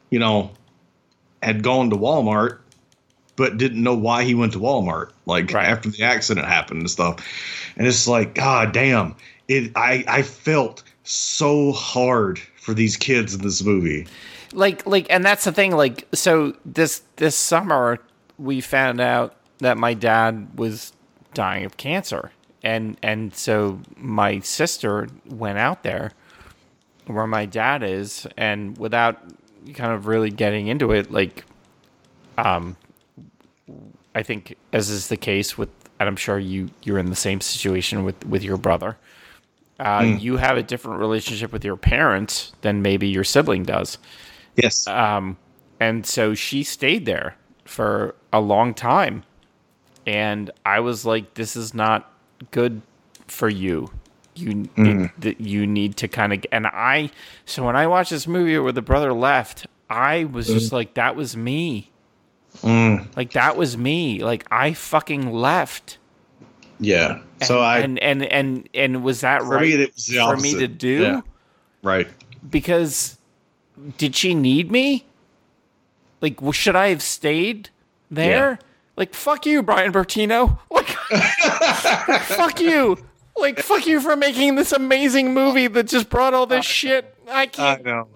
you 0.09 0.19
know, 0.19 0.51
had 1.43 1.61
gone 1.63 1.89
to 1.91 1.95
Walmart 1.95 2.57
but 3.35 3.55
didn't 3.57 3.81
know 3.81 3.93
why 3.95 4.25
he 4.25 4.35
went 4.35 4.51
to 4.51 4.59
Walmart 4.59 5.11
like 5.25 5.53
Right. 5.53 5.65
after 5.65 5.89
the 5.89 6.03
accident 6.03 6.45
happened 6.45 6.81
and 6.81 6.89
stuff. 6.91 7.25
And 7.77 7.87
it's 7.87 8.05
like, 8.05 8.35
God 8.35 8.73
damn, 8.73 9.15
it 9.47 9.71
I 9.77 10.03
I 10.09 10.23
felt 10.23 10.83
so 11.09 11.71
hard 11.71 12.39
for 12.57 12.73
these 12.73 12.95
kids 12.95 13.33
in 13.33 13.41
this 13.41 13.63
movie. 13.63 14.07
like 14.53 14.85
like 14.85 15.07
and 15.09 15.23
that's 15.25 15.43
the 15.43 15.51
thing 15.51 15.75
like 15.75 16.07
so 16.13 16.53
this 16.65 17.03
this 17.17 17.35
summer 17.35 17.99
we 18.37 18.61
found 18.61 18.99
out 18.99 19.35
that 19.59 19.77
my 19.77 19.93
dad 19.93 20.47
was 20.57 20.93
dying 21.33 21.65
of 21.65 21.77
cancer 21.77 22.31
and 22.63 22.97
and 23.03 23.35
so 23.35 23.79
my 23.97 24.39
sister 24.39 25.07
went 25.27 25.57
out 25.57 25.83
there 25.83 26.11
where 27.05 27.27
my 27.27 27.45
dad 27.45 27.83
is 27.83 28.27
and 28.37 28.77
without 28.77 29.21
kind 29.73 29.93
of 29.93 30.07
really 30.07 30.31
getting 30.31 30.67
into 30.67 30.91
it 30.91 31.11
like 31.11 31.43
um 32.37 32.75
i 34.15 34.23
think 34.23 34.55
as 34.73 34.89
is 34.89 35.07
the 35.09 35.17
case 35.17 35.57
with 35.57 35.69
and 35.99 36.07
i'm 36.07 36.15
sure 36.15 36.39
you 36.39 36.69
you're 36.83 36.97
in 36.97 37.09
the 37.09 37.15
same 37.15 37.41
situation 37.41 38.03
with 38.03 38.25
with 38.25 38.43
your 38.43 38.57
brother 38.57 38.97
uh, 39.79 40.15
you 40.19 40.37
have 40.37 40.57
a 40.57 40.63
different 40.63 40.99
relationship 40.99 41.51
with 41.51 41.63
your 41.63 41.77
parents 41.77 42.51
than 42.61 42.81
maybe 42.81 43.07
your 43.07 43.23
sibling 43.23 43.63
does 43.63 43.97
Yes. 44.55 44.87
um, 44.87 45.37
and 45.79 46.05
so 46.05 46.33
she 46.33 46.63
stayed 46.63 47.05
there 47.05 47.35
for 47.65 48.15
a 48.33 48.41
long 48.41 48.73
time. 48.73 49.23
And 50.05 50.49
I 50.65 50.79
was 50.79 51.05
like, 51.05 51.35
this 51.35 51.55
is 51.55 51.73
not 51.73 52.11
good 52.51 52.81
for 53.27 53.47
you. 53.47 53.91
You 54.35 54.67
it, 54.77 55.11
that 55.19 55.41
you 55.41 55.67
need 55.67 55.97
to 55.97 56.07
kind 56.07 56.33
of 56.33 56.45
and 56.51 56.65
I 56.67 57.11
so 57.45 57.65
when 57.65 57.75
I 57.75 57.87
watched 57.87 58.09
this 58.09 58.25
movie 58.27 58.57
where 58.57 58.71
the 58.71 58.81
brother 58.81 59.13
left, 59.13 59.67
I 59.89 60.23
was 60.25 60.47
just 60.47 60.71
like 60.71 60.93
that 60.95 61.15
was 61.15 61.35
me. 61.37 61.91
Like 62.63 63.33
that 63.33 63.55
was 63.57 63.77
me. 63.77 64.23
Like 64.23 64.45
I 64.51 64.73
fucking 64.73 65.31
left. 65.31 65.97
yeah. 66.79 67.19
So 67.41 67.59
I 67.59 67.79
and 67.79 67.99
and 67.99 68.23
and 68.23 68.69
and 68.73 69.03
was 69.03 69.21
that 69.21 69.41
for 69.41 69.49
right 69.55 69.61
me 69.61 69.73
it 69.83 69.93
was 69.93 70.07
the 70.07 70.15
for 70.19 70.37
me 70.37 70.53
to 70.55 70.67
do? 70.67 71.01
Yeah. 71.01 71.21
Right. 71.81 72.07
because 72.49 73.17
did 73.97 74.15
she 74.15 74.33
need 74.35 74.71
me? 74.71 75.05
Like, 76.21 76.37
should 76.51 76.75
I 76.75 76.89
have 76.89 77.01
stayed 77.01 77.69
there? 78.11 78.51
Yeah. 78.51 78.67
Like, 78.97 79.13
fuck 79.13 79.45
you, 79.45 79.63
Brian 79.63 79.91
Bertino. 79.93 80.59
Like, 80.71 82.21
fuck 82.23 82.59
you. 82.59 82.97
Like, 83.37 83.59
fuck 83.59 83.87
you 83.87 83.99
for 84.01 84.15
making 84.15 84.55
this 84.55 84.71
amazing 84.71 85.33
movie 85.33 85.67
that 85.67 85.87
just 85.87 86.09
brought 86.09 86.33
all 86.33 86.45
this 86.45 86.65
shit. 86.65 87.15
I 87.27 87.41
I 87.43 87.45
can't. 87.47 87.85
know. 87.85 88.07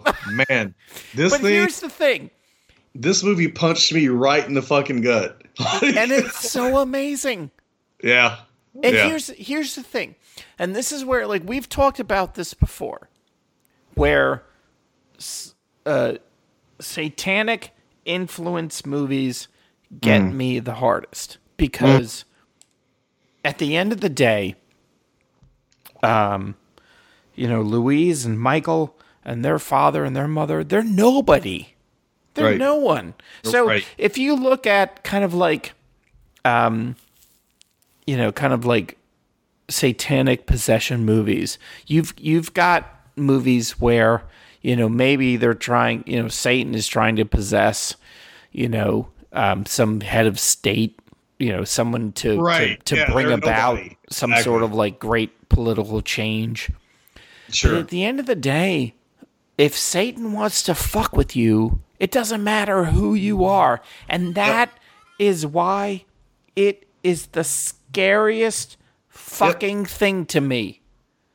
Man. 0.50 0.76
This 1.16 1.32
but 1.32 1.42
thing 1.42 1.52
here's 1.52 1.80
the 1.80 1.90
thing, 1.90 2.30
this 2.94 3.24
movie 3.24 3.48
punched 3.48 3.94
me 3.94 4.10
right 4.10 4.46
in 4.46 4.54
the 4.54 4.62
fucking 4.62 5.02
gut. 5.02 5.42
and 5.82 6.12
it's 6.12 6.50
so 6.52 6.78
amazing. 6.80 7.50
yeah. 8.04 8.40
And 8.82 8.96
yeah. 8.96 9.08
here's 9.08 9.28
here's 9.30 9.76
the 9.76 9.84
thing, 9.84 10.16
and 10.58 10.76
this 10.76 10.92
is 10.92 11.06
where 11.06 11.28
like 11.28 11.44
we've 11.46 11.70
talked 11.70 12.00
about 12.00 12.34
this 12.36 12.54
before, 12.56 13.10
where 13.94 14.44
uh, 15.86 16.14
satanic 16.80 17.72
influence 18.06 18.86
movies 18.86 19.48
get 20.02 20.22
Mm. 20.22 20.34
me 20.34 20.60
the 20.60 20.74
hardest 20.76 21.38
because 21.56 22.26
at 23.46 23.60
the 23.60 23.76
end 23.78 23.92
of 23.94 24.02
the 24.02 24.10
day, 24.10 24.56
um, 26.02 26.56
you 27.36 27.48
know, 27.48 27.62
Louise 27.62 28.26
and 28.26 28.40
Michael 28.40 28.98
and 29.24 29.46
their 29.46 29.60
father 29.60 30.04
and 30.04 30.16
their 30.16 30.28
mother, 30.28 30.64
they're 30.64 30.84
nobody. 30.84 31.76
They're 32.34 32.46
Right. 32.52 32.58
no 32.58 32.76
one. 32.76 33.14
So 33.44 33.68
Right. 33.68 33.86
if 33.98 34.18
you 34.18 34.36
look 34.36 34.66
at 34.66 35.04
kind 35.04 35.24
of 35.24 35.34
like, 35.34 35.74
um, 36.44 36.96
you 38.06 38.18
know, 38.18 38.32
kind 38.32 38.54
of 38.54 38.66
like 38.66 38.98
satanic 39.70 40.46
possession 40.46 41.06
movies. 41.06 41.58
You've 41.88 42.14
you've 42.18 42.54
got 42.54 42.90
movies 43.16 43.80
where 43.80 44.24
you 44.62 44.76
know 44.76 44.90
maybe 44.90 45.38
they're 45.38 45.54
trying. 45.54 46.04
You 46.08 46.24
know, 46.24 46.28
Satan 46.28 46.76
is 46.76 46.88
trying 46.88 47.16
to 47.18 47.26
possess. 47.26 47.96
You 48.52 48.70
know, 48.70 49.10
um, 49.32 49.66
some 49.66 50.02
head 50.02 50.28
of 50.28 50.40
state. 50.40 51.00
You 51.40 51.52
know, 51.52 51.64
someone 51.64 52.12
to 52.14 52.40
Right, 52.40 52.84
to, 52.86 52.96
to 52.96 53.02
yeah, 53.02 53.12
bring 53.12 53.32
about 53.32 53.76
nobody. 53.76 53.98
some 54.10 54.32
Exactly. 54.32 54.44
sort 54.52 54.64
of 54.64 54.74
like 54.74 55.00
great 55.00 55.50
political 55.50 56.02
change. 56.02 56.70
But 57.16 57.56
Sure. 57.56 57.76
at 57.80 57.90
the 57.90 58.04
end 58.06 58.20
of 58.20 58.28
the 58.28 58.36
day, 58.36 58.94
if 59.58 59.76
Satan 59.78 60.32
wants 60.32 60.64
to 60.64 60.76
fuck 60.76 61.16
with 61.18 61.36
you, 61.36 61.82
it 62.00 62.12
doesn't 62.12 62.44
matter 62.44 62.86
who 62.86 63.14
you 63.14 63.44
are. 63.44 63.82
And 64.08 64.36
that 64.36 64.72
is 65.20 65.46
why 65.46 66.06
it 66.56 66.88
is 67.04 67.28
the 67.28 67.44
scariest 67.94 68.76
fucking 69.08 69.86
thing 69.86 70.26
to 70.26 70.42
me. 70.42 70.82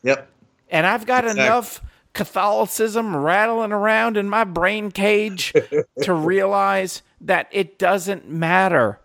Yep. 0.02 0.28
And 0.70 0.86
I've 0.86 1.06
got 1.06 1.24
Exactly. 1.24 1.44
enough 1.46 1.82
Catholicism 2.14 3.16
rattling 3.16 3.70
around 3.72 4.16
in 4.16 4.28
my 4.28 4.42
brain 4.42 4.90
cage 4.90 5.52
to 6.02 6.12
realize 6.12 7.02
that 7.20 7.46
it 7.52 7.78
doesn't 7.78 8.28
matter. 8.28 8.98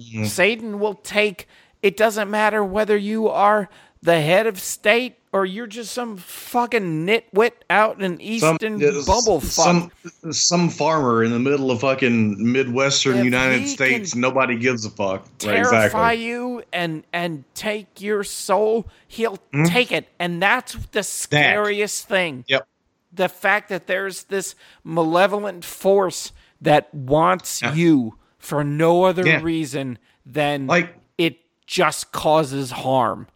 Mm. 0.00 0.26
Satan 0.26 0.80
will 0.80 0.94
take, 0.94 1.46
it 1.80 1.96
doesn't 1.96 2.28
matter 2.28 2.64
whether 2.64 2.96
you 2.96 3.28
are 3.28 3.68
the 4.02 4.20
head 4.20 4.46
of 4.48 4.58
state 4.60 5.16
or 5.36 5.44
you're 5.44 5.66
just 5.66 5.92
some 5.92 6.16
fucking 6.16 7.06
nitwit 7.06 7.52
out 7.68 8.00
in 8.00 8.18
Eastern 8.22 8.80
yeah, 8.80 8.88
bumblefuck. 8.88 9.42
some 9.42 9.92
some 10.32 10.70
farmer 10.70 11.22
in 11.22 11.30
the 11.30 11.38
middle 11.38 11.70
of 11.70 11.80
fucking 11.80 12.36
midwestern 12.52 13.18
If 13.18 13.24
United 13.26 13.68
States. 13.68 14.14
Nobody 14.14 14.56
gives 14.56 14.86
a 14.86 14.90
fuck. 14.90 15.20
Right, 15.24 15.38
terrify 15.38 15.84
exactly. 16.12 16.24
you 16.24 16.62
and 16.72 17.04
and 17.12 17.44
take 17.54 18.00
your 18.00 18.24
soul, 18.24 18.88
he'll 19.06 19.38
Hmm? 19.52 19.64
take 19.66 19.92
it. 19.92 20.08
And 20.18 20.40
that's 20.42 20.74
the 20.92 21.02
scariest 21.02 22.08
thing. 22.08 22.44
Yep. 22.48 22.66
the 23.12 23.28
fact 23.30 23.68
that 23.70 23.86
there's 23.86 24.24
this 24.24 24.54
malevolent 24.84 25.64
force 25.64 26.32
that 26.60 26.92
wants 26.94 27.62
you 27.74 28.14
for 28.38 28.62
no 28.64 29.04
other 29.04 29.24
Yeah. 29.26 29.40
reason 29.42 29.98
than 30.26 30.66
Like- 30.66 30.94
it 31.16 31.38
just 31.66 32.12
causes 32.12 32.70
harm. 32.72 33.26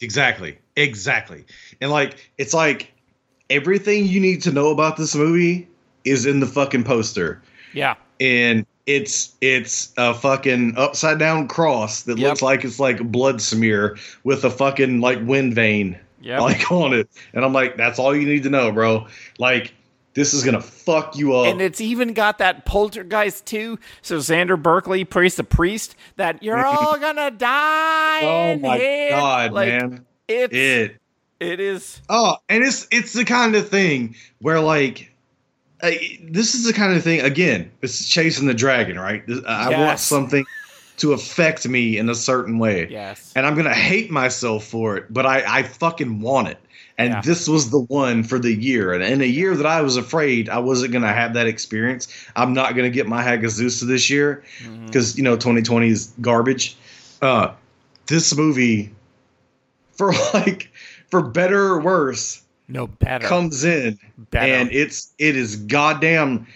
Exactly. 0.00 0.58
Exactly. 0.78 1.44
And 1.80 1.90
like 1.90 2.30
it's 2.38 2.54
like 2.54 2.92
everything 3.50 4.06
you 4.06 4.20
need 4.20 4.42
to 4.42 4.52
know 4.52 4.70
about 4.70 4.96
this 4.96 5.14
movie 5.14 5.68
is 6.04 6.24
in 6.24 6.40
the 6.40 6.46
fucking 6.46 6.84
poster. 6.84 7.42
Yeah. 7.74 7.96
And 8.20 8.64
it's 8.86 9.34
it's 9.40 9.92
a 9.96 10.14
fucking 10.14 10.74
upside 10.76 11.18
down 11.18 11.48
cross 11.48 12.02
that 12.02 12.18
Yep. 12.18 12.28
looks 12.28 12.42
like 12.42 12.64
it's 12.64 12.80
like 12.80 13.00
blood 13.10 13.42
smear 13.42 13.98
with 14.24 14.44
a 14.44 14.50
fucking 14.50 15.00
like 15.00 15.18
wind 15.26 15.54
vane 15.54 15.98
Yep. 16.22 16.40
like 16.40 16.72
on 16.72 16.94
it. 16.94 17.08
And 17.34 17.44
I'm 17.44 17.52
like, 17.52 17.76
that's 17.76 17.98
all 17.98 18.14
you 18.16 18.26
need 18.26 18.44
to 18.44 18.50
know, 18.50 18.70
bro. 18.72 19.06
Like 19.38 19.74
this 20.14 20.32
is 20.34 20.42
gonna 20.44 20.60
fuck 20.60 21.16
you 21.16 21.34
up. 21.34 21.46
And 21.48 21.60
it's 21.60 21.80
even 21.80 22.12
got 22.12 22.38
that 22.38 22.64
poltergeist 22.64 23.46
too. 23.46 23.78
So 24.02 24.18
Xander 24.18 24.60
Berkeley 24.60 25.04
plays 25.04 25.36
the 25.36 25.44
priest 25.44 25.94
that 26.16 26.42
you're 26.42 26.56
mm-hmm. 26.56 26.86
all 26.86 26.98
gonna 26.98 27.30
die. 27.30 28.20
oh 28.22 28.52
in 28.52 28.60
my 28.60 28.78
here. 28.78 29.10
god, 29.10 29.52
Like, 29.52 29.68
man. 29.68 30.04
It's 30.28 30.54
It 30.54 30.96
it 31.40 31.60
is 31.60 32.00
Oh, 32.08 32.36
and 32.48 32.62
it's 32.64 32.86
it's 32.90 33.12
the 33.12 33.24
kind 33.24 33.54
of 33.54 33.68
thing 33.68 34.14
where 34.40 34.60
like 34.60 35.10
uh, 35.82 35.90
this 36.24 36.54
is 36.56 36.64
the 36.64 36.72
kind 36.72 36.96
of 36.96 37.04
thing 37.04 37.20
again. 37.20 37.70
It's 37.82 38.08
chasing 38.08 38.46
the 38.48 38.54
dragon, 38.54 38.98
right? 38.98 39.24
This- 39.26 39.44
I 39.46 39.70
want 39.78 40.00
something 40.00 40.44
to 40.96 41.12
affect 41.12 41.68
me 41.68 41.96
in 41.98 42.08
a 42.08 42.14
certain 42.16 42.58
way, 42.58 42.88
yes. 42.90 43.32
and 43.36 43.46
I'm 43.46 43.54
gonna 43.54 43.72
hate 43.72 44.10
myself 44.10 44.64
for 44.64 44.96
it, 44.96 45.04
but 45.12 45.24
I 45.26 45.44
I 45.46 45.62
fucking 45.62 46.20
want 46.20 46.48
it. 46.48 46.58
And 46.98 47.10
Yeah. 47.14 47.20
this 47.20 47.46
was 47.48 47.70
the 47.70 47.78
one 47.78 48.24
for 48.24 48.40
the 48.40 48.52
year. 48.52 48.92
And 48.92 49.04
in 49.04 49.20
a 49.20 49.24
year 49.24 49.54
that 49.54 49.66
I 49.66 49.80
was 49.82 49.96
afraid 49.96 50.48
I 50.48 50.58
wasn't 50.58 50.92
gonna 50.92 51.12
have 51.12 51.34
that 51.34 51.46
experience, 51.46 52.08
I'm 52.34 52.52
not 52.52 52.74
gonna 52.74 52.90
get 52.90 53.06
my 53.06 53.22
Hagazussa 53.22 53.86
this 53.86 54.10
year 54.10 54.42
Mm-hmm. 54.64 54.86
because 54.86 55.16
you 55.16 55.22
know 55.22 55.36
2020 55.36 55.88
is 55.88 56.12
garbage. 56.20 56.76
Uh, 57.22 57.52
this 58.06 58.36
movie, 58.36 58.90
for 59.98 60.12
like 60.34 60.70
for 61.10 61.20
better 61.22 61.60
or 61.74 61.80
worse, 61.80 62.42
No 62.68 62.86
better. 62.86 63.26
comes 63.26 63.64
in 63.64 63.98
Better. 64.30 64.52
and 64.52 64.72
it's 64.72 65.12
it 65.18 65.36
is 65.36 65.56
goddamn 65.56 66.46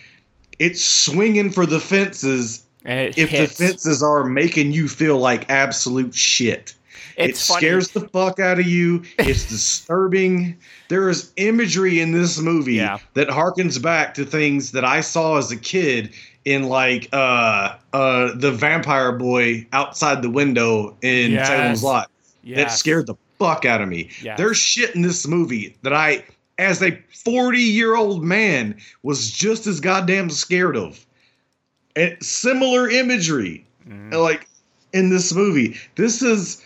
it's 0.59 0.85
swinging 0.85 1.51
for 1.51 1.67
the 1.67 1.81
fences 1.81 2.65
if 2.85 3.29
hits. 3.31 3.57
the 3.59 3.67
fences 3.67 4.03
are 4.03 4.25
making 4.25 4.73
you 4.73 4.89
feel 4.89 5.19
like 5.19 5.49
absolute 5.51 6.15
shit 6.15 6.75
It's 7.17 7.49
it 7.49 7.53
funny. 7.53 7.61
scares 7.61 7.91
the 7.91 8.09
fuck 8.09 8.39
out 8.41 8.59
of 8.61 8.67
you 8.67 9.03
it's 9.19 9.49
disturbing 9.49 10.57
there 10.89 11.09
is 11.09 11.33
imagery 11.37 12.01
in 12.01 12.13
this 12.13 12.39
movie 12.39 12.75
Yeah. 12.75 12.99
that 13.15 13.29
harkens 13.29 13.81
back 13.81 14.15
to 14.15 14.25
things 14.25 14.73
that 14.73 14.85
i 14.85 15.01
saw 15.01 15.39
as 15.39 15.51
a 15.51 15.57
kid 15.57 16.13
in 16.45 16.65
like 16.65 17.09
uh 17.13 17.77
uh 17.93 18.33
the 18.35 18.51
vampire 18.53 19.13
boy 19.13 19.67
outside 19.73 20.21
the 20.23 20.31
window 20.31 20.97
in 21.03 21.33
Yes. 21.33 21.47
salem's 21.49 21.83
lot 21.85 22.11
that 22.57 22.73
scared 22.73 23.07
the 23.07 23.15
fuck 23.43 23.65
out 23.65 23.81
of 23.81 23.89
me. 23.89 24.11
Yes. 24.23 24.39
There's 24.39 24.57
shit 24.57 24.95
in 24.95 25.03
this 25.03 25.27
movie 25.27 25.77
that 25.83 25.93
I, 25.93 26.25
as 26.59 26.83
a 26.83 26.99
40 27.25 27.59
year 27.59 27.97
old 27.97 28.23
man, 28.25 28.77
was 29.03 29.31
just 29.31 29.67
as 29.67 29.81
goddamn 29.81 30.31
scared 30.31 30.77
of. 30.77 31.05
And 31.97 32.17
similar 32.23 32.89
imagery, 32.89 33.67
Mm-hmm. 33.89 34.15
like 34.15 34.49
in 34.93 35.11
this 35.11 35.35
movie. 35.35 35.77
This 35.97 36.23
is 36.23 36.65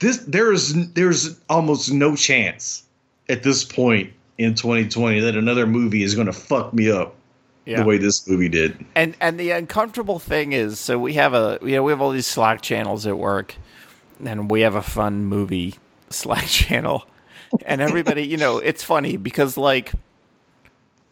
this. 0.00 0.18
There's 0.18 0.74
there's 0.92 1.40
almost 1.48 1.90
no 1.90 2.14
chance 2.14 2.82
at 3.30 3.42
this 3.42 3.64
point 3.64 4.12
in 4.36 4.54
2020 4.54 5.20
that 5.20 5.34
another 5.34 5.66
movie 5.66 6.02
is 6.02 6.14
going 6.14 6.26
to 6.26 6.32
fuck 6.34 6.74
me 6.74 6.90
up 6.90 7.14
Yeah. 7.64 7.80
the 7.80 7.86
way 7.88 7.96
this 7.96 8.28
movie 8.28 8.50
did. 8.50 8.84
and 8.94 9.16
and 9.18 9.40
the 9.40 9.50
uncomfortable 9.52 10.18
thing 10.18 10.52
is 10.52 10.78
so 10.78 10.98
we 10.98 11.14
have 11.14 11.32
a 11.32 11.58
you 11.62 11.72
know 11.72 11.82
we 11.82 11.90
have 11.90 12.02
all 12.02 12.10
these 12.10 12.26
slack 12.26 12.60
channels 12.60 13.06
at 13.06 13.16
work 13.16 13.54
and 14.22 14.50
we 14.50 14.60
have 14.60 14.74
a 14.74 14.82
fun 14.82 15.24
movie 15.24 15.76
slack 16.10 16.46
channel. 16.46 17.06
And 17.64 17.80
everybody 17.80 18.26
you 18.26 18.36
know 18.36 18.58
it's 18.58 18.82
funny 18.82 19.16
because 19.16 19.56
like 19.56 19.92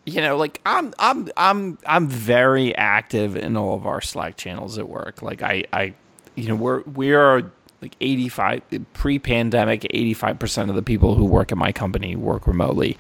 you 0.04 0.20
know 0.20 0.36
like 0.36 0.60
i'm 0.66 0.92
i'm 0.98 1.30
i'm 1.36 1.78
i'm 1.86 2.08
very 2.08 2.74
active 2.76 3.36
in 3.36 3.56
all 3.56 3.74
of 3.74 3.86
our 3.86 4.00
slack 4.00 4.36
channels 4.36 4.78
at 4.78 4.88
work. 4.88 5.22
Like 5.22 5.42
i 5.42 5.64
i 5.72 5.94
you 6.34 6.48
know 6.48 6.56
we're 6.56 6.82
we 6.82 7.14
are 7.14 7.50
like 7.84 7.96
85 8.00 8.62
pre-pandemic 8.94 9.82
85% 9.82 10.70
of 10.70 10.74
the 10.74 10.82
people 10.82 11.14
who 11.14 11.26
work 11.26 11.52
at 11.52 11.58
my 11.58 11.70
company 11.70 12.16
work 12.16 12.46
remotely. 12.46 12.96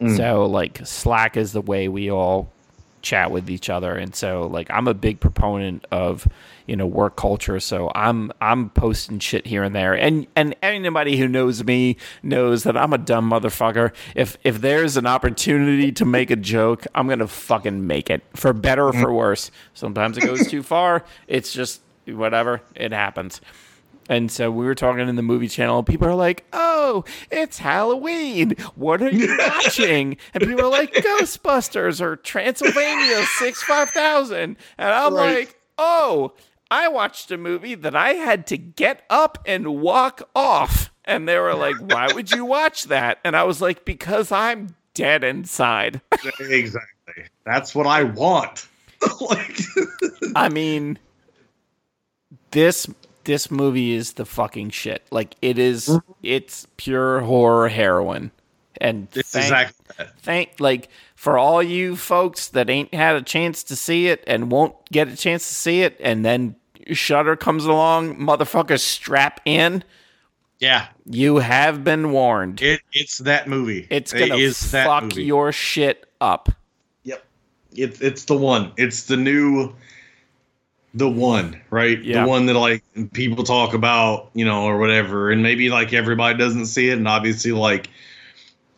Mm. 0.00 0.16
So 0.16 0.46
like 0.46 0.80
Slack 0.84 1.36
is 1.36 1.52
the 1.52 1.60
way 1.60 1.88
we 1.88 2.10
all 2.10 2.50
chat 3.02 3.30
with 3.30 3.50
each 3.50 3.70
other. 3.70 3.94
And 3.94 4.14
so 4.14 4.46
like 4.46 4.70
I'm 4.70 4.88
a 4.88 4.94
big 4.94 5.20
proponent 5.20 5.86
of 5.90 6.26
you 6.66 6.76
know 6.76 6.86
work 6.86 7.16
culture. 7.16 7.60
So 7.60 7.90
I'm 7.94 8.32
I'm 8.40 8.70
posting 8.70 9.18
shit 9.18 9.46
here 9.46 9.62
and 9.62 9.74
there. 9.74 9.94
And 9.94 10.26
and 10.36 10.54
anybody 10.62 11.16
who 11.16 11.28
knows 11.28 11.64
me 11.64 11.96
knows 12.22 12.64
that 12.64 12.76
I'm 12.76 12.92
a 12.92 12.98
dumb 12.98 13.30
motherfucker. 13.30 13.92
If 14.14 14.36
if 14.44 14.60
there's 14.60 14.96
an 14.96 15.06
opportunity 15.06 15.92
to 15.92 16.04
make 16.04 16.30
a 16.30 16.36
joke 16.36 16.86
I'm 16.94 17.08
to 17.08 17.28
fucking 17.28 17.86
make 17.86 18.10
it 18.10 18.22
for 18.34 18.52
better 18.52 18.86
or 18.86 18.92
for 18.92 18.98
mm-hmm. 18.98 19.14
worse. 19.14 19.50
Sometimes 19.74 20.18
it 20.18 20.22
goes 20.22 20.48
too 20.48 20.62
far. 20.62 21.04
It's 21.26 21.52
just 21.52 21.80
whatever. 22.06 22.62
It 22.74 22.92
happens 22.92 23.40
and 24.08 24.30
so 24.30 24.50
we 24.50 24.64
were 24.64 24.74
talking 24.74 25.08
in 25.08 25.16
the 25.16 25.22
movie 25.22 25.48
channel. 25.48 25.82
People 25.82 26.08
are 26.08 26.14
like, 26.14 26.44
"Oh, 26.52 27.04
it's 27.30 27.58
Halloween. 27.58 28.52
What 28.74 29.02
are 29.02 29.10
you 29.10 29.36
watching?" 29.38 30.16
And 30.34 30.42
people 30.44 30.64
are 30.64 30.70
like, 30.70 30.92
"Ghostbusters 30.94 32.00
or 32.00 32.16
Transylvania 32.16 33.24
Six 33.38 33.62
Five 33.62 33.90
Thousand. 33.90 34.56
And 34.78 34.88
I'm 34.90 35.14
Right. 35.14 35.38
like, 35.40 35.60
"Oh, 35.76 36.32
I 36.70 36.88
watched 36.88 37.30
a 37.30 37.38
movie 37.38 37.74
that 37.74 37.94
I 37.96 38.14
had 38.14 38.46
to 38.48 38.56
get 38.58 39.04
up 39.10 39.38
and 39.46 39.80
walk 39.80 40.22
off." 40.34 40.92
And 41.04 41.26
they 41.28 41.38
were 41.38 41.54
like, 41.54 41.76
"Why 41.76 42.12
would 42.12 42.30
you 42.30 42.44
watch 42.44 42.84
that?" 42.84 43.18
And 43.24 43.34
I 43.36 43.44
was 43.44 43.60
like, 43.62 43.84
"Because 43.84 44.30
I'm 44.32 44.74
dead 44.94 45.24
inside." 45.24 46.00
exactly. 46.40 47.24
That's 47.44 47.74
what 47.74 47.86
I 47.86 48.02
want. 48.02 48.68
like, 49.20 49.56
I 50.34 50.48
mean, 50.48 50.98
this 52.50 52.86
this 53.28 53.50
movie 53.50 53.92
is 53.92 54.14
the 54.14 54.24
fucking 54.24 54.70
shit. 54.70 55.06
Like 55.10 55.36
it 55.42 55.58
is- 55.58 55.88
mm-hmm. 55.88 56.12
it's 56.22 56.66
pure 56.78 57.20
horror 57.20 57.68
heroin. 57.68 58.30
And 58.80 59.08
it's 59.12 59.32
thank, 59.32 59.44
exactly 59.44 59.94
that. 59.98 60.18
thank 60.20 60.60
like 60.60 60.88
for 61.14 61.36
all 61.36 61.62
you 61.62 61.94
folks 61.94 62.48
that 62.48 62.70
ain't 62.70 62.94
had 62.94 63.16
a 63.16 63.22
chance 63.22 63.62
to 63.64 63.76
see 63.76 64.06
it 64.06 64.24
and 64.26 64.50
won't 64.50 64.74
get 64.90 65.08
a 65.08 65.16
chance 65.16 65.46
to 65.48 65.54
see 65.54 65.82
it, 65.82 65.96
and 66.00 66.24
then 66.24 66.54
Shudder 66.92 67.36
comes 67.36 67.64
along, 67.66 68.16
motherfuckers 68.16 68.80
strap 68.80 69.40
in. 69.44 69.84
Yeah. 70.58 70.86
You 71.06 71.38
have 71.38 71.84
been 71.84 72.12
warned. 72.12 72.62
It, 72.62 72.80
it's 72.92 73.18
that 73.18 73.48
movie. 73.48 73.86
It's 73.90 74.12
gonna 74.12 74.36
is 74.36 74.70
that 74.70 74.86
fuck 74.86 75.02
movie. 75.02 75.24
your 75.24 75.52
shit 75.52 76.06
up. 76.20 76.48
Yep. 77.04 77.24
It's 77.74 78.00
it's 78.00 78.24
the 78.24 78.36
one. 78.36 78.72
It's 78.76 79.04
the 79.04 79.16
new 79.16 79.74
the 80.94 81.08
one, 81.08 81.60
right? 81.70 82.02
Yeah. 82.02 82.22
The 82.22 82.28
one 82.28 82.46
that 82.46 82.54
like 82.54 82.82
people 83.12 83.44
talk 83.44 83.74
about, 83.74 84.30
you 84.34 84.44
know, 84.44 84.64
or 84.64 84.78
whatever, 84.78 85.30
and 85.30 85.42
maybe 85.42 85.70
like 85.70 85.92
everybody 85.92 86.36
doesn't 86.38 86.66
see 86.66 86.88
it, 86.90 86.98
and 86.98 87.06
obviously 87.06 87.52
like 87.52 87.88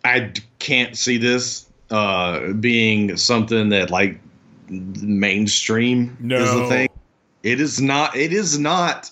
I 0.05 0.33
can't 0.59 0.97
see 0.97 1.19
this 1.19 1.67
uh 1.91 2.53
being 2.53 3.17
something 3.17 3.69
that 3.71 3.91
like 3.91 4.21
mainstream 4.69 6.17
is 6.21 6.53
the 6.53 6.67
thing. 6.67 6.89
It 7.43 7.61
is 7.61 7.81
not. 7.81 8.17
It 8.17 8.33
is 8.33 8.59
not 8.59 9.11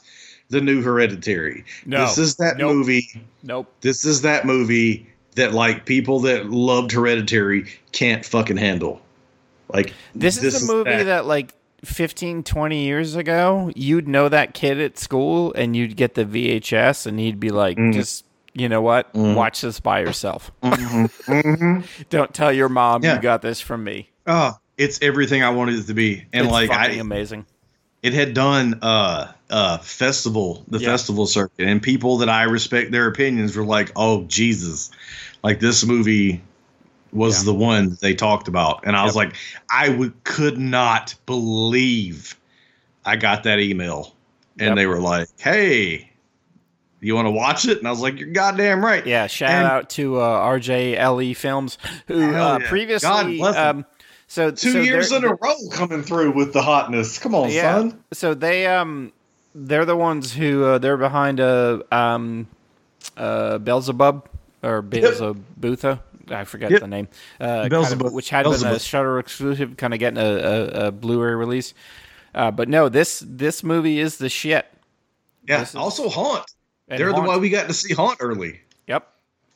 the 0.50 0.60
new 0.60 0.82
Hereditary. 0.82 1.64
No. 1.86 2.06
This 2.06 2.18
is 2.18 2.36
that 2.36 2.56
Nope. 2.58 2.74
movie. 2.74 3.08
Nope. 3.42 3.72
This 3.80 4.04
is 4.04 4.22
that 4.22 4.44
movie 4.46 5.06
that 5.34 5.54
like 5.54 5.86
people 5.86 6.20
that 6.20 6.50
loved 6.50 6.92
Hereditary 6.92 7.66
can't 7.92 8.24
fucking 8.24 8.56
handle. 8.56 9.00
Like 9.72 9.92
This, 10.14 10.42
is 10.42 10.62
a 10.62 10.66
movie 10.72 11.02
that. 11.04 11.26
like 11.26 11.52
15, 11.84 12.42
20 12.42 12.84
years 12.84 13.14
ago, 13.14 13.70
you'd 13.76 14.08
know 14.08 14.28
that 14.28 14.54
kid 14.54 14.80
at 14.80 14.98
school 14.98 15.52
and 15.54 15.76
you'd 15.76 15.96
get 15.96 16.14
the 16.14 16.24
VHS 16.24 17.06
and 17.06 17.18
he'd 17.20 17.38
be 17.40 17.50
like, 17.50 17.76
Mm. 17.78 17.92
just, 17.92 18.24
you 18.54 18.68
know 18.68 18.82
what? 18.82 19.14
Watch 19.14 19.60
this 19.60 19.78
by 19.80 20.00
yourself. 20.00 20.50
Don't 22.10 22.34
tell 22.34 22.52
your 22.52 22.68
mom 22.68 23.02
Mm-hmm. 23.02 23.04
Yeah. 23.04 23.16
you 23.16 23.22
got 23.22 23.42
this 23.42 23.60
from 23.60 23.84
me. 23.84 24.10
Oh, 24.26 24.52
it's 24.76 25.00
everything 25.02 25.42
I 25.42 25.50
wanted 25.50 25.76
it 25.78 25.86
to 25.86 25.94
be, 25.94 26.24
and 26.32 26.46
it's 26.46 26.52
like 26.52 26.70
I, 26.70 26.88
amazing. 26.92 27.46
it 28.02 28.12
had 28.12 28.34
done 28.34 28.78
uh 28.82 29.32
uh 29.50 29.78
festival 29.78 30.64
the 30.68 30.78
Yeah. 30.78 30.88
festival 30.88 31.26
circuit 31.26 31.66
and 31.66 31.82
people 31.82 32.18
that 32.18 32.28
i 32.28 32.42
respect 32.42 32.92
their 32.92 33.06
opinions 33.08 33.56
were 33.56 33.64
like 33.64 33.90
oh 33.96 34.24
jesus 34.24 34.90
like 35.42 35.58
this 35.58 35.84
movie 35.86 36.42
was 37.12 37.38
Yeah. 37.40 37.52
the 37.52 37.58
one 37.58 37.96
they 38.00 38.14
talked 38.14 38.48
about 38.48 38.84
and 38.86 38.94
i 38.96 39.04
was 39.04 39.16
like 39.16 39.34
i 39.70 39.88
would 39.88 40.12
could 40.24 40.58
not 40.58 41.14
believe 41.26 42.36
i 43.04 43.16
got 43.16 43.42
that 43.44 43.58
email 43.60 44.14
and 44.58 44.68
Yep. 44.68 44.76
they 44.76 44.86
were 44.86 45.00
like 45.00 45.28
hey 45.38 46.10
you 47.00 47.14
want 47.14 47.26
to 47.26 47.30
watch 47.30 47.66
it 47.66 47.78
and 47.78 47.86
i 47.86 47.90
was 47.90 48.00
like 48.00 48.18
you're 48.18 48.30
goddamn 48.30 48.84
right 48.84 49.06
Yeah, 49.06 49.26
shout 49.28 49.50
And- 49.50 49.66
out 49.66 49.90
to 49.90 50.20
uh, 50.20 50.40
RJLE 50.58 51.36
Films, 51.36 51.78
who 52.08 52.34
uh, 52.34 52.58
yeah. 52.58 52.68
Previously. 52.68 53.40
Um, 53.42 53.86
so 54.26 54.50
two 54.50 54.72
so 54.72 54.80
years 54.80 55.10
in 55.12 55.24
a 55.24 55.28
row 55.28 55.54
coming 55.72 56.02
through 56.02 56.32
with 56.32 56.52
the 56.52 56.60
hotness 56.62 57.18
come 57.18 57.34
on 57.34 57.50
yeah. 57.50 57.78
son 57.78 58.02
So 58.12 58.34
they 58.34 58.66
um 58.66 59.12
they're 59.54 59.86
the 59.86 59.96
ones 59.96 60.34
who 60.34 60.64
uh, 60.64 60.78
they're 60.78 60.96
behind 60.98 61.40
uh 61.40 61.78
um 61.92 62.46
uh 63.16 63.58
Beelzebub 63.58 64.28
or 64.62 64.82
Beelzebutha. 64.82 66.00
I 66.30 66.44
forget 66.44 66.70
Yep. 66.70 66.80
the 66.80 66.86
name. 66.88 67.08
Uh, 67.40 67.68
kind 67.68 68.02
of- 68.02 68.12
which 68.12 68.30
had 68.30 68.44
been 68.44 68.64
a 68.66 68.78
Shudder 68.78 69.18
exclusive, 69.18 69.76
kind 69.76 69.92
of 69.94 70.00
getting 70.00 70.18
a, 70.18 70.24
a, 70.26 70.64
a 70.86 70.92
Blu-ray 70.92 71.34
release. 71.34 71.74
Uh, 72.34 72.50
but 72.50 72.68
no, 72.68 72.88
this 72.88 73.22
this 73.26 73.62
movie 73.64 73.98
is 73.98 74.18
the 74.18 74.28
shit. 74.28 74.66
yeah 75.46 75.62
is- 75.62 75.74
also 75.74 76.08
haunt 76.08 76.44
they're 76.88 77.10
Haunt- 77.10 77.22
the 77.24 77.28
one 77.28 77.40
we 77.40 77.50
got 77.50 77.66
to 77.68 77.74
see 77.74 77.92
haunt 77.94 78.18
early 78.20 78.60
Yep. 78.86 79.06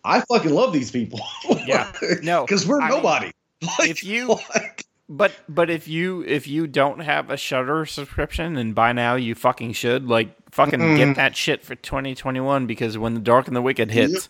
I 0.05 0.21
fucking 0.23 0.53
love 0.53 0.73
these 0.73 0.91
people. 0.91 1.21
Yeah. 1.67 1.91
No, 2.23 2.43
because 2.47 2.67
we're 2.67 2.81
I 2.81 2.89
mean, 2.89 2.97
nobody. 2.99 3.31
Like, 3.79 3.91
if 3.91 4.03
you- 4.05 4.29
like, 4.55 4.85
But 5.09 5.33
but 5.49 5.71
if 5.71 5.87
you 5.87 6.25
if 6.27 6.47
you 6.49 6.67
don't 6.67 7.01
have 7.01 7.31
a 7.31 7.37
Shudder 7.37 7.85
subscription, 7.87 8.57
and 8.57 8.75
by 8.75 8.93
now 8.93 9.15
you 9.15 9.35
fucking 9.35 9.75
should, 9.75 10.09
like 10.09 10.31
fucking 10.51 10.81
Mm-hmm. 10.81 10.97
get 10.97 11.17
that 11.17 11.37
shit 11.37 11.63
for 11.63 11.75
2021 11.75 12.67
because 12.67 12.97
when 12.99 13.15
the 13.15 13.21
Dark 13.21 13.47
and 13.47 13.55
the 13.55 13.63
Wicked 13.63 13.91
hits, 13.91 14.29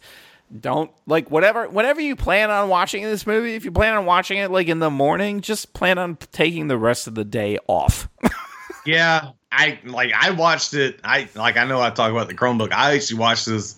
don't 0.60 0.90
like 1.06 1.30
whatever 1.30 1.68
whenever 1.68 2.00
you 2.00 2.16
plan 2.16 2.50
on 2.50 2.68
watching 2.68 3.02
this 3.04 3.26
movie. 3.26 3.54
If 3.54 3.64
you 3.64 3.72
plan 3.72 3.94
on 3.94 4.04
watching 4.04 4.38
it 4.38 4.50
like 4.50 4.68
in 4.68 4.78
the 4.78 4.90
morning, 4.90 5.40
just 5.40 5.72
plan 5.72 5.98
on 5.98 6.16
taking 6.32 6.68
the 6.68 6.76
rest 6.76 7.06
of 7.06 7.14
the 7.14 7.24
day 7.24 7.58
off. 7.66 8.08
yeah, 8.86 9.30
I 9.50 9.78
like 9.84 10.12
I 10.18 10.30
watched 10.30 10.74
it. 10.74 11.00
I 11.04 11.28
like 11.34 11.56
I 11.56 11.64
know 11.64 11.80
I 11.80 11.90
talk 11.90 12.10
about 12.10 12.28
the 12.28 12.34
Chromebook. 12.34 12.72
I 12.72 12.94
actually 12.94 13.18
watched 13.18 13.46
this 13.46 13.76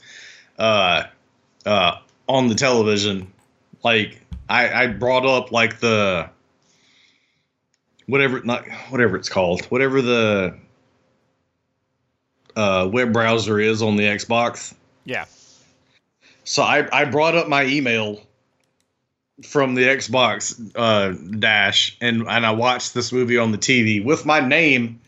uh 0.59 1.05
uh 1.65 1.99
on 2.29 2.49
the 2.49 2.55
television. 2.55 3.33
Like 3.83 4.21
I 4.49 4.85
I 4.85 4.87
brought 4.89 5.27
up 5.27 5.53
like 5.53 5.79
the 5.79 6.29
whatever 8.07 8.43
not 8.43 8.67
whatever 8.89 9.17
it's 9.17 9.29
called. 9.29 9.65
Whatever 9.67 10.03
the 10.03 10.59
uh 12.57 12.89
web 12.93 13.13
browser 13.13 13.61
is 13.61 13.83
on 13.83 13.97
the 13.97 14.05
Xbox. 14.05 14.75
yeah, 15.05 15.27
So 16.45 16.63
I, 16.63 16.87
I 16.93 17.05
brought 17.07 17.35
up 17.35 17.49
my 17.49 17.65
email 17.65 18.21
from 19.43 19.75
the 19.75 19.83
Xbox 19.83 20.71
uh, 20.77 21.13
dash 21.39 21.97
and, 22.01 22.23
and 22.29 22.47
I 22.47 22.53
watched 22.53 22.95
this 22.95 23.13
movie 23.13 23.37
on 23.39 23.51
the 23.53 23.59
TV 23.59 24.05
with 24.05 24.25
my 24.27 24.41
name 24.41 25.01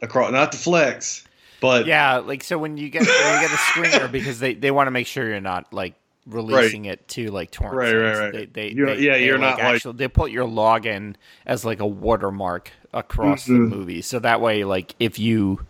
across, 0.00 0.32
not 0.32 0.52
the 0.52 0.58
flex, 0.58 1.24
but 1.60 1.86
yeah. 1.86 2.16
Like 2.18 2.42
so 2.44 2.56
when 2.58 2.76
you 2.76 2.88
get 2.88 3.00
when 3.02 3.08
you 3.42 3.48
get 3.48 3.50
a 3.50 3.56
screener 3.56 4.10
because 4.10 4.40
they 4.40 4.54
they 4.54 4.70
want 4.70 4.86
to 4.86 4.90
make 4.90 5.06
sure 5.06 5.28
you're 5.28 5.40
not 5.40 5.72
like 5.72 5.94
releasing 6.26 6.84
it 6.86 7.06
to 7.08 7.30
like 7.30 7.50
torrent 7.50 7.76
Right, 7.76 7.92
right, 7.94 8.18
right. 8.18 8.32
They, 8.32 8.46
they, 8.68 8.74
You're- 8.74 8.94
they- 8.94 9.02
yeah, 9.02 9.12
they, 9.14 9.24
you're 9.26 9.38
like, 9.38 9.58
not, 9.58 9.64
like- 9.64 9.74
actually 9.74 9.94
they 9.96 10.08
put 10.08 10.30
your 10.30 10.46
login 10.46 11.16
as 11.44 11.64
like 11.64 11.80
a 11.80 11.86
watermark 11.86 12.70
across 12.92 13.44
Mhm. 13.46 13.70
the 13.70 13.76
movie, 13.76 14.02
so 14.02 14.18
that 14.20 14.40
way 14.40 14.64
like 14.64 14.94
if 14.98 15.18
you 15.18 15.64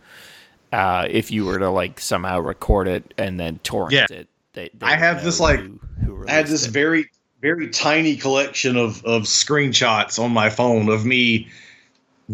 uh 0.73 1.07
if 1.11 1.31
you 1.31 1.45
were 1.47 1.59
to 1.59 1.69
like 1.71 1.99
somehow 2.01 2.39
record 2.41 2.87
it 2.89 3.13
and 3.19 3.39
then 3.41 3.59
torrent 3.63 3.93
Yeah. 3.93 4.07
it, 4.11 4.29
they, 4.53 4.71
they 4.75 4.87
I 4.87 4.97
have 4.97 5.25
this, 5.25 5.41
like- 5.41 5.61
who, 5.61 5.81
who 6.05 6.27
I 6.29 6.33
had 6.33 6.47
this 6.47 6.67
it. 6.67 6.71
very, 6.71 7.07
very 7.41 7.69
tiny 7.71 8.17
collection 8.17 8.77
of, 8.77 9.05
of 9.05 9.23
screenshots 9.23 10.23
on 10.23 10.33
my 10.33 10.51
phone 10.51 10.89
of 10.89 11.05
me 11.05 11.49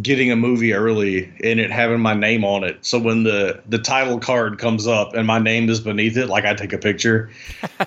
getting 0.02 0.30
a 0.30 0.36
movie 0.36 0.72
early 0.74 1.24
and 1.42 1.58
it 1.58 1.70
having 1.70 2.00
my 2.00 2.14
name 2.14 2.44
on 2.44 2.62
it. 2.62 2.84
So 2.84 2.98
when 2.98 3.24
the, 3.24 3.60
the 3.68 3.78
title 3.78 4.20
card 4.20 4.58
comes 4.58 4.86
up 4.86 5.14
and 5.14 5.26
my 5.26 5.38
name 5.38 5.68
is 5.70 5.80
beneath 5.80 6.16
it, 6.16 6.26
like 6.28 6.44
I 6.44 6.54
take 6.54 6.72
a 6.72 6.78
picture. 6.78 7.30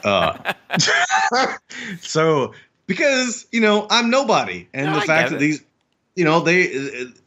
Uh, 0.04 0.54
so 2.02 2.54
because, 2.88 3.46
you 3.52 3.62
know, 3.62 3.88
I'm 3.90 4.10
nobody. 4.10 4.68
And 4.74 4.88
No, 4.88 4.94
the 4.94 5.02
I 5.02 5.06
fact 5.06 5.30
that 5.30 5.36
it. 5.36 5.40
these, 5.40 5.64
you 6.16 6.26
know, 6.26 6.40
they, 6.40 6.72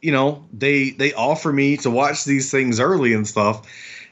you 0.01 0.11
know, 0.11 0.43
they, 0.53 0.89
they 0.91 1.13
offer 1.13 1.53
me 1.53 1.77
to 1.77 1.89
watch 1.89 2.25
these 2.25 2.51
things 2.51 2.79
early 2.79 3.13
and 3.13 3.27
stuff. 3.27 3.65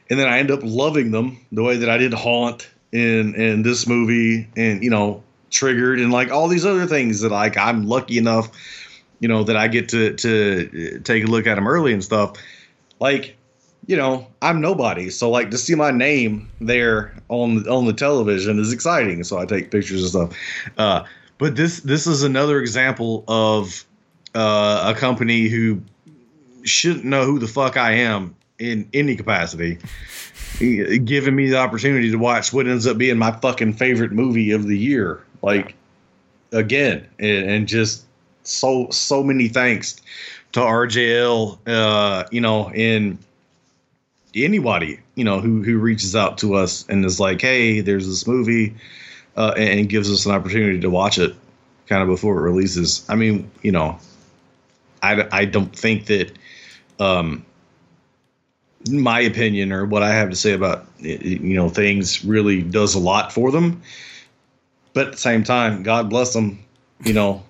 And 0.08 0.18
then 0.18 0.28
I 0.28 0.38
end 0.38 0.50
up 0.50 0.60
loving 0.62 1.10
them 1.10 1.38
the 1.52 1.62
way 1.62 1.76
that 1.76 1.90
I 1.90 1.98
did 1.98 2.14
Haunt 2.14 2.68
in, 2.94 3.34
in 3.34 3.62
this 3.62 3.86
movie 3.86 4.48
and, 4.56 4.82
you 4.82 4.90
know, 4.90 5.22
Triggered 5.50 6.00
and 6.00 6.10
like 6.10 6.32
all 6.32 6.48
these 6.48 6.66
other 6.66 6.84
things 6.84 7.20
that 7.20 7.30
like 7.30 7.56
I'm 7.56 7.86
lucky 7.86 8.18
enough 8.18 8.50
you 9.24 9.28
know 9.28 9.42
that 9.44 9.56
I 9.56 9.68
get 9.68 9.88
to 9.88 10.12
to 10.12 11.00
take 11.00 11.24
a 11.24 11.26
look 11.26 11.46
at 11.46 11.54
them 11.54 11.66
early 11.66 11.94
and 11.94 12.04
stuff. 12.04 12.36
Like, 13.00 13.36
you 13.86 13.96
know, 13.96 14.26
I'm 14.42 14.60
nobody, 14.60 15.08
so 15.08 15.30
like 15.30 15.50
to 15.50 15.56
see 15.56 15.74
my 15.74 15.90
name 15.90 16.50
there 16.60 17.14
on 17.30 17.66
on 17.68 17.86
the 17.86 17.94
television 17.94 18.58
is 18.58 18.70
exciting. 18.70 19.24
So 19.24 19.38
I 19.38 19.46
take 19.46 19.70
pictures 19.70 20.02
and 20.02 20.10
stuff. 20.10 20.38
Uh, 20.76 21.04
but 21.38 21.56
this 21.56 21.80
this 21.80 22.06
is 22.06 22.22
another 22.22 22.60
example 22.60 23.24
of 23.26 23.86
uh, 24.34 24.92
a 24.94 24.98
company 24.98 25.48
who 25.48 25.80
shouldn't 26.64 27.06
know 27.06 27.24
who 27.24 27.38
the 27.38 27.48
fuck 27.48 27.78
I 27.78 27.92
am 27.92 28.34
in 28.58 28.88
any 28.92 29.16
capacity, 29.16 29.78
giving 30.58 31.34
me 31.34 31.48
the 31.48 31.58
opportunity 31.58 32.10
to 32.10 32.16
watch 32.16 32.52
what 32.52 32.66
ends 32.66 32.86
up 32.86 32.98
being 32.98 33.18
my 33.18 33.32
fucking 33.32 33.74
favorite 33.74 34.12
movie 34.12 34.52
of 34.52 34.66
the 34.66 34.78
year. 34.78 35.22
Like 35.42 35.74
again, 36.52 37.06
and, 37.18 37.50
and 37.50 37.68
just 37.68 38.04
so 38.44 38.88
so 38.90 39.22
many 39.22 39.48
thanks 39.48 40.00
to 40.52 40.60
RJL, 40.60 41.58
uh, 41.66 42.24
you 42.30 42.40
know, 42.40 42.68
and 42.70 43.18
anybody, 44.34 45.00
you 45.14 45.24
know, 45.24 45.40
who 45.40 45.62
who 45.62 45.78
reaches 45.78 46.14
out 46.14 46.38
to 46.38 46.54
us 46.54 46.86
and 46.88 47.04
is 47.04 47.20
like, 47.20 47.40
hey, 47.40 47.80
there's 47.80 48.06
this 48.06 48.26
movie, 48.26 48.74
uh, 49.36 49.54
and, 49.56 49.88
gives 49.88 50.10
us 50.10 50.26
an 50.26 50.32
opportunity 50.32 50.80
to 50.80 50.90
watch 50.90 51.18
it, 51.18 51.34
kind 51.88 52.02
of 52.02 52.08
before 52.08 52.38
it 52.38 52.42
releases. 52.42 53.04
I 53.08 53.16
mean, 53.16 53.50
you 53.62 53.72
know, 53.72 53.98
I 55.02 55.26
I 55.32 55.44
don't 55.44 55.74
think 55.74 56.06
that, 56.06 56.32
um, 57.00 57.44
my 58.90 59.20
opinion 59.20 59.72
or 59.72 59.84
what 59.84 60.02
I 60.02 60.10
have 60.14 60.30
to 60.30 60.36
say 60.36 60.52
about 60.52 60.86
you 60.98 61.54
know 61.54 61.68
things 61.68 62.24
really 62.24 62.62
does 62.62 62.94
a 62.94 62.98
lot 62.98 63.32
for 63.32 63.50
them. 63.50 63.82
But 64.92 65.06
at 65.08 65.12
the 65.12 65.18
same 65.18 65.42
time, 65.42 65.82
God 65.82 66.08
bless 66.08 66.32
them, 66.32 66.58
you 67.04 67.12
know, 67.12 67.42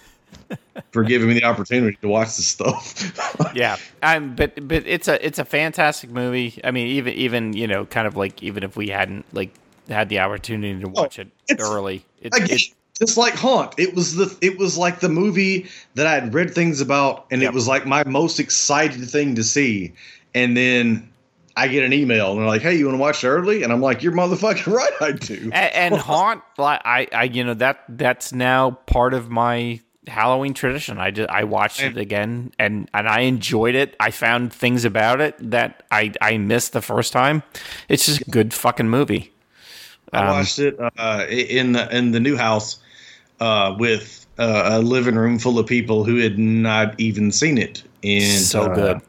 for 0.92 1.04
giving 1.04 1.28
me 1.28 1.34
the 1.34 1.44
opportunity 1.44 1.98
to 2.00 2.08
watch 2.08 2.36
this 2.36 2.46
stuff. 2.46 3.12
yeah 3.54 3.76
i'm 4.02 4.34
but 4.34 4.66
but 4.68 4.86
it's 4.86 5.08
a 5.08 5.24
it's 5.26 5.38
a 5.38 5.44
fantastic 5.44 6.10
movie 6.10 6.58
i 6.64 6.70
mean 6.70 6.86
even 6.86 7.12
even 7.14 7.52
you 7.54 7.66
know 7.66 7.84
kind 7.86 8.06
of 8.06 8.16
like 8.16 8.42
even 8.42 8.62
if 8.62 8.76
we 8.76 8.88
hadn't 8.88 9.24
like 9.34 9.50
had 9.88 10.08
the 10.08 10.18
opportunity 10.18 10.78
to 10.80 10.86
oh, 10.86 10.90
watch 10.90 11.18
it 11.18 11.28
Oh, 11.28 11.52
it's- 11.52 11.70
early 11.70 12.04
it, 12.22 12.32
Like, 12.32 12.50
it, 12.50 12.62
just 12.98 13.18
like 13.18 13.34
Haunt, 13.34 13.74
it 13.78 13.94
was 13.94 14.14
the 14.14 14.34
it 14.40 14.58
was 14.58 14.78
like 14.78 15.00
the 15.00 15.08
movie 15.10 15.68
that 15.96 16.06
I 16.06 16.14
had 16.14 16.32
read 16.32 16.54
things 16.54 16.80
about, 16.80 17.26
and 17.30 17.42
Yep. 17.42 17.50
it 17.50 17.54
was 17.54 17.68
like 17.68 17.84
my 17.84 18.02
most 18.04 18.40
excited 18.40 19.08
thing 19.10 19.34
to 19.34 19.44
see. 19.44 19.92
And 20.36 20.56
then 20.56 21.10
I 21.56 21.66
get 21.68 21.82
an 21.84 21.92
email, 21.92 22.32
and 22.32 22.40
they're 22.40 22.46
like, 22.46 22.60
"Hey, 22.62 22.76
you 22.76 22.84
want 22.84 22.96
to 22.96 23.00
watch 23.00 23.24
it 23.24 23.28
early?" 23.28 23.62
And 23.62 23.72
I'm 23.72 23.80
like, 23.80 24.02
"You're 24.02 24.12
motherfucking 24.12 24.72
right, 24.72 24.92
I 25.00 25.12
do." 25.12 25.50
and, 25.52 25.74
and 25.74 25.94
haunt 26.10 26.42
like 26.58 26.82
i 26.84 27.08
i 27.12 27.24
you 27.24 27.42
know 27.42 27.54
that 27.54 27.80
that's 27.88 28.32
now 28.32 28.72
part 28.86 29.14
of 29.14 29.30
my 29.30 29.80
Halloween 30.06 30.54
tradition. 30.54 30.98
I 30.98 31.10
just, 31.10 31.28
I 31.30 31.42
watched 31.44 31.82
it 31.82 31.96
again 31.96 32.52
and 32.60 32.88
and 32.94 33.08
I 33.08 33.20
enjoyed 33.20 33.74
it. 33.74 33.96
I 33.98 34.12
found 34.12 34.52
things 34.52 34.84
about 34.84 35.20
it 35.20 35.34
that 35.50 35.82
I 35.90 36.12
I 36.20 36.38
missed 36.38 36.72
the 36.74 36.82
first 36.82 37.12
time. 37.12 37.42
It's 37.88 38.06
just 38.06 38.20
a 38.20 38.30
good 38.30 38.54
fucking 38.54 38.88
movie. 38.88 39.32
I 40.12 40.20
Um, 40.20 40.26
watched 40.28 40.58
it 40.60 40.78
uh, 40.78 41.26
in 41.28 41.72
the 41.72 41.96
in 41.96 42.12
the 42.12 42.20
new 42.20 42.36
house 42.36 42.78
uh, 43.40 43.74
with 43.78 44.24
uh, 44.38 44.62
a 44.74 44.78
living 44.80 45.16
room 45.16 45.38
full 45.38 45.58
of 45.58 45.66
people 45.66 46.04
who 46.04 46.18
had 46.18 46.38
not 46.38 46.94
even 46.98 47.32
seen 47.32 47.58
it. 47.58 47.82
And 48.04 48.40
so 48.40 48.72
good. 48.72 49.00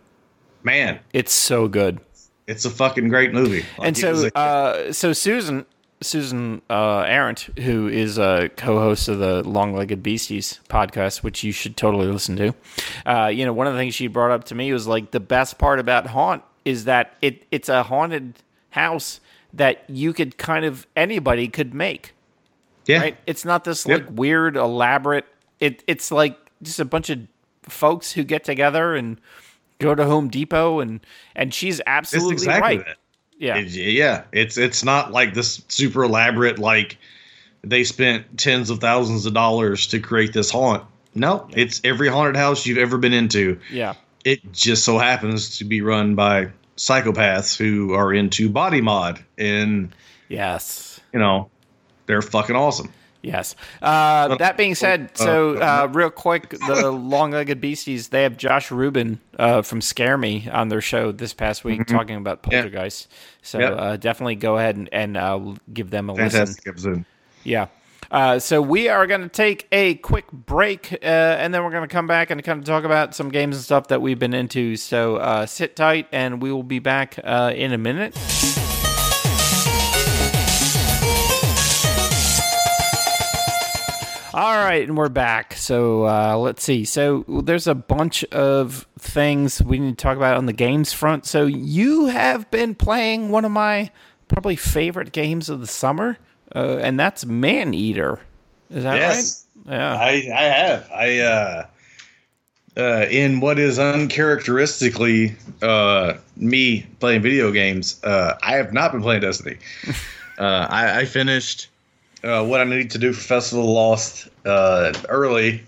Man. 0.68 1.00
It's 1.14 1.34
so 1.34 1.68
good. 1.68 2.00
It's 2.46 2.64
a 2.66 2.70
fucking 2.70 3.10
great 3.10 3.34
movie. 3.34 3.66
Like, 3.78 3.88
and 3.88 3.98
so, 3.98 4.30
a- 4.34 4.38
uh, 4.38 4.94
so 4.94 5.12
Susan, 5.14 5.66
Susan 6.02 6.62
uh, 6.70 7.00
Arendt, 7.02 7.50
who 7.60 7.88
is 7.88 8.18
a 8.20 8.50
co-host 8.56 9.08
of 9.10 9.20
the 9.20 9.42
Long 9.44 9.74
Legged 9.76 10.04
Beasties 10.04 10.60
podcast, 10.70 11.24
which 11.24 11.44
you 11.44 11.52
should 11.52 11.76
totally 11.76 12.08
listen 12.08 12.36
to. 12.38 12.54
Uh, 13.06 13.28
you 13.28 13.46
know, 13.46 13.52
one 13.54 13.68
of 13.68 13.74
the 13.74 13.80
things 13.80 13.96
she 13.96 14.08
brought 14.08 14.32
up 14.32 14.44
to 14.46 14.56
me 14.56 14.72
was 14.72 14.86
like 14.88 15.12
the 15.12 15.20
best 15.20 15.58
part 15.58 15.80
about 15.80 16.08
Haunt 16.08 16.44
is 16.64 16.86
that 16.86 17.16
it 17.22 17.44
it's 17.52 17.68
a 17.70 17.84
haunted 17.84 18.36
house 18.70 19.20
that 19.54 19.84
you 19.90 20.14
could 20.14 20.38
kind 20.38 20.64
of 20.66 20.86
anybody 20.96 21.48
could 21.48 21.74
make. 21.74 22.14
yeah, 22.86 23.00
Right? 23.00 23.18
It's 23.26 23.44
not 23.44 23.64
this 23.64 23.86
Yep. 23.86 24.00
like 24.02 24.10
weird, 24.18 24.56
elaborate. 24.56 25.26
It 25.60 25.84
it's 25.88 26.12
like 26.12 26.38
just 26.62 26.80
a 26.80 26.86
bunch 26.86 27.10
of 27.10 27.20
folks 27.64 28.12
who 28.14 28.24
get 28.24 28.44
together 28.46 28.96
and 28.96 29.20
go 29.80 29.96
to 29.96 30.06
Home 30.06 30.30
Depot 30.30 30.80
and 30.80 31.00
and 31.36 31.54
she's 31.54 31.80
it's 31.80 31.88
absolutely 31.88 32.34
exactly 32.34 32.78
right. 32.78 32.86
that. 32.86 32.98
Yeah. 33.38 33.58
It- 33.58 33.68
yeah, 33.74 34.24
it's 34.32 34.58
it's 34.58 34.84
not 34.84 35.12
like 35.12 35.34
this 35.34 35.62
super 35.68 36.04
elaborate 36.04 36.60
like 36.60 36.98
they 37.64 37.84
spent 37.84 38.38
tens 38.38 38.70
of 38.70 38.80
thousands 38.80 39.26
of 39.26 39.34
dollars 39.34 39.88
to 39.88 40.00
create 40.00 40.34
this 40.34 40.50
haunt. 40.52 40.84
No, 41.16 41.48
it's 41.56 41.82
every 41.84 42.08
haunted 42.10 42.36
house 42.36 42.66
you've 42.66 42.78
ever 42.78 42.98
been 42.98 43.14
into. 43.14 43.60
yeah. 43.72 43.94
It 44.24 44.52
just 44.52 44.84
so 44.84 44.98
happens 44.98 45.58
to 45.60 45.64
be 45.64 45.82
run 45.82 46.14
by 46.16 46.50
psychopaths 46.76 47.56
who 47.58 47.94
are 47.94 48.14
into 48.14 48.50
body 48.50 48.82
mod 48.82 49.24
and 49.38 49.94
Yes. 50.30 51.00
you 51.14 51.20
know 51.20 51.50
they're 52.08 52.22
fucking 52.22 52.56
awesome. 52.56 52.92
Yes. 53.24 53.56
Uh, 53.82 54.36
that 54.38 54.58
being 54.58 54.76
said, 54.76 55.18
so 55.18 55.56
uh, 55.58 55.90
real 55.92 56.10
quick, 56.12 56.50
the 56.50 56.92
Long 56.92 57.32
Legged 57.32 57.60
Beasties, 57.60 58.10
they 58.10 58.24
have 58.24 58.38
Josh 58.38 58.72
Ruben 58.72 59.20
uh, 59.38 59.62
from 59.64 59.82
Scare 59.82 60.18
Me 60.18 60.48
on 60.50 60.70
their 60.70 60.82
show 60.82 61.12
this 61.12 61.34
past 61.34 61.64
week 61.64 61.86
talking 61.88 62.16
about 62.16 62.42
Poltergeist. 62.44 63.12
So 63.42 63.60
Yep. 63.60 63.74
uh, 63.78 63.98
definitely 63.98 64.36
go 64.36 64.58
ahead 64.58 64.76
and, 64.76 64.88
and 64.92 65.18
uh, 65.18 65.56
give 65.74 65.90
them 65.90 66.10
a 66.10 66.14
listen. 66.14 66.56
Episode. 66.66 67.06
Yeah. 67.44 67.68
Uh, 68.10 68.40
so 68.40 68.62
we 68.62 68.88
are 68.88 69.06
going 69.06 69.20
to 69.22 69.28
take 69.30 69.68
a 69.74 69.96
quick 69.96 70.32
break, 70.32 70.94
uh, 70.94 71.06
and 71.06 71.54
then 71.54 71.64
we're 71.66 71.72
going 71.72 71.84
to 71.88 71.92
come 71.94 72.08
back 72.08 72.30
and 72.30 72.42
kind 72.44 72.60
of 72.60 72.66
talk 72.66 72.86
about 72.86 73.14
some 73.14 73.30
games 73.30 73.58
and 73.58 73.66
stuff 73.66 73.88
that 73.90 74.02
we've 74.02 74.20
been 74.20 74.34
into. 74.34 74.78
So 74.78 75.18
uh, 75.18 75.46
sit 75.46 75.76
tight, 75.76 76.08
and 76.14 76.42
we 76.42 76.52
will 76.54 76.64
be 76.64 76.80
back 76.80 77.20
uh, 77.24 77.52
in 77.54 77.74
a 77.74 77.78
minute. 77.78 78.16
All 84.38 84.54
right, 84.54 84.88
and 84.88 84.96
we're 84.96 85.10
back. 85.10 85.54
So 85.56 86.06
uh, 86.06 86.38
let's 86.38 86.64
see. 86.64 86.86
So 86.86 87.26
there's 87.28 87.66
a 87.66 87.74
bunch 87.74 88.24
of 88.26 88.88
things 89.00 89.64
we 89.64 89.80
need 89.80 89.98
to 89.98 90.04
talk 90.04 90.16
about 90.16 90.38
on 90.38 90.46
the 90.46 90.54
games 90.54 90.94
front. 90.94 91.26
So 91.26 91.48
you 91.48 92.06
have 92.06 92.52
been 92.52 92.76
playing 92.76 93.30
one 93.30 93.46
of 93.46 93.52
my 93.52 93.90
probably 94.28 94.56
favorite 94.56 95.12
games 95.12 95.50
of 95.50 95.60
the 95.60 95.66
summer, 95.66 96.20
uh, 96.56 96.78
and 96.84 97.00
that's 97.00 97.26
Maneater. 97.26 98.20
Is 98.70 98.84
that 98.84 98.98
Yes. 98.98 99.46
right? 99.66 99.74
Yeah. 99.74 99.96
I 99.96 100.10
I 100.36 100.44
have 100.44 100.90
I 100.94 101.20
uh 101.20 101.66
uh 102.78 103.06
in 103.10 103.40
what 103.40 103.58
is 103.58 103.80
uncharacteristically 103.80 105.36
uh 105.64 106.14
me 106.36 106.86
playing 107.00 107.24
video 107.24 107.52
games 107.52 108.00
uh 108.04 108.36
I 108.44 108.58
have 108.58 108.72
not 108.72 108.92
been 108.92 109.02
playing 109.02 109.22
Destiny. 109.22 109.58
uh 110.38 110.68
I, 110.70 111.00
I 111.00 111.06
finished 111.06 111.70
uh 112.24 112.46
what 112.46 112.62
I 112.62 112.64
needed 112.64 112.92
to 112.92 112.98
do 112.98 113.14
for 113.14 113.22
Festival 113.22 113.64
of 113.66 113.70
Lost 113.70 114.30
uh 114.46 114.94
early 115.10 115.64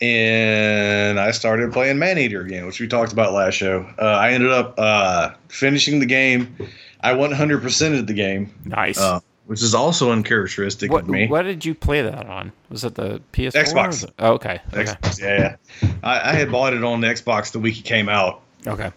and 0.00 1.18
I 1.18 1.30
started 1.30 1.72
playing 1.72 1.98
Maneater 1.98 2.42
again, 2.42 2.66
which 2.66 2.80
we 2.80 2.86
talked 2.88 3.12
about 3.12 3.32
last 3.32 3.54
show. 3.54 3.88
Uh, 3.98 4.04
I 4.04 4.32
ended 4.32 4.50
up 4.50 4.74
uh, 4.78 5.30
finishing 5.48 6.00
the 6.00 6.06
game. 6.06 6.54
I 7.00 7.14
100%ed 7.14 8.06
the 8.06 8.12
game, 8.12 8.52
nice. 8.64 8.98
uh, 9.00 9.20
which 9.46 9.62
is 9.62 9.74
also 9.74 10.10
uncharacteristic 10.10 10.90
what, 10.90 11.04
of 11.04 11.08
me. 11.08 11.28
what 11.28 11.42
did 11.42 11.64
you 11.64 11.74
play 11.74 12.02
that 12.02 12.26
on? 12.26 12.52
Was 12.68 12.84
it 12.84 12.94
the 12.94 13.22
PS4? 13.32 13.52
Xbox. 13.52 14.10
Oh, 14.18 14.32
okay. 14.32 14.60
Okay. 14.72 14.84
Xbox, 14.84 15.20
yeah, 15.20 15.56
yeah. 15.82 15.90
I, 16.02 16.30
I 16.30 16.32
had 16.34 16.50
bought 16.50 16.74
it 16.74 16.84
on 16.84 17.00
the 17.00 17.06
Xbox 17.06 17.52
the 17.52 17.58
week 17.60 17.78
it 17.78 17.84
came 17.84 18.08
out, 18.08 18.42
Okay. 18.66 18.90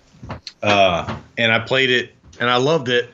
uh, 0.64 1.18
and 1.38 1.52
I 1.52 1.60
played 1.60 1.92
it 1.92 2.14
and 2.40 2.50
I 2.50 2.58
loved 2.58 2.90
it. 2.90 3.10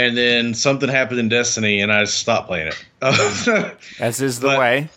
And 0.00 0.16
then 0.16 0.54
something 0.54 0.88
happened 0.88 1.20
in 1.20 1.28
Destiny, 1.28 1.80
and 1.80 1.92
I 1.92 2.04
stopped 2.04 2.46
playing 2.48 2.68
it. 2.68 2.84
As 4.00 4.20
is 4.22 4.40
the 4.40 4.48
But- 4.48 4.58
way. 4.58 4.88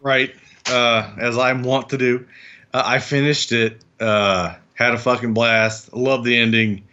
right, 0.00 0.34
uh, 0.70 1.10
as 1.18 1.36
I 1.38 1.52
want 1.52 1.90
to 1.90 1.98
do. 1.98 2.26
Uh, 2.72 2.82
I 2.84 2.98
finished 2.98 3.52
it, 3.52 3.80
uh, 4.00 4.54
had 4.74 4.94
a 4.94 4.98
fucking 4.98 5.34
blast. 5.34 5.92
Loved 5.94 6.24
the 6.24 6.36
ending. 6.38 6.84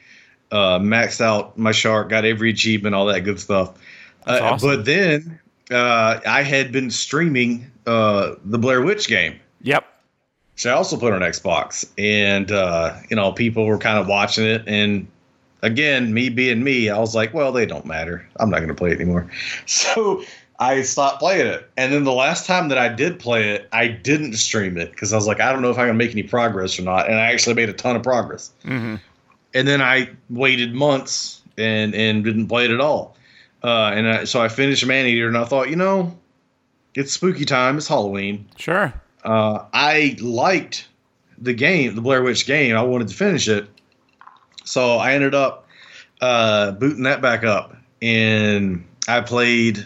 Uh, 0.51 0.77
maxed 0.79 1.19
out 1.21 1.57
my 1.57 1.71
shark, 1.71 2.09
got 2.09 2.25
every 2.25 2.51
achievement, 2.51 2.93
all 2.95 3.07
that 3.07 3.21
good 3.21 3.39
stuff. 3.39 3.73
Uh, 4.27 4.39
awesome. 4.41 4.69
But 4.69 4.85
then 4.85 5.39
uh, 5.71 6.19
I 6.27 6.43
had 6.43 6.71
been 6.71 6.91
streaming 6.91 7.71
uh, 7.87 8.35
the 8.45 8.59
Blair 8.59 8.81
Witch 8.83 9.07
game. 9.07 9.39
Yep. 9.63 9.83
So 10.55 10.69
I 10.69 10.73
also 10.73 10.97
put 10.97 11.11
on 11.13 11.21
Xbox, 11.21 11.89
and 11.97 12.51
uh, 12.51 12.95
you 13.09 13.15
know, 13.15 13.31
people 13.31 13.65
were 13.65 13.79
kind 13.79 13.97
of 13.97 14.07
watching 14.07 14.45
it. 14.45 14.63
And 14.67 15.07
again, 15.63 16.13
me 16.13 16.29
being 16.29 16.63
me, 16.63 16.89
I 16.89 16.99
was 16.99 17.15
like, 17.15 17.33
well, 17.33 17.51
they 17.51 17.65
don't 17.65 17.85
matter. 17.85 18.27
I'm 18.39 18.49
not 18.51 18.57
going 18.57 18.69
to 18.69 18.75
play 18.75 18.91
it 18.91 19.01
anymore. 19.01 19.27
So 19.65 20.23
I 20.59 20.83
stopped 20.83 21.19
playing 21.19 21.47
it. 21.47 21.67
And 21.77 21.91
then 21.91 22.03
the 22.03 22.13
last 22.13 22.45
time 22.45 22.69
that 22.69 22.77
I 22.77 22.87
did 22.87 23.17
play 23.19 23.49
it, 23.49 23.67
I 23.71 23.87
didn't 23.87 24.33
stream 24.35 24.77
it 24.77 24.91
because 24.91 25.11
I 25.11 25.15
was 25.15 25.25
like, 25.25 25.39
I 25.41 25.51
don't 25.51 25.61
know 25.63 25.71
if 25.71 25.77
I'm 25.77 25.87
going 25.87 25.97
to 25.97 26.05
make 26.05 26.11
any 26.11 26.23
progress 26.23 26.77
or 26.77 26.83
not. 26.83 27.07
And 27.07 27.15
I 27.15 27.31
actually 27.31 27.55
made 27.55 27.69
a 27.69 27.73
ton 27.73 27.95
of 27.95 28.03
progress. 28.03 28.51
hmm 28.63 28.95
And 29.55 29.67
then 29.67 29.81
I 29.81 30.09
waited 30.29 30.73
months 30.75 31.41
and 31.57 31.93
and 31.95 32.23
didn't 32.23 32.47
play 32.47 32.65
it 32.65 32.71
at 32.71 32.79
all. 32.79 33.15
Uh, 33.63 33.91
and 33.95 34.07
I, 34.07 34.23
so 34.25 34.41
I 34.41 34.47
finished 34.49 34.85
Maneater, 34.85 35.27
and 35.27 35.37
I 35.37 35.45
thought, 35.45 35.69
you 35.69 35.75
know, 35.75 36.17
it's 36.95 37.13
spooky 37.13 37.45
time. 37.45 37.77
It's 37.77 37.87
Halloween 37.87 38.45
Sure. 38.57 38.93
uh, 39.23 39.65
I 39.73 40.17
liked 40.21 40.87
the 41.37 41.53
game, 41.53 41.95
the 41.95 42.01
Blair 42.01 42.21
Witch 42.23 42.45
game. 42.45 42.75
I 42.75 42.81
wanted 42.83 43.07
to 43.07 43.15
finish 43.15 43.47
it, 43.47 43.67
so 44.63 44.97
I 44.97 45.13
ended 45.13 45.35
up 45.35 45.67
uh, 46.21 46.71
booting 46.71 47.03
that 47.03 47.21
back 47.21 47.43
up, 47.43 47.75
and 48.01 48.85
I 49.07 49.21
played 49.21 49.85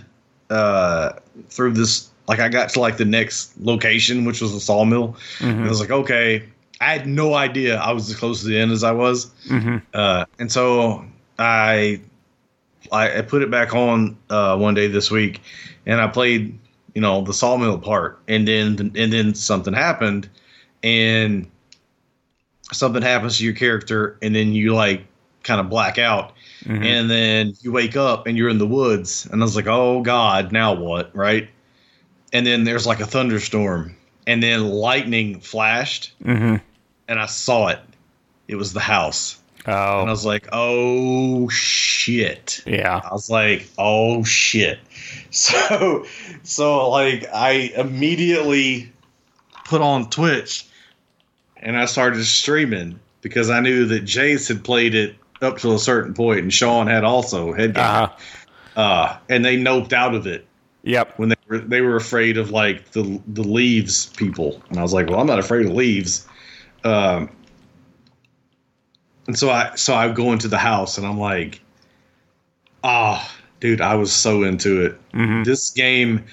uh, 0.50 1.14
through 1.50 1.74
this. 1.74 2.10
Like 2.28 2.40
I 2.40 2.50
got 2.50 2.70
to 2.70 2.80
like 2.82 2.98
the 2.98 3.06
next 3.06 3.58
location, 3.60 4.26
which 4.26 4.42
was 4.42 4.54
the 4.54 4.60
sawmill. 4.60 5.16
And 5.40 5.66
I 5.66 5.70
was 5.70 5.80
like, 5.80 5.92
okay. 5.92 6.44
I 6.80 6.92
had 6.92 7.08
no 7.08 7.34
idea 7.34 7.78
I 7.78 7.92
was 7.92 8.08
as 8.10 8.16
close 8.16 8.42
to 8.42 8.48
the 8.48 8.58
end 8.60 8.72
as 8.72 8.84
I 8.84 8.92
was, 8.92 9.32
hmm 9.48 9.78
uh, 9.96 10.26
and 10.38 10.52
so 10.52 11.04
I, 11.40 12.02
I 12.92 13.18
I 13.18 13.22
put 13.24 13.42
it 13.42 13.50
back 13.50 13.74
on 13.74 14.16
uh, 14.30 14.56
one 14.58 14.76
day 14.76 14.86
this 14.88 15.10
week, 15.10 15.42
and 15.88 16.00
I 16.00 16.08
played 16.08 16.56
you 16.94 17.02
know 17.02 17.22
the 17.22 17.34
sawmill 17.34 17.80
part, 17.80 18.20
and 18.28 18.48
then 18.48 18.92
and 18.96 19.12
then 19.12 19.34
something 19.34 19.74
happened, 19.74 20.30
and 20.84 21.50
something 22.72 23.02
happens 23.02 23.38
to 23.38 23.46
your 23.46 23.54
character, 23.54 24.18
and 24.22 24.36
then 24.36 24.54
you 24.54 24.74
like 24.76 25.06
kind 25.44 25.60
of 25.62 25.70
black 25.70 25.98
out, 25.98 26.34
Mhm. 26.66 26.84
and 26.86 27.10
then 27.10 27.54
you 27.62 27.72
wake 27.72 27.96
up 27.96 28.28
and 28.28 28.38
you're 28.38 28.50
in 28.50 28.58
the 28.58 28.68
woods, 28.68 29.28
and 29.32 29.42
I 29.42 29.46
was 29.46 29.56
like, 29.56 29.68
oh 29.68 30.02
god, 30.02 30.52
now 30.52 30.74
what, 30.74 31.16
right? 31.16 31.48
And 32.34 32.46
then 32.46 32.64
there's 32.66 32.86
like 32.86 33.00
a 33.00 33.06
thunderstorm, 33.06 33.96
and 34.26 34.44
then 34.44 34.66
lightning 34.68 35.40
flashed, 35.40 36.12
hmm 36.24 36.56
and 37.10 37.20
I 37.22 37.26
saw 37.28 37.68
it. 37.68 37.80
It 38.50 38.56
was 38.56 38.74
the 38.74 38.82
house. 38.82 39.38
Oh. 39.66 40.02
And 40.02 40.10
I 40.10 40.12
was 40.12 40.26
like, 40.26 40.48
oh 40.52 41.48
shit. 41.48 42.62
Yeah. 42.66 43.00
I 43.04 43.14
was 43.14 43.30
like, 43.30 43.70
oh 43.78 44.24
shit. 44.24 44.80
So, 45.30 46.06
so 46.44 46.90
like 46.90 47.26
I 47.34 47.72
immediately 47.78 48.92
put 49.66 49.82
on 49.82 50.10
Twitch 50.10 50.66
and 51.62 51.78
I 51.78 51.86
started 51.86 52.24
streaming 52.26 53.00
because 53.22 53.50
I 53.50 53.60
knew 53.60 53.86
that 53.86 54.04
Jace 54.06 54.48
had 54.48 54.64
played 54.64 54.96
it 54.96 55.16
up 55.42 55.58
to 55.60 55.74
a 55.74 55.80
certain 55.80 56.14
point 56.14 56.40
and 56.42 56.54
Sean 56.54 56.88
had 56.88 57.04
also 57.04 57.54
had 57.54 57.78
Uh-huh. 57.78 58.10
uh 58.80 59.18
and 59.30 59.44
they 59.46 59.58
noped 59.58 59.94
out 59.94 60.16
of 60.16 60.26
it 60.28 60.46
Yep. 60.84 61.14
when 61.20 61.30
they 61.30 61.36
were 61.48 61.58
they 61.60 61.82
were 61.82 61.96
afraid 61.96 62.38
of 62.38 62.52
like 62.52 62.92
the 62.92 63.22
the 63.28 63.44
leaves 63.44 64.08
people 64.08 64.62
and 64.70 64.80
I 64.80 64.82
was 64.82 64.94
like, 64.94 65.10
well, 65.10 65.20
I'm 65.20 65.28
not 65.28 65.40
afraid 65.40 65.66
of 65.66 65.74
leaves. 65.74 66.26
Um, 66.84 67.30
and 69.28 69.38
so 69.38 69.50
I 69.50 69.76
so 69.76 69.94
I 69.94 70.10
go 70.12 70.32
into 70.32 70.48
the 70.48 70.58
house 70.58 70.98
and 70.98 71.06
I'm 71.06 71.20
like, 71.20 71.62
ah, 72.84 73.36
dude, 73.60 73.82
I 73.82 73.96
was 73.96 74.12
so 74.14 74.44
into 74.44 74.86
it. 74.86 75.00
hmm 75.14 75.44
This 75.44 75.70
game 75.72 76.24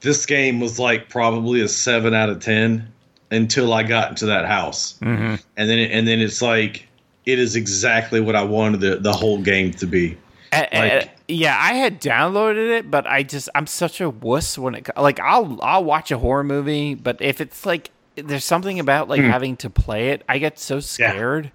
this 0.00 0.26
game 0.26 0.58
was 0.60 0.78
like 0.80 1.08
probably 1.08 1.60
a 1.60 1.68
seven 1.68 2.12
out 2.14 2.28
of 2.28 2.40
ten 2.40 2.88
until 3.32 3.72
I 3.72 3.82
got 3.82 4.10
into 4.10 4.26
that 4.26 4.46
house, 4.46 4.98
Mm-hmm. 5.00 5.34
and 5.56 5.70
then 5.70 5.78
and 5.78 6.06
then 6.06 6.20
it's 6.20 6.40
like 6.42 6.86
it 7.26 7.38
is 7.38 7.54
exactly 7.56 8.20
what 8.20 8.34
I 8.36 8.42
wanted 8.44 8.80
the, 8.80 8.96
the 8.96 9.12
whole 9.12 9.40
game 9.40 9.70
to 9.74 9.86
be. 9.86 10.16
Like- 10.52 11.10
yeah, 11.28 11.56
I 11.58 11.74
had 11.74 12.00
downloaded 12.00 12.78
it, 12.78 12.90
but 12.90 13.06
I 13.06 13.22
just 13.22 13.48
I'm 13.54 13.66
such 13.66 14.00
a 14.02 14.10
wuss 14.10 14.58
when 14.58 14.74
it 14.74 14.88
like 14.96 15.18
I'll 15.20 15.58
I'll 15.62 15.84
watch 15.84 16.10
a 16.10 16.18
horror 16.18 16.44
movie, 16.44 16.94
but 16.94 17.22
if 17.22 17.40
it's 17.40 17.64
like 17.64 17.90
there's 18.16 18.44
something 18.44 18.78
about 18.78 19.08
like 19.08 19.22
having 19.22 19.56
to 19.58 19.70
play 19.70 20.10
it, 20.10 20.22
I 20.28 20.36
get 20.38 20.58
so 20.58 20.80
scared. 20.80 21.50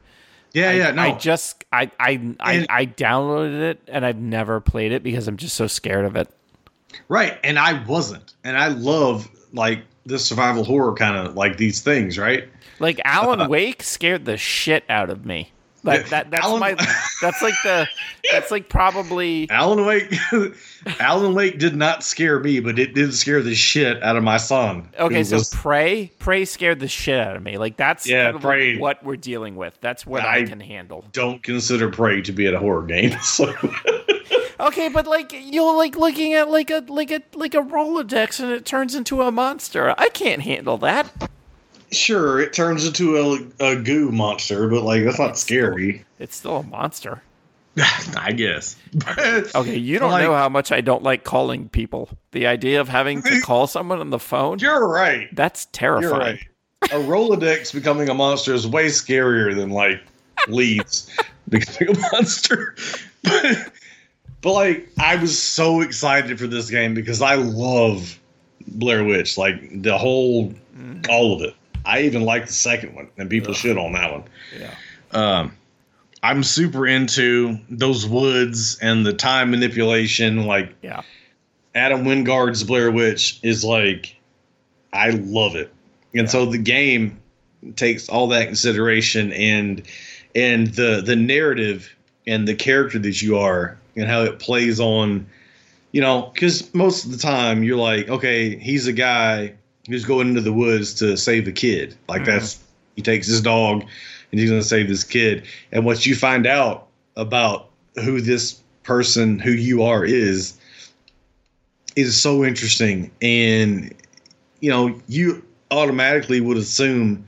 Yeah, 0.54 0.72
yeah, 0.72 0.92
no, 0.92 1.02
I 1.04 1.12
just 1.12 1.64
I 1.72 1.92
I 2.00 2.34
I, 2.40 2.54
And- 2.54 2.68
I 2.72 2.86
downloaded 2.88 3.60
it 3.62 3.82
and 3.88 4.04
I've 4.04 4.18
never 4.18 4.60
played 4.62 4.92
it 4.94 5.04
because 5.04 5.28
I'm 5.28 5.38
just 5.38 5.56
so 5.56 5.68
scared 5.68 6.06
of 6.06 6.16
it. 6.16 6.28
right. 7.08 7.38
And 7.44 7.60
I 7.60 7.84
wasn't, 7.84 8.34
and 8.44 8.58
I 8.58 8.70
love 8.70 9.30
like 9.54 9.84
the 10.08 10.18
survival 10.20 10.64
horror 10.64 10.94
kind 10.94 11.16
of 11.28 11.36
like 11.36 11.58
these 11.58 11.82
things, 11.82 12.18
right? 12.18 12.48
Like 12.80 13.00
Alan 13.06 13.42
uh, 13.42 13.48
Wake 13.48 13.84
scared 13.84 14.26
the 14.26 14.38
shit 14.38 14.84
out 14.90 15.10
of 15.10 15.26
me. 15.26 15.52
Like 15.84 16.02
Yeah, 16.04 16.10
that 16.10 16.32
that's 16.32 16.46
Alan- 16.46 16.60
my 16.60 16.74
that's 17.22 17.42
like 17.42 17.54
the 17.64 17.88
that's 18.32 18.50
like 18.52 18.68
probably 18.68 19.48
Alan 19.50 19.86
Wake, 19.86 20.14
Alan 21.00 21.34
Wake 21.34 21.60
did 21.60 21.76
not 21.76 22.04
scare 22.04 22.40
me, 22.40 22.60
but 22.60 22.78
it 22.80 22.94
did 22.94 23.14
scare 23.14 23.42
the 23.42 23.54
shit 23.56 24.02
out 24.04 24.16
of 24.18 24.24
my 24.24 24.38
son. 24.38 24.90
Okay, 25.00 25.24
so 25.24 25.38
was- 25.38 25.50
Prey, 25.54 26.12
Prey 26.20 26.46
scared 26.46 26.80
the 26.80 26.88
shit 26.88 27.20
out 27.20 27.36
of 27.36 27.44
me. 27.44 27.58
Like 27.58 27.78
that's 27.78 28.08
Yeah, 28.08 28.32
kind 28.32 28.42
Prey- 28.42 28.78
what 28.78 29.04
we're 29.04 29.16
dealing 29.18 29.56
with. 29.56 29.78
That's 29.80 30.06
what 30.06 30.24
I, 30.24 30.38
I- 30.40 30.44
can 30.46 30.60
handle. 30.60 31.06
don't 31.14 31.42
consider 31.44 31.90
Prey 31.90 32.22
to 32.24 32.32
be 32.32 32.48
a 32.48 32.58
horror 32.60 32.86
game. 32.86 33.16
So 33.22 33.54
Okay, 34.60 34.90
but 34.90 35.06
like 35.08 35.32
you're 35.34 35.76
like 35.76 35.96
looking 35.96 36.34
at 36.34 36.50
like 36.50 36.70
a 36.72 36.84
like 36.88 37.12
a 37.12 37.22
like 37.36 37.54
a 37.54 37.62
Rolodex 37.62 38.40
and 38.40 38.52
it 38.52 38.66
turns 38.66 38.96
into 38.96 39.22
a 39.22 39.32
monster. 39.32 39.94
I 39.98 40.10
can't 40.10 40.42
handle 40.42 40.78
that. 40.80 41.12
sure, 41.92 42.40
it 42.40 42.54
turns 42.54 42.86
into 42.86 43.18
a, 43.60 43.66
a 43.74 43.76
goo 43.82 44.12
monster, 44.12 44.68
but 44.68 44.84
like 44.84 45.04
that's 45.04 45.20
not 45.20 45.38
scary. 45.38 46.06
It's 46.20 46.36
still 46.36 46.58
a 46.58 46.64
monster. 46.64 47.22
I 48.18 48.32
guess. 48.32 48.76
Okay, 49.56 49.78
you 49.78 50.00
don't 50.00 50.10
Like- 50.12 50.24
know 50.24 50.34
how 50.36 50.50
much 50.50 50.72
I 50.72 50.82
don't 50.82 51.04
like 51.04 51.24
calling 51.24 51.70
people. 51.70 52.10
The 52.32 52.48
idea 52.48 52.82
of 52.82 52.90
having 52.90 53.22
to 53.22 53.40
call 53.44 53.68
someone 53.68 54.00
on 54.00 54.10
the 54.10 54.18
phone, 54.20 54.58
You're 54.60 54.88
right. 54.88 55.28
that's 55.36 55.68
You're 55.80 56.00
terrifying. 56.02 56.40
right. 56.82 56.92
A 56.92 56.96
Rolodex 56.96 57.74
becoming 57.74 58.10
a 58.10 58.14
monster 58.16 58.54
is 58.54 58.66
way 58.66 58.88
scarier 58.88 59.54
than 59.56 59.70
like 59.70 60.02
leaves 60.48 61.16
becoming 61.50 61.96
a 61.96 62.00
monster. 62.12 62.76
But, 63.24 63.72
but 64.42 64.54
like, 64.54 64.90
I 65.00 65.16
was 65.16 65.38
so 65.38 65.82
excited 65.82 66.40
for 66.40 66.48
this 66.48 66.70
game 66.70 66.94
because 66.94 67.22
I 67.22 67.36
love 67.36 68.20
Blair 68.68 69.04
Witch, 69.04 69.38
like 69.38 69.82
the 69.82 69.98
whole, 69.98 70.54
all 71.10 71.36
of 71.36 71.42
it. 71.42 71.56
I 71.86 72.02
even 72.02 72.24
like 72.24 72.48
the 72.48 72.54
second 72.54 72.96
one, 72.96 73.08
and 73.18 73.30
people 73.30 73.54
shit 73.54 73.78
on 73.78 73.94
that 73.94 74.12
one. 74.12 74.24
Yeah. 74.60 74.76
Um, 75.12 75.54
I'm 76.22 76.44
super 76.44 76.86
into 76.86 77.58
those 77.70 78.06
woods 78.06 78.78
and 78.82 79.06
the 79.06 79.14
time 79.14 79.52
manipulation. 79.52 80.46
Like 80.46 80.76
Yeah. 80.82 81.02
Adam 81.74 82.04
Wingard's 82.04 82.64
Blair 82.64 82.92
Witch 82.92 83.40
is 83.44 83.64
like, 83.64 84.16
I 84.92 85.12
love 85.12 85.56
it, 85.56 85.72
and 86.14 86.30
so 86.30 86.46
the 86.46 86.58
game 86.58 87.20
takes 87.76 88.10
all 88.10 88.28
that 88.28 88.46
consideration 88.46 89.32
and 89.34 89.84
and 90.36 90.68
the 90.68 91.02
the 91.06 91.16
narrative 91.16 91.94
and 92.26 92.48
the 92.48 92.56
character 92.56 93.00
that 93.00 93.22
you 93.22 93.38
are 93.38 93.78
and 93.98 94.08
how 94.08 94.24
it 94.24 94.40
plays 94.40 94.80
on, 94.80 95.28
you 95.92 96.02
know, 96.02 96.32
because 96.34 96.74
most 96.74 97.06
of 97.06 97.12
the 97.12 97.18
time 97.18 97.64
you're 97.64 97.78
like, 97.78 98.08
okay, 98.10 98.56
he's 98.58 98.88
a 98.88 98.94
guy 98.94 99.54
who's 99.88 100.06
going 100.06 100.30
into 100.30 100.42
the 100.42 100.54
woods 100.54 100.94
to 100.96 101.18
save 101.18 101.48
a 101.48 101.52
kid, 101.52 101.96
like 102.08 102.22
mm-hmm. 102.22 102.32
that's 102.32 102.64
he 102.96 103.02
takes 103.02 103.28
his 103.28 103.42
dog 103.42 103.84
and 104.32 104.40
he's 104.40 104.50
going 104.50 104.62
to 104.62 104.68
save 104.68 104.88
this 104.88 105.04
kid, 105.04 105.46
and 105.72 105.86
what 105.86 106.06
you 106.06 106.16
find 106.16 106.46
out 106.46 106.88
about 107.16 107.70
who 108.04 108.22
this 108.22 108.62
person 108.84 109.40
who 109.40 109.52
you 109.52 109.84
are 109.84 110.06
is 110.06 110.58
is 111.96 112.22
so 112.22 112.46
interesting. 112.46 113.12
And 113.22 113.94
you 114.60 114.70
know 114.70 115.00
you 115.08 115.44
automatically 115.72 116.42
would 116.42 116.58
assume 116.58 117.28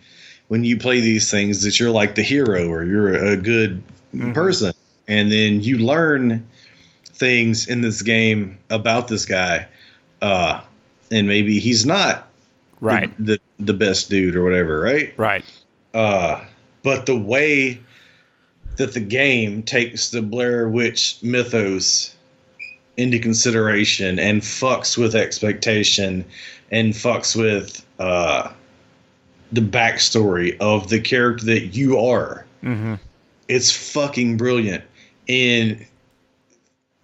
when 0.50 0.64
you 0.64 0.78
play 0.78 1.00
these 1.00 1.30
things 1.30 1.64
that 1.64 1.80
you're 1.80 1.92
like 1.92 2.16
the 2.16 2.24
hero 2.24 2.68
or 2.68 2.84
you're 2.84 3.14
a 3.14 3.38
good 3.38 3.82
mm-hmm. 4.14 4.34
person. 4.34 4.74
And 5.08 5.32
then 5.32 5.62
you 5.62 5.80
learn 5.80 6.46
things 7.20 7.68
in 7.68 7.82
this 7.82 8.02
game 8.02 8.58
about 8.70 9.08
this 9.10 9.26
guy 9.26 9.68
uh 10.22 10.62
and 11.12 11.28
maybe 11.28 11.60
he's 11.60 11.86
not 11.86 12.28
the- 12.80 12.86
Right. 12.86 13.26
the, 13.26 13.40
the 13.60 13.74
best 13.74 14.10
dude 14.10 14.36
or 14.36 14.44
whatever 14.44 14.80
right 14.80 15.14
Right. 15.18 15.44
uh, 15.94 16.42
but 16.84 17.06
the 17.06 17.18
way 17.18 17.80
that 18.78 18.94
the 18.94 19.02
game 19.02 19.62
takes 19.64 20.12
the 20.12 20.22
Blair 20.22 20.70
Witch 20.70 21.18
mythos 21.22 22.16
into 22.96 23.20
consideration 23.20 24.18
and 24.18 24.42
fucks 24.42 24.98
with 24.98 25.14
expectation 25.16 26.24
and 26.72 26.94
fucks 26.94 27.36
with 27.36 27.86
uh, 28.00 28.50
the 29.52 29.60
backstory 29.62 30.56
of 30.62 30.88
the 30.90 31.02
character 31.02 31.46
that 31.48 31.76
you 31.76 31.98
are. 32.00 32.46
Mm-hmm. 32.64 32.96
It's 33.50 33.72
fucking 33.92 34.38
brilliant. 34.38 34.84
And 35.28 35.86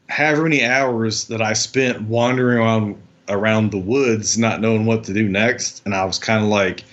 however 0.09 0.43
many 0.43 0.63
hours 0.63 1.25
that 1.25 1.41
I 1.41 1.53
spent 1.53 2.03
wandering 2.03 2.59
around 2.59 3.01
around 3.27 3.71
the 3.71 3.77
woods, 3.77 4.37
not 4.37 4.61
knowing 4.61 4.85
what 4.85 5.03
to 5.05 5.13
do 5.13 5.27
next, 5.27 5.81
and 5.85 5.95
I 5.95 6.05
was 6.05 6.19
kind 6.19 6.43
of 6.43 6.49
like, 6.49 6.83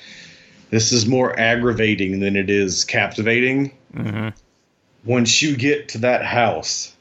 this 0.70 0.90
is 0.90 1.06
more 1.06 1.38
aggravating 1.38 2.20
than 2.20 2.36
it 2.36 2.48
is 2.48 2.84
captivating. 2.84 3.70
Mm-hmm. 3.94 4.28
Once 5.04 5.42
you 5.42 5.56
get 5.56 5.90
to 5.90 5.98
that 5.98 6.24
house, 6.24 6.94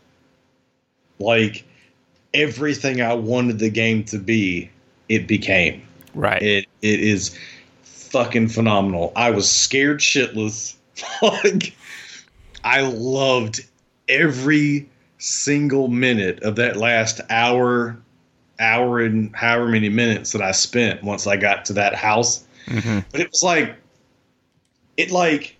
like 1.19 1.63
everything 2.33 3.01
I 3.01 3.13
wanted 3.13 3.59
the 3.59 3.69
game 3.69 4.03
to 4.05 4.17
be, 4.17 4.69
it 5.07 5.27
became. 5.27 5.81
Right. 6.13 6.41
It 6.41 6.65
it 6.81 6.99
is 6.99 7.37
fucking 7.83 8.49
phenomenal. 8.49 9.13
I 9.15 9.31
was 9.31 9.49
scared 9.49 9.99
shitless. 9.99 10.75
like 11.21 11.75
I 12.63 12.81
loved 12.81 13.61
every 14.09 14.89
single 15.21 15.87
minute 15.87 16.41
of 16.43 16.55
that 16.55 16.75
last 16.77 17.21
hour, 17.29 17.97
hour 18.59 18.99
and 19.01 19.35
however 19.35 19.67
many 19.67 19.87
minutes 19.89 20.31
that 20.31 20.41
I 20.41 20.51
spent 20.51 21.03
once 21.03 21.27
I 21.27 21.37
got 21.37 21.65
to 21.65 21.73
that 21.73 21.93
house. 21.95 22.43
mm-hmm. 22.65 22.99
But 23.11 23.21
it 23.21 23.29
was 23.31 23.43
like 23.43 23.75
it 24.97 25.11
like 25.11 25.55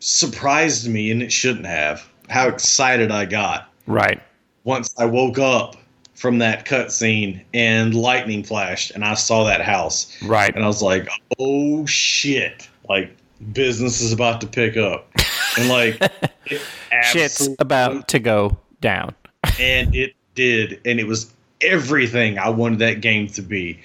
surprised 0.00 0.88
me 0.88 1.10
and 1.10 1.22
it 1.22 1.32
shouldn't 1.32 1.66
have. 1.66 2.08
How 2.28 2.48
excited 2.48 3.10
I 3.10 3.24
got 3.24 3.72
Right. 3.86 4.20
once 4.64 4.94
I 4.98 5.04
woke 5.04 5.38
up 5.38 5.76
from 6.14 6.38
that 6.38 6.64
cutscene 6.66 7.42
and 7.54 7.94
lightning 7.94 8.42
flashed 8.42 8.90
and 8.92 9.04
I 9.04 9.14
saw 9.14 9.44
that 9.44 9.60
house 9.60 10.16
Right. 10.22 10.54
and 10.54 10.64
I 10.64 10.66
was 10.66 10.82
like, 10.82 11.08
"Oh 11.38 11.86
shit!" 11.86 12.68
Like 12.88 13.14
business 13.52 14.00
is 14.00 14.12
about 14.12 14.40
to 14.40 14.46
pick 14.46 14.76
up, 14.76 15.08
and 15.56 15.68
like 15.68 16.00
Shit's 17.02 17.48
about 17.58 18.08
to 18.08 18.18
go 18.18 18.56
down. 18.80 19.14
and 19.58 19.94
it 19.94 20.14
did, 20.34 20.80
and 20.84 20.98
it 21.00 21.06
was 21.06 21.32
everything 21.60 22.38
I 22.38 22.48
wanted 22.50 22.78
that 22.80 23.00
game 23.00 23.26
to 23.28 23.42
be 23.42 23.80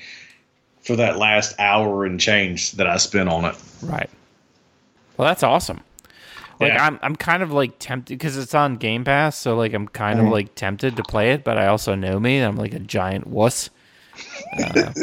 for 0.81 0.95
that 0.95 1.17
last 1.17 1.57
hour 1.59 2.05
and 2.05 2.19
change 2.19 2.71
that 2.73 2.87
I 2.87 2.97
spent 2.97 3.29
on 3.29 3.45
it. 3.45 3.55
Right. 3.83 4.09
Well, 5.17 5.27
that's 5.27 5.43
awesome. 5.43 5.81
Like 6.59 6.73
Yeah. 6.73 6.85
I'm, 6.85 6.99
I'm 7.01 7.15
kind 7.15 7.41
of 7.43 7.51
like 7.51 7.77
tempted 7.79 8.17
because 8.17 8.37
it's 8.37 8.53
on 8.53 8.75
Game 8.77 9.03
Pass, 9.03 9.37
so 9.37 9.55
like 9.55 9.73
I'm 9.73 9.87
kind 9.87 10.19
Mhm. 10.19 10.25
of 10.27 10.31
like 10.31 10.55
tempted 10.55 10.95
to 10.97 11.03
play 11.03 11.31
it, 11.31 11.43
but 11.43 11.57
I 11.57 11.67
also 11.67 11.95
know 11.95 12.19
me, 12.19 12.39
I'm 12.39 12.55
like 12.57 12.73
a 12.73 12.79
giant 12.79 13.27
wuss. 13.27 13.69
Uh, 14.57 14.93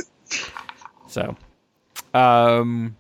so, 1.09 1.37
um, 2.15 2.97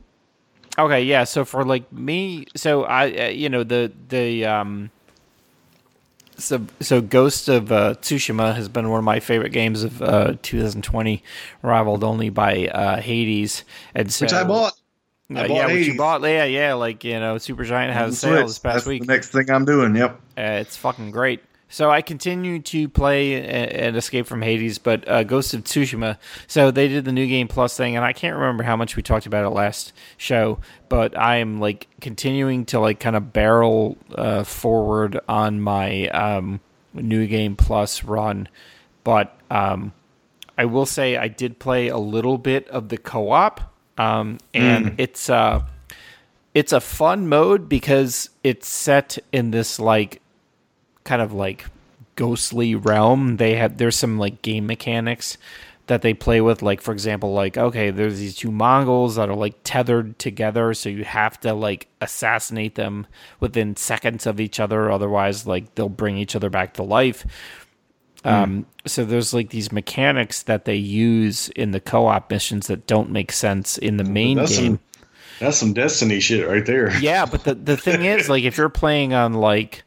okay, 0.78 1.02
yeah. 1.02 1.24
So 1.24 1.44
for 1.44 1.64
like 1.64 1.92
me, 1.92 2.46
so 2.56 2.84
I, 2.84 3.26
uh, 3.26 3.28
you 3.28 3.48
know, 3.48 3.64
the 3.64 3.92
the 4.08 4.46
um, 4.46 4.90
so 6.36 6.64
so 6.80 7.00
Ghost 7.00 7.48
of 7.48 7.72
uh, 7.72 7.94
Tsushima 7.94 8.54
has 8.54 8.68
been 8.68 8.88
one 8.88 8.98
of 8.98 9.04
my 9.04 9.20
favorite 9.20 9.52
games 9.52 9.82
of 9.82 10.00
uh 10.02 10.34
2020, 10.42 11.22
rivaled 11.62 12.04
only 12.04 12.30
by 12.30 12.68
uh 12.68 13.00
Hades, 13.00 13.64
and 13.94 14.12
so 14.12 14.24
Which 14.24 14.32
I 14.32 14.44
bought. 14.44 14.74
I 15.30 15.40
uh, 15.44 15.48
bought 15.48 15.54
yeah, 15.54 15.66
what 15.66 15.74
you 15.74 15.96
bought, 15.96 16.22
yeah, 16.22 16.44
yeah, 16.44 16.72
like 16.72 17.04
you 17.04 17.20
know, 17.20 17.36
Supergiant 17.36 17.92
had 17.92 18.08
a 18.08 18.12
Switch. 18.12 18.32
sale 18.32 18.46
this 18.46 18.58
past 18.58 18.74
That's 18.76 18.86
week. 18.86 19.02
The 19.02 19.12
next 19.12 19.28
thing 19.28 19.50
I'm 19.50 19.66
doing. 19.66 19.94
Yep. 19.94 20.20
Uh, 20.38 20.40
it's 20.62 20.76
fucking 20.76 21.10
great. 21.10 21.42
So 21.70 21.90
I 21.90 22.00
continue 22.00 22.60
to 22.60 22.88
play 22.88 23.42
and 23.44 23.96
Escape 23.96 24.26
from 24.26 24.40
Hades, 24.42 24.78
but 24.78 25.06
uh, 25.06 25.22
Ghost 25.22 25.52
of 25.52 25.64
Tsushima. 25.64 26.16
So 26.46 26.70
they 26.70 26.88
did 26.88 27.04
the 27.04 27.12
new 27.12 27.26
game 27.26 27.46
plus 27.46 27.76
thing, 27.76 27.94
and 27.94 28.04
I 28.04 28.12
can't 28.14 28.34
remember 28.36 28.62
how 28.62 28.74
much 28.76 28.96
we 28.96 29.02
talked 29.02 29.26
about 29.26 29.44
it 29.44 29.50
last 29.50 29.92
show, 30.16 30.60
but 30.88 31.16
I 31.18 31.36
am 31.36 31.60
like 31.60 31.86
continuing 32.00 32.64
to 32.66 32.80
like 32.80 33.00
kind 33.00 33.16
of 33.16 33.32
barrel 33.34 33.98
uh, 34.14 34.44
forward 34.44 35.20
on 35.28 35.60
my 35.60 36.08
um, 36.08 36.60
new 36.94 37.26
game 37.26 37.54
plus 37.54 38.02
run. 38.02 38.48
But 39.04 39.36
um, 39.50 39.92
I 40.56 40.64
will 40.64 40.86
say 40.86 41.16
I 41.18 41.28
did 41.28 41.58
play 41.58 41.88
a 41.88 41.98
little 41.98 42.38
bit 42.38 42.66
of 42.68 42.88
the 42.88 42.96
co-op, 42.98 43.60
um, 43.98 44.38
and 44.54 44.86
Mm. 44.86 44.94
it's 44.96 45.28
uh, 45.28 45.62
it's 46.54 46.72
a 46.72 46.80
fun 46.80 47.28
mode 47.28 47.68
because 47.68 48.30
it's 48.42 48.66
set 48.68 49.18
in 49.32 49.50
this 49.50 49.78
like 49.78 50.22
kind 51.08 51.22
of 51.22 51.32
like 51.32 51.64
ghostly 52.16 52.74
realm. 52.74 53.38
They 53.38 53.56
have 53.56 53.78
there's 53.78 53.96
some 53.96 54.18
like 54.18 54.42
game 54.42 54.66
mechanics 54.66 55.38
that 55.86 56.02
they 56.02 56.12
play 56.12 56.42
with 56.42 56.60
like 56.60 56.82
for 56.82 56.92
example 56.92 57.32
like 57.32 57.56
okay 57.56 57.90
there's 57.90 58.18
these 58.18 58.36
two 58.36 58.52
mongols 58.52 59.16
that 59.16 59.30
are 59.30 59.34
like 59.34 59.54
tethered 59.64 60.18
together 60.18 60.74
so 60.74 60.90
you 60.90 61.02
have 61.02 61.40
to 61.40 61.54
like 61.54 61.88
assassinate 62.02 62.74
them 62.74 63.06
within 63.40 63.74
seconds 63.74 64.26
of 64.26 64.38
each 64.38 64.60
other 64.60 64.92
otherwise 64.92 65.46
like 65.46 65.74
they'll 65.76 65.88
bring 65.88 66.18
each 66.18 66.36
other 66.36 66.50
back 66.50 66.74
to 66.74 66.82
life 66.82 67.24
um, 68.22 68.66
so 68.84 69.02
there's 69.02 69.32
like 69.32 69.48
these 69.48 69.72
mechanics 69.72 70.42
that 70.42 70.66
they 70.66 70.76
use 70.76 71.48
in 71.56 71.70
the 71.70 71.80
co-op 71.80 72.30
missions 72.30 72.66
that 72.66 72.86
don't 72.86 73.10
make 73.10 73.32
sense 73.32 73.78
in 73.78 73.96
the 73.96 74.04
main 74.04 74.36
That's 74.36 74.58
game 74.58 74.76
some 74.76 74.80
that's 75.38 75.56
some 75.56 75.72
Destiny 75.72 76.20
shit 76.20 76.48
right 76.48 76.66
there. 76.66 76.98
yeah, 77.00 77.24
but 77.24 77.44
the 77.44 77.54
the 77.54 77.76
thing 77.76 78.04
is, 78.04 78.28
like, 78.28 78.44
if 78.44 78.56
you're 78.56 78.68
playing 78.68 79.14
on 79.14 79.34
like, 79.34 79.84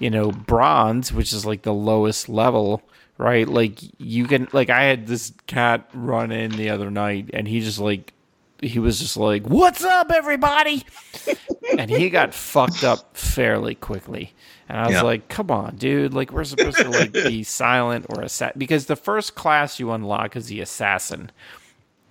you 0.00 0.10
know, 0.10 0.32
bronze, 0.32 1.12
which 1.12 1.32
is 1.32 1.46
like 1.46 1.62
the 1.62 1.74
lowest 1.74 2.28
level, 2.28 2.82
right? 3.18 3.48
Like, 3.48 3.78
you 4.00 4.26
can 4.26 4.48
like, 4.52 4.70
I 4.70 4.84
had 4.84 5.06
this 5.06 5.32
cat 5.46 5.88
run 5.94 6.32
in 6.32 6.56
the 6.56 6.70
other 6.70 6.90
night, 6.90 7.30
and 7.34 7.46
he 7.48 7.60
just 7.60 7.78
like, 7.78 8.14
he 8.62 8.78
was 8.80 9.00
just 9.00 9.16
like, 9.16 9.44
"What's 9.46 9.84
up, 9.84 10.10
everybody?" 10.12 10.84
and 11.76 11.90
he 11.90 12.10
got 12.10 12.34
fucked 12.34 12.84
up 12.84 13.16
fairly 13.16 13.74
quickly. 13.74 14.34
And 14.68 14.78
I 14.78 14.88
was 14.88 14.94
Yeah. 14.96 15.02
like, 15.02 15.28
"Come 15.28 15.50
on, 15.50 15.76
dude! 15.76 16.14
Like, 16.14 16.32
we're 16.32 16.44
supposed 16.44 16.82
to 16.82 16.90
like 16.90 17.20
be 17.22 17.42
silent 17.44 18.06
or 18.08 18.20
a 18.20 18.26
assassin 18.26 18.58
because 18.58 18.86
the 18.86 18.96
first 18.96 19.34
class 19.34 19.80
you 19.80 19.92
unlock 19.92 20.36
is 20.36 20.48
the 20.48 20.60
assassin." 20.60 21.30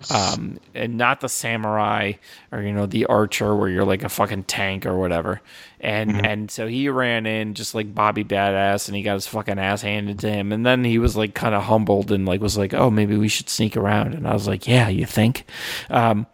Um, 0.09 0.59
and 0.73 0.97
not 0.97 1.21
the 1.21 1.29
samurai 1.29 2.13
or 2.51 2.61
you 2.61 2.71
know 2.71 2.85
the 2.85 3.05
archer 3.07 3.55
where 3.55 3.69
you're 3.69 3.85
like 3.85 4.03
a 4.03 4.09
fucking 4.09 4.43
tank 4.43 4.85
or 4.85 4.97
whatever. 4.97 5.41
And 5.81 6.25
and 6.25 6.51
so 6.51 6.67
he 6.67 6.89
ran 6.89 7.25
in 7.25 7.53
just 7.53 7.73
like 7.73 7.93
Bobby 7.93 8.23
Badass, 8.23 8.87
and 8.87 8.95
he 8.95 9.03
got 9.03 9.13
his 9.13 9.27
fucking 9.27 9.59
ass 9.59 9.81
handed 9.81 10.19
to 10.19 10.29
him. 10.29 10.51
And 10.51 10.65
then 10.65 10.83
he 10.83 10.99
was 10.99 11.15
like 11.15 11.33
kind 11.33 11.55
of 11.55 11.63
humbled 11.63 12.11
and 12.11 12.25
like 12.25 12.41
was 12.41 12.57
like, 12.57 12.73
"Oh, 12.73 12.89
maybe 12.89 13.17
we 13.17 13.27
should 13.27 13.49
sneak 13.49 13.77
around." 13.77 14.13
And 14.13 14.27
I 14.27 14.33
was 14.33 14.47
like, 14.47 14.67
"Yeah, 14.67 14.89
you 14.89 15.05
think?" 15.05 15.45
Um, 15.89 16.27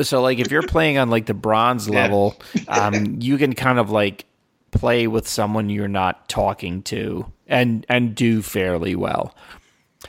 so 0.00 0.22
like 0.22 0.38
if 0.38 0.50
you're 0.50 0.62
playing 0.62 0.98
on 0.98 1.10
like 1.10 1.26
the 1.26 1.34
bronze 1.34 1.88
level, 1.90 2.40
um, 2.68 3.16
you 3.20 3.36
can 3.38 3.54
kind 3.54 3.78
of 3.78 3.90
like 3.90 4.24
play 4.70 5.06
with 5.06 5.26
someone 5.26 5.68
you're 5.68 5.88
not 5.88 6.28
talking 6.28 6.82
to 6.82 7.30
and 7.46 7.84
and 7.88 8.14
do 8.14 8.42
fairly 8.42 8.94
well. 8.94 9.34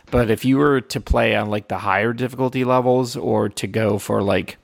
But 0.09 0.29
if 0.29 0.45
you 0.45 0.57
were 0.57 0.81
to 0.81 1.01
play 1.01 1.35
on 1.35 1.49
like 1.49 1.67
the 1.67 1.79
higher 1.79 2.13
difficulty 2.13 2.63
levels 2.63 3.15
or 3.15 3.49
to 3.49 3.67
go 3.67 3.97
for 3.97 4.21
like 4.21 4.57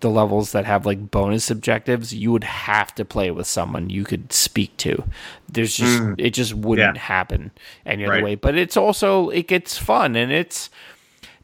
the 0.00 0.10
levels 0.10 0.52
that 0.52 0.66
have 0.66 0.84
like 0.84 1.10
bonus 1.10 1.50
objectives, 1.50 2.12
you 2.14 2.30
would 2.32 2.44
have 2.44 2.94
to 2.96 3.04
play 3.04 3.30
with 3.30 3.46
someone 3.46 3.88
you 3.88 4.04
could 4.04 4.32
speak 4.32 4.76
to. 4.78 5.02
There's 5.50 5.74
just 5.74 6.02
mm. 6.02 6.14
it 6.18 6.30
just 6.30 6.54
wouldn't 6.54 6.96
Yeah. 6.96 7.00
happen 7.02 7.50
any 7.86 8.04
other 8.04 8.14
Right. 8.14 8.24
way. 8.24 8.34
But 8.34 8.56
it's 8.56 8.76
also 8.76 9.30
it 9.30 9.48
gets 9.48 9.78
fun 9.78 10.16
and 10.16 10.30
it's 10.30 10.68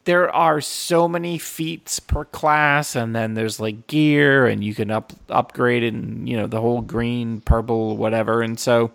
there 0.04 0.34
are 0.34 0.60
so 0.60 1.06
many 1.08 1.38
feats 1.38 2.00
per 2.00 2.24
class 2.24 2.96
and 2.96 3.14
then 3.14 3.34
there's 3.34 3.60
like 3.60 3.86
gear 3.86 4.46
and 4.46 4.64
you 4.64 4.74
can 4.74 4.90
up 4.90 5.12
upgrade 5.28 5.82
it 5.82 5.94
and 5.94 6.28
you 6.28 6.36
know 6.36 6.46
the 6.46 6.60
whole 6.60 6.80
green 6.80 7.40
purple 7.42 7.96
whatever 7.96 8.42
and 8.42 8.58
so 8.58 8.90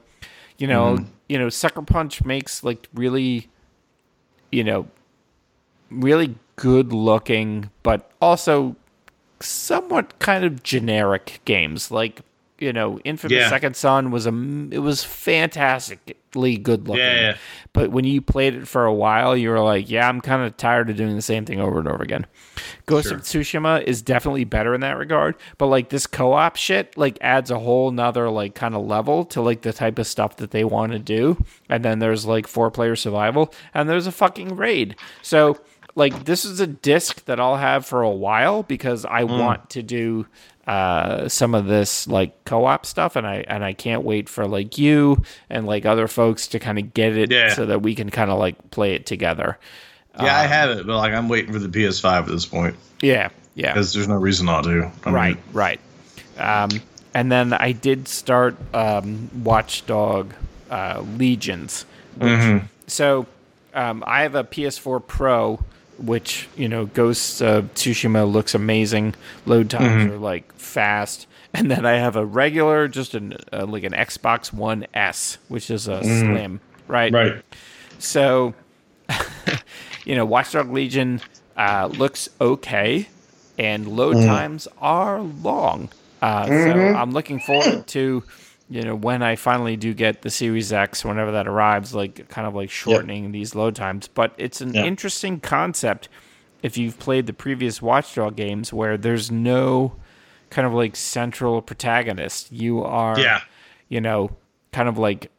you 0.57 0.67
know 0.67 0.97
mm. 0.97 1.05
you 1.29 1.37
know 1.37 1.47
sucker 1.49 1.81
punch 1.83 2.23
makes 2.25 2.63
like 2.63 2.87
really 2.93 3.47
you 4.51 4.63
know 4.63 4.87
really 5.89 6.35
good 6.55 6.93
looking 6.93 7.69
but 7.83 8.09
also 8.21 8.75
somewhat 9.39 10.17
kind 10.19 10.43
of 10.43 10.63
generic 10.63 11.39
games 11.45 11.91
like 11.91 12.21
you 12.59 12.71
know 12.71 12.99
infamous 12.99 13.33
Yeah. 13.37 13.49
second 13.49 13.75
son 13.75 14.11
was 14.11 14.25
a 14.25 14.29
it 14.71 14.79
was 14.79 15.03
fantastically 15.03 16.57
good 16.57 16.87
looking 16.87 17.01
Yeah, 17.03 17.19
yeah. 17.21 17.37
but 17.73 17.91
when 17.91 18.05
you 18.05 18.21
played 18.21 18.53
it 18.55 18.67
for 18.67 18.85
a 18.85 18.93
while 18.93 19.35
you 19.35 19.49
were 19.49 19.59
like 19.61 19.89
yeah 19.89 20.07
i'm 20.07 20.21
kind 20.21 20.41
of 20.43 20.55
tired 20.57 20.89
of 20.89 20.95
doing 20.97 21.15
the 21.15 21.21
same 21.21 21.45
thing 21.45 21.59
over 21.59 21.79
and 21.79 21.87
over 21.87 22.03
again 22.03 22.25
ghost 22.85 23.11
of 23.11 23.21
tsushima 23.21 23.83
is 23.83 24.01
definitely 24.01 24.43
better 24.43 24.73
in 24.73 24.81
that 24.81 24.97
regard 24.97 25.35
but 25.57 25.67
like 25.67 25.89
this 25.89 26.07
co-op 26.07 26.55
shit 26.55 26.97
like 26.97 27.17
adds 27.21 27.51
a 27.51 27.59
whole 27.59 27.91
nother 27.91 28.29
like 28.29 28.55
kind 28.55 28.75
of 28.75 28.85
level 28.85 29.25
to 29.25 29.41
like 29.41 29.61
the 29.61 29.73
type 29.73 29.99
of 29.99 30.07
stuff 30.07 30.37
that 30.37 30.51
they 30.51 30.63
want 30.63 30.91
to 30.91 30.99
do 30.99 31.37
and 31.69 31.83
then 31.83 31.99
there's 31.99 32.25
like 32.25 32.47
four 32.47 32.69
player 32.71 32.95
survival 32.95 33.53
and 33.73 33.89
there's 33.89 34.07
a 34.07 34.11
fucking 34.11 34.55
raid 34.55 34.95
so 35.21 35.57
like 35.97 36.25
this 36.25 36.43
is 36.43 36.59
a 36.59 36.67
disc 36.67 37.23
that 37.23 37.39
I'll 37.39 37.55
have 37.55 37.85
for 37.85 38.01
a 38.01 38.09
while 38.09 38.63
because 38.63 39.05
I 39.05 39.21
Hmm. 39.23 39.39
want 39.39 39.69
to 39.69 39.81
do 39.81 40.27
uh, 40.67 41.27
some 41.29 41.53
of 41.55 41.65
this 41.67 42.07
like 42.07 42.43
co-op 42.45 42.85
stuff, 42.85 43.15
and 43.15 43.25
I 43.27 43.45
and 43.47 43.63
I 43.63 43.73
can't 43.73 44.03
wait 44.03 44.27
for 44.29 44.47
like 44.47 44.77
you 44.77 45.21
and 45.49 45.65
like 45.67 45.85
other 45.85 46.07
folks 46.07 46.47
to 46.49 46.59
kind 46.59 46.79
of 46.79 46.93
get 46.93 47.15
it 47.17 47.31
Yeah. 47.31 47.53
so 47.53 47.65
that 47.67 47.81
we 47.81 47.93
can 47.95 48.09
kind 48.09 48.31
of 48.31 48.39
like 48.39 48.71
play 48.71 48.93
it 48.95 49.05
together. 49.05 49.57
Yeah, 50.19 50.37
I 50.37 50.43
have 50.43 50.69
it, 50.71 50.87
but 50.87 50.97
like 50.97 51.13
I'm 51.13 51.27
waiting 51.29 51.51
for 51.51 51.59
the 51.59 51.67
PS5 51.67 52.19
at 52.21 52.27
this 52.27 52.45
point 52.45 52.75
Yeah, 53.01 53.29
yeah, 53.53 53.73
because 53.73 53.93
there's 53.93 54.07
no 54.07 54.15
reason 54.15 54.45
not 54.45 54.63
to. 54.63 54.89
I 55.03 55.05
mean, 55.07 55.13
right, 55.13 55.37
right. 55.51 55.79
Um, 56.37 56.69
and 57.13 57.31
then 57.31 57.53
I 57.53 57.71
did 57.73 58.07
start 58.07 58.55
um, 58.73 59.29
Watchdog 59.43 60.33
uh, 60.69 61.03
Legions. 61.17 61.85
Which, 62.17 62.61
So 62.87 63.25
um, 63.73 64.03
I 64.07 64.21
have 64.21 64.35
a 64.35 64.43
PS4 64.45 65.05
Pro, 65.05 65.59
which 65.97 66.47
you 66.55 66.67
know 66.67 66.85
Ghost 66.85 67.41
of 67.41 67.73
Tsushima 67.73 68.31
looks 68.31 68.53
amazing. 68.55 69.15
Load 69.45 69.69
times 69.69 70.11
are 70.11 70.17
like 70.17 70.53
fast. 70.53 71.27
And 71.57 71.71
then 71.71 71.85
I 71.85 71.93
have 71.93 72.17
a 72.17 72.25
regular, 72.25 72.89
just 72.89 73.13
an 73.15 73.37
uh, 73.53 73.65
like 73.65 73.85
an 73.85 73.93
Xbox 73.93 74.51
One 74.51 74.87
S, 74.93 75.37
which 75.47 75.71
is 75.71 75.87
a 75.87 76.03
slim, 76.03 76.59
right? 76.89 77.13
Right. 77.13 77.41
So, 77.97 78.53
you 80.05 80.15
know, 80.15 80.25
Watchdog 80.25 80.69
Legion 80.69 81.21
uh, 81.55 81.89
looks 81.93 82.27
okay, 82.41 83.07
and 83.57 83.87
load 83.87 84.15
times 84.25 84.67
are 84.81 85.21
long. 85.21 85.87
Uh, 86.21 86.45
So 86.47 86.51
I'm 86.97 87.11
looking 87.11 87.39
forward 87.39 87.87
to, 87.87 88.23
you 88.69 88.81
know, 88.81 88.95
when 88.95 89.21
I 89.21 89.35
finally 89.35 89.75
do 89.77 89.93
get 89.93 90.21
the 90.23 90.29
Series 90.29 90.73
X, 90.73 91.05
whenever 91.05 91.31
that 91.33 91.47
arrives, 91.47 91.93
like 91.93 92.27
kind 92.29 92.47
of 92.47 92.55
like 92.55 92.69
shortening 92.71 93.31
these 93.31 93.53
load 93.55 93.75
times. 93.75 94.07
But 94.07 94.33
it's 94.37 94.59
an 94.61 94.73
Yeah. 94.73 94.85
interesting 94.85 95.39
concept 95.39 96.09
if 96.63 96.77
you've 96.77 96.97
played 96.97 97.27
the 97.27 97.33
previous 97.33 97.81
Watchdog 97.81 98.35
games 98.35 98.73
where 98.73 98.97
there's 98.97 99.29
no 99.29 99.95
kind 100.49 100.65
of 100.67 100.73
like 100.73 100.95
central 100.95 101.61
protagonist. 101.61 102.51
You 102.51 102.83
are, 102.83 103.19
Yeah. 103.19 103.41
you 103.87 104.01
know, 104.01 104.31
kind 104.71 104.89
of 104.89 104.97
like 104.97 105.29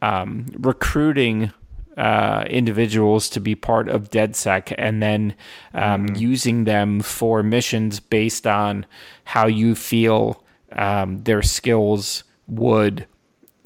um, 0.00 0.46
recruiting 0.58 1.52
uh, 1.96 2.44
individuals 2.48 3.28
to 3.30 3.40
be 3.40 3.54
part 3.56 3.88
of 3.88 4.10
DedSec 4.10 4.72
and 4.78 5.02
then 5.02 5.34
um, 5.74 6.06
Mm-hmm. 6.06 6.16
using 6.16 6.64
them 6.64 7.00
for 7.00 7.42
missions 7.42 7.98
based 8.00 8.46
on 8.46 8.86
how 9.24 9.46
you 9.48 9.74
feel 9.74 10.42
um, 10.72 11.18
their 11.24 11.42
skills 11.42 12.22
would 12.48 13.06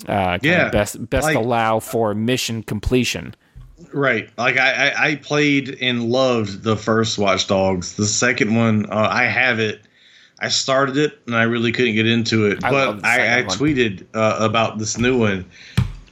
uh, 0.09 0.39
Yeah, 0.43 0.69
best 0.71 1.09
best 1.09 1.25
like- 1.25 1.37
allow 1.37 1.81
for 1.81 2.15
mission 2.15 2.63
completion. 2.63 3.35
Right. 3.93 4.31
Like 4.39 4.59
I, 4.59 4.89
I, 4.89 5.07
I 5.09 5.15
played 5.17 5.77
and 5.81 6.05
loved 6.05 6.63
the 6.63 6.77
first 6.77 7.19
Watch 7.19 7.47
Dogs. 7.47 7.97
The 7.97 8.07
second 8.07 8.55
one, 8.55 8.87
uh, 8.87 9.09
I 9.11 9.25
have 9.25 9.59
it. 9.59 9.83
I 10.41 10.49
started 10.49 10.97
it 10.97 11.19
and 11.27 11.37
I 11.37 11.45
really 11.45 11.73
couldn't 11.73 11.95
get 11.95 12.07
into 12.07 12.47
it. 12.47 12.65
I 12.65 12.71
but 12.71 13.05
I, 13.05 13.41
I 13.41 13.43
tweeted 13.43 14.05
uh, 14.15 14.39
about 14.41 14.79
this 14.79 14.99
new 14.99 15.19
one 15.19 15.45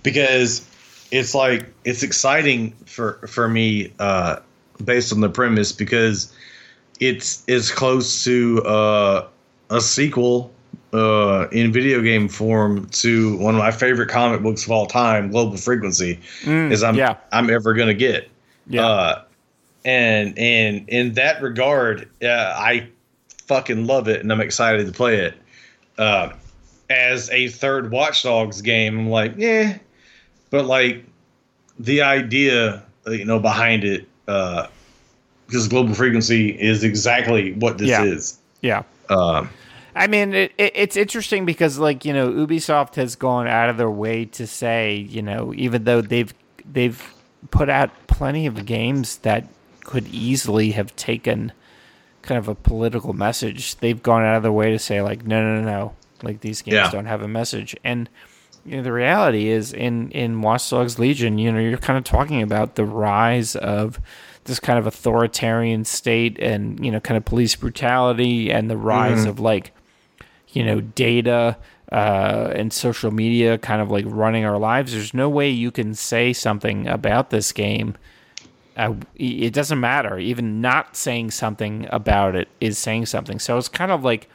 because 0.02 0.66
it's 1.10 1.34
like 1.34 1.72
it's 1.84 2.02
exciting 2.02 2.72
for 2.86 3.26
for 3.26 3.48
me 3.48 3.92
uh, 3.98 4.36
based 4.84 5.12
on 5.12 5.20
the 5.20 5.28
premise 5.28 5.72
because 5.72 6.32
it's 7.00 7.42
as 7.48 7.72
close 7.72 8.22
to 8.24 8.62
uh, 8.64 9.26
a 9.70 9.80
sequel 9.80 10.52
uh, 10.92 11.46
in 11.52 11.72
video 11.72 12.00
game 12.02 12.28
form 12.28 12.86
to 12.88 13.36
one 13.38 13.54
of 13.54 13.58
my 13.58 13.70
favorite 13.70 14.08
comic 14.08 14.42
books 14.42 14.64
of 14.64 14.70
all 14.72 14.86
time, 14.86 15.30
Global 15.30 15.56
Frequency, 15.56 16.18
as 16.44 16.82
I'm 16.82 16.94
Mm, 16.94 16.98
yeah. 16.98 17.16
I'm 17.32 17.48
ever 17.50 17.74
gonna 17.74 17.94
get. 17.94 18.28
Yeah. 18.66 18.86
Uh, 18.86 19.22
and 19.84 20.38
and 20.38 20.88
in 20.88 21.14
that 21.14 21.40
regard, 21.42 22.08
uh, 22.22 22.26
I 22.28 22.88
fucking 23.46 23.86
love 23.86 24.08
it, 24.08 24.20
and 24.20 24.30
I'm 24.32 24.40
excited 24.40 24.86
to 24.86 24.92
play 24.92 25.16
it. 25.20 25.34
Uh, 25.96 26.30
as 26.88 27.30
a 27.30 27.48
third 27.48 27.90
Watch 27.90 28.22
Dogs 28.24 28.60
game, 28.62 28.98
I'm 28.98 29.08
like, 29.10 29.34
yeah, 29.36 29.78
but 30.50 30.66
like 30.66 31.04
the 31.78 32.02
idea, 32.02 32.82
uh, 33.06 33.10
you 33.12 33.24
know, 33.24 33.38
behind 33.38 33.84
it, 33.84 34.08
uh, 34.28 34.66
because 35.46 35.68
Global 35.68 35.94
Frequency 35.94 36.50
is 36.50 36.84
exactly 36.84 37.52
what 37.54 37.78
this 37.78 37.88
Yeah. 37.88 38.04
is. 38.04 38.38
yeah. 38.60 38.82
Um, 39.08 39.48
I 39.94 40.06
mean, 40.06 40.34
it, 40.34 40.52
it, 40.58 40.72
it's 40.74 40.96
interesting 40.96 41.44
because, 41.44 41.78
like, 41.78 42.04
you 42.04 42.12
know, 42.12 42.30
Ubisoft 42.30 42.94
has 42.96 43.16
gone 43.16 43.46
out 43.48 43.68
of 43.68 43.76
their 43.76 43.90
way 43.90 44.24
to 44.26 44.46
say, 44.46 44.96
you 44.96 45.22
know, 45.22 45.52
even 45.56 45.84
though 45.84 46.00
they've 46.00 46.32
they've 46.70 47.14
put 47.50 47.68
out 47.68 47.90
plenty 48.06 48.46
of 48.46 48.66
games 48.66 49.18
that 49.18 49.46
could 49.84 50.06
easily 50.08 50.72
have 50.72 50.94
taken 50.96 51.52
kind 52.22 52.38
of 52.38 52.48
a 52.48 52.54
political 52.54 53.12
message. 53.12 53.76
They've 53.76 54.00
gone 54.02 54.22
out 54.22 54.36
of 54.36 54.42
their 54.42 54.52
way 54.52 54.70
to 54.70 54.78
say 54.78 55.00
like, 55.02 55.26
no, 55.26 55.42
no, 55.42 55.60
no, 55.60 55.64
no. 55.64 55.94
Like 56.22 56.40
these 56.40 56.62
games 56.62 56.74
Yeah. 56.74 56.90
don't 56.90 57.06
have 57.06 57.22
a 57.22 57.28
message. 57.28 57.74
And 57.82 58.08
you 58.64 58.76
know, 58.76 58.82
the 58.82 58.92
reality 58.92 59.48
is 59.48 59.72
in 59.72 60.10
in 60.10 60.42
Watch 60.42 60.68
Dogs 60.68 60.98
Legion, 60.98 61.38
you 61.38 61.50
know, 61.50 61.58
you're 61.58 61.78
kind 61.78 61.96
of 61.96 62.04
talking 62.04 62.42
about 62.42 62.74
the 62.74 62.84
rise 62.84 63.56
of 63.56 63.98
this 64.44 64.60
kind 64.60 64.78
of 64.78 64.86
authoritarian 64.86 65.84
state 65.84 66.38
and 66.38 66.84
you 66.84 66.90
know, 66.90 67.00
kind 67.00 67.16
of 67.16 67.24
police 67.24 67.56
brutality 67.56 68.52
and 68.52 68.70
the 68.70 68.76
rise 68.76 69.20
mm-hmm. 69.20 69.30
of 69.30 69.40
like 69.40 69.72
you 70.52 70.64
know 70.64 70.80
data 70.80 71.56
uh, 71.92 72.52
and 72.54 72.72
social 72.72 73.10
media 73.10 73.58
kind 73.58 73.82
of 73.82 73.90
like 73.90 74.04
running 74.06 74.44
our 74.44 74.58
lives. 74.58 74.92
There's 74.92 75.14
no 75.14 75.28
way 75.28 75.50
you 75.50 75.70
can 75.70 75.94
say 75.94 76.32
something 76.32 76.86
about 76.86 77.30
this 77.30 77.52
game. 77.52 77.96
Uh, 78.76 78.94
it 79.16 79.52
doesn't 79.52 79.80
matter. 79.80 80.18
Even 80.18 80.60
not 80.60 80.96
saying 80.96 81.32
something 81.32 81.86
about 81.90 82.36
it 82.36 82.48
is 82.60 82.78
saying 82.78 83.06
something. 83.06 83.38
So 83.38 83.58
it's 83.58 83.68
kind 83.68 83.90
of 83.90 84.04
like 84.04 84.28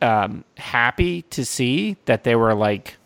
um, 0.00 0.44
happy 0.56 1.22
to 1.22 1.44
see 1.44 1.96
that 2.04 2.24
they 2.24 2.36
were 2.36 2.54
like 2.54 2.96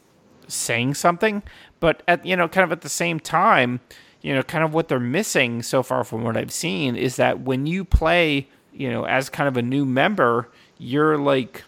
saying 0.49 0.95
something, 0.95 1.43
but 1.81 2.03
at 2.07 2.24
you 2.24 2.37
know, 2.37 2.49
kind 2.49 2.64
of 2.64 2.72
at 2.72 2.83
the 2.83 2.89
same 2.89 3.18
time, 3.18 3.81
you 4.22 4.35
know, 4.35 4.43
kind 4.43 4.64
of 4.64 4.74
what 4.74 4.89
they're 4.89 5.01
missing 5.01 5.62
so 5.62 5.83
far 5.83 6.05
from 6.05 6.22
what 6.22 6.37
I've 6.37 6.53
seen 6.53 6.97
is 6.97 7.16
that 7.16 7.41
when 7.41 7.66
you 7.66 7.85
play, 7.85 8.49
you 8.72 8.91
know, 8.91 9.05
as 9.05 9.29
kind 9.29 9.49
of 9.49 9.57
a 9.57 9.62
new 9.62 9.85
member, 9.85 10.51
you're 10.79 11.18
like 11.18 11.64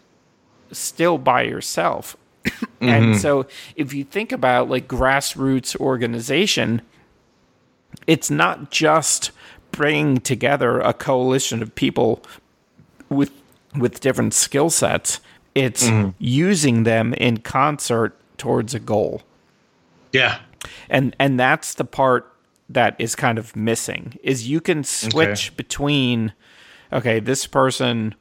still 0.72 1.18
by 1.18 1.42
yourself. 1.42 2.16
and 2.80 3.04
mm-hmm. 3.04 3.14
so 3.14 3.46
if 3.76 3.92
you 3.92 4.04
think 4.04 4.32
about 4.32 4.68
like 4.68 4.88
grassroots 4.88 5.76
organization, 5.76 6.82
it's 8.06 8.30
not 8.30 8.70
just 8.70 9.30
bringing 9.70 10.18
together 10.18 10.80
a 10.80 10.92
coalition 10.92 11.62
of 11.62 11.74
people 11.74 12.22
with 13.08 13.32
with 13.74 14.00
different 14.00 14.34
skill 14.34 14.70
sets. 14.70 15.20
It's 15.54 15.88
mm-hmm. 15.88 16.10
using 16.18 16.84
them 16.84 17.14
in 17.14 17.38
concert 17.38 18.16
towards 18.38 18.74
a 18.74 18.78
goal. 18.78 19.22
Yeah. 20.12 20.40
And 20.88 21.14
and 21.18 21.38
that's 21.38 21.74
the 21.74 21.84
part 21.84 22.32
that 22.68 22.96
is 22.98 23.14
kind 23.14 23.38
of 23.38 23.56
missing 23.56 24.18
is 24.22 24.48
you 24.48 24.60
can 24.60 24.84
switch 24.84 25.56
between 25.56 26.32
okay, 26.92 27.20
this 27.20 27.46
person, 27.46 28.14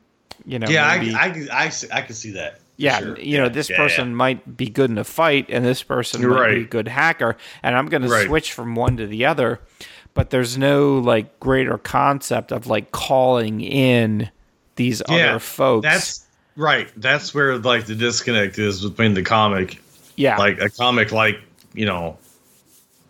you 0.47 0.57
know, 0.59 0.67
Yeah, 0.67 0.97
maybe- 0.97 1.13
I, 1.15 1.25
I, 1.25 1.63
I, 1.65 1.71
I 1.91 2.01
can 2.01 2.15
see 2.15 2.31
that. 2.31 2.59
yeah, 2.77 2.99
Sure. 2.99 3.19
you 3.19 3.37
know, 3.37 3.49
this 3.49 3.69
yeah, 3.69 3.77
person 3.77 4.09
yeah. 4.09 4.15
might 4.15 4.57
be 4.57 4.69
good 4.69 4.89
in 4.89 4.97
a 4.97 5.03
fight, 5.03 5.45
and 5.49 5.63
this 5.65 5.83
person 5.83 6.21
You're 6.21 6.33
might 6.33 6.53
be 6.55 6.61
a 6.61 6.65
good 6.65 6.87
hacker, 6.87 7.37
and 7.63 7.75
I'm 7.75 7.87
going 7.87 8.01
to 8.03 8.25
switch 8.25 8.53
from 8.53 8.73
one 8.75 8.97
to 8.97 9.05
the 9.07 9.25
other. 9.25 9.59
But 10.13 10.31
there's 10.31 10.57
no 10.57 10.97
like 10.97 11.39
greater 11.39 11.77
concept 11.77 12.51
of 12.51 12.65
like 12.65 12.91
calling 12.91 13.61
in 13.61 14.31
these 14.75 15.03
other 15.07 15.37
folks. 15.39 15.83
That's 15.83 16.25
right. 16.55 16.87
That's 16.97 17.35
where 17.35 17.57
like 17.59 17.85
the 17.85 17.93
disconnect 17.93 18.57
is 18.57 18.83
between 18.83 19.13
the 19.13 19.21
comic, 19.21 19.79
yeah, 20.15 20.37
like 20.37 20.59
a 20.59 20.69
comic, 20.71 21.11
like 21.11 21.39
you 21.75 21.85
know, 21.85 22.17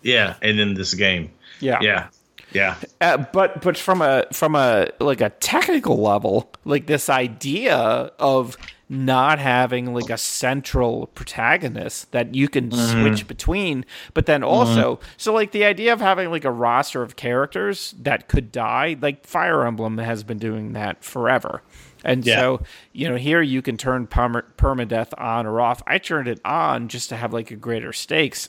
yeah, 0.01 0.35
and 0.41 0.59
then 0.59 0.73
this 0.73 0.93
game. 0.93 1.31
yeah, 1.61 1.79
Yeah, 1.81 2.07
yeah, 2.53 2.75
Uh, 3.01 3.17
but 3.33 3.61
but 3.61 3.77
from 3.77 4.01
a 4.01 4.25
from 4.31 4.55
a 4.55 4.87
like 4.99 5.21
a 5.21 5.29
technical 5.29 5.97
level, 6.01 6.51
like 6.65 6.87
this 6.87 7.09
idea 7.09 7.75
of 8.19 8.57
not 8.89 9.37
having 9.37 9.93
like 9.93 10.09
a 10.09 10.17
central 10.17 11.07
protagonist 11.07 12.09
that 12.13 12.33
you 12.33 12.47
can 12.47 12.71
switch 12.71 13.27
between, 13.27 13.85
but 14.13 14.25
then 14.27 14.43
also 14.43 14.99
so 15.17 15.33
like 15.33 15.51
the 15.51 15.65
idea 15.65 15.91
of 15.91 15.99
having 15.99 16.31
like 16.31 16.45
a 16.45 16.51
roster 16.51 17.03
of 17.03 17.15
characters 17.17 17.93
that 17.99 18.29
could 18.29 18.49
die, 18.51 18.95
like 19.01 19.25
Fire 19.27 19.65
Emblem 19.65 19.97
has 19.97 20.23
been 20.23 20.37
doing 20.37 20.71
that 20.73 21.03
forever. 21.03 21.61
And 22.05 22.25
Yeah. 22.25 22.37
so, 22.39 22.61
you 22.93 23.09
know, 23.09 23.17
here 23.17 23.41
you 23.41 23.61
can 23.61 23.75
turn 23.75 24.07
perma- 24.07 24.43
permadeath 24.57 25.11
on 25.17 25.45
or 25.45 25.59
off. 25.59 25.83
I 25.85 25.97
turned 25.97 26.29
it 26.29 26.39
on 26.45 26.87
just 26.87 27.09
to 27.09 27.17
have 27.17 27.33
like 27.33 27.51
a 27.51 27.55
greater 27.57 27.91
stakes 27.91 28.47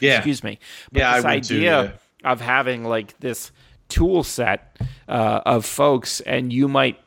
yeah. 0.00 0.16
excuse 0.16 0.44
me. 0.44 0.58
But 0.92 1.00
Yeah, 1.00 1.10
I 1.24 1.38
this 1.38 1.48
too, 1.48 1.56
idea 1.56 1.94
of 2.24 2.40
having 2.40 2.84
like 2.84 3.18
this 3.20 3.50
tool 3.88 4.22
set 4.24 4.78
uh, 5.08 5.40
of 5.44 5.64
folks, 5.66 6.20
and 6.20 6.52
you 6.52 6.68
might 6.68 6.98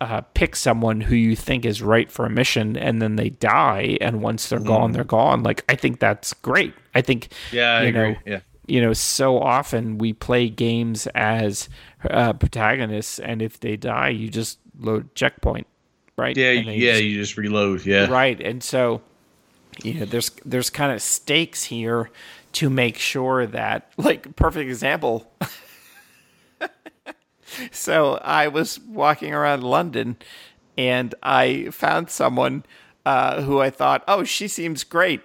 uh, 0.00 0.20
pick 0.34 0.56
someone 0.56 1.00
who 1.00 1.14
you 1.14 1.36
think 1.36 1.64
is 1.64 1.80
right 1.80 2.10
for 2.10 2.26
a 2.26 2.30
mission, 2.30 2.76
and 2.76 3.00
then 3.00 3.16
they 3.16 3.30
die, 3.30 3.96
and 4.00 4.20
once 4.22 4.48
they're 4.48 4.58
gone, 4.60 4.92
they're 4.92 5.04
gone. 5.04 5.42
Like 5.42 5.64
I 5.68 5.76
think 5.76 6.00
that's 6.00 6.32
great. 6.34 6.74
I 6.94 7.00
think. 7.00 7.28
Yeah, 7.52 7.70
I 7.78 7.82
you 7.82 7.88
agree. 7.88 8.10
know, 8.12 8.16
Yeah. 8.26 8.40
you 8.66 8.80
know, 8.82 8.92
so 8.92 9.38
often 9.40 9.98
we 9.98 10.12
play 10.12 10.48
games 10.48 11.06
as 11.14 11.68
uh, 12.10 12.32
protagonists, 12.34 13.18
and 13.18 13.40
if 13.40 13.60
they 13.60 13.76
die, 13.76 14.08
you 14.10 14.28
just 14.28 14.58
load 14.78 15.14
checkpoint, 15.14 15.66
right? 16.18 16.36
Yeah, 16.36 16.50
And 16.50 16.66
then 16.68 16.74
you 16.74 16.86
yeah, 16.86 16.92
just 16.94 17.04
you 17.04 17.16
just 17.16 17.36
reload. 17.36 17.86
Yeah, 17.86 18.06
right 18.10 18.40
and 18.40 18.62
so 18.62 19.00
you 19.82 19.94
know 19.94 20.04
there's 20.06 20.30
there's 20.44 20.70
kind 20.70 20.92
of 20.92 21.00
stakes 21.02 21.64
here 21.64 22.10
to 22.54 22.70
make 22.70 22.98
sure 22.98 23.46
that 23.46 23.92
like 23.96 24.34
perfect 24.36 24.68
example. 24.68 25.30
So 27.70 28.14
i 28.24 28.48
was 28.48 28.80
walking 28.80 29.32
around 29.32 29.62
london 29.62 30.16
and 30.76 31.14
i 31.22 31.68
found 31.70 32.10
someone 32.10 32.64
uh, 33.06 33.42
who 33.42 33.60
i 33.60 33.70
thought 33.70 34.02
oh 34.08 34.24
she 34.24 34.48
seems 34.48 34.82
great. 34.82 35.20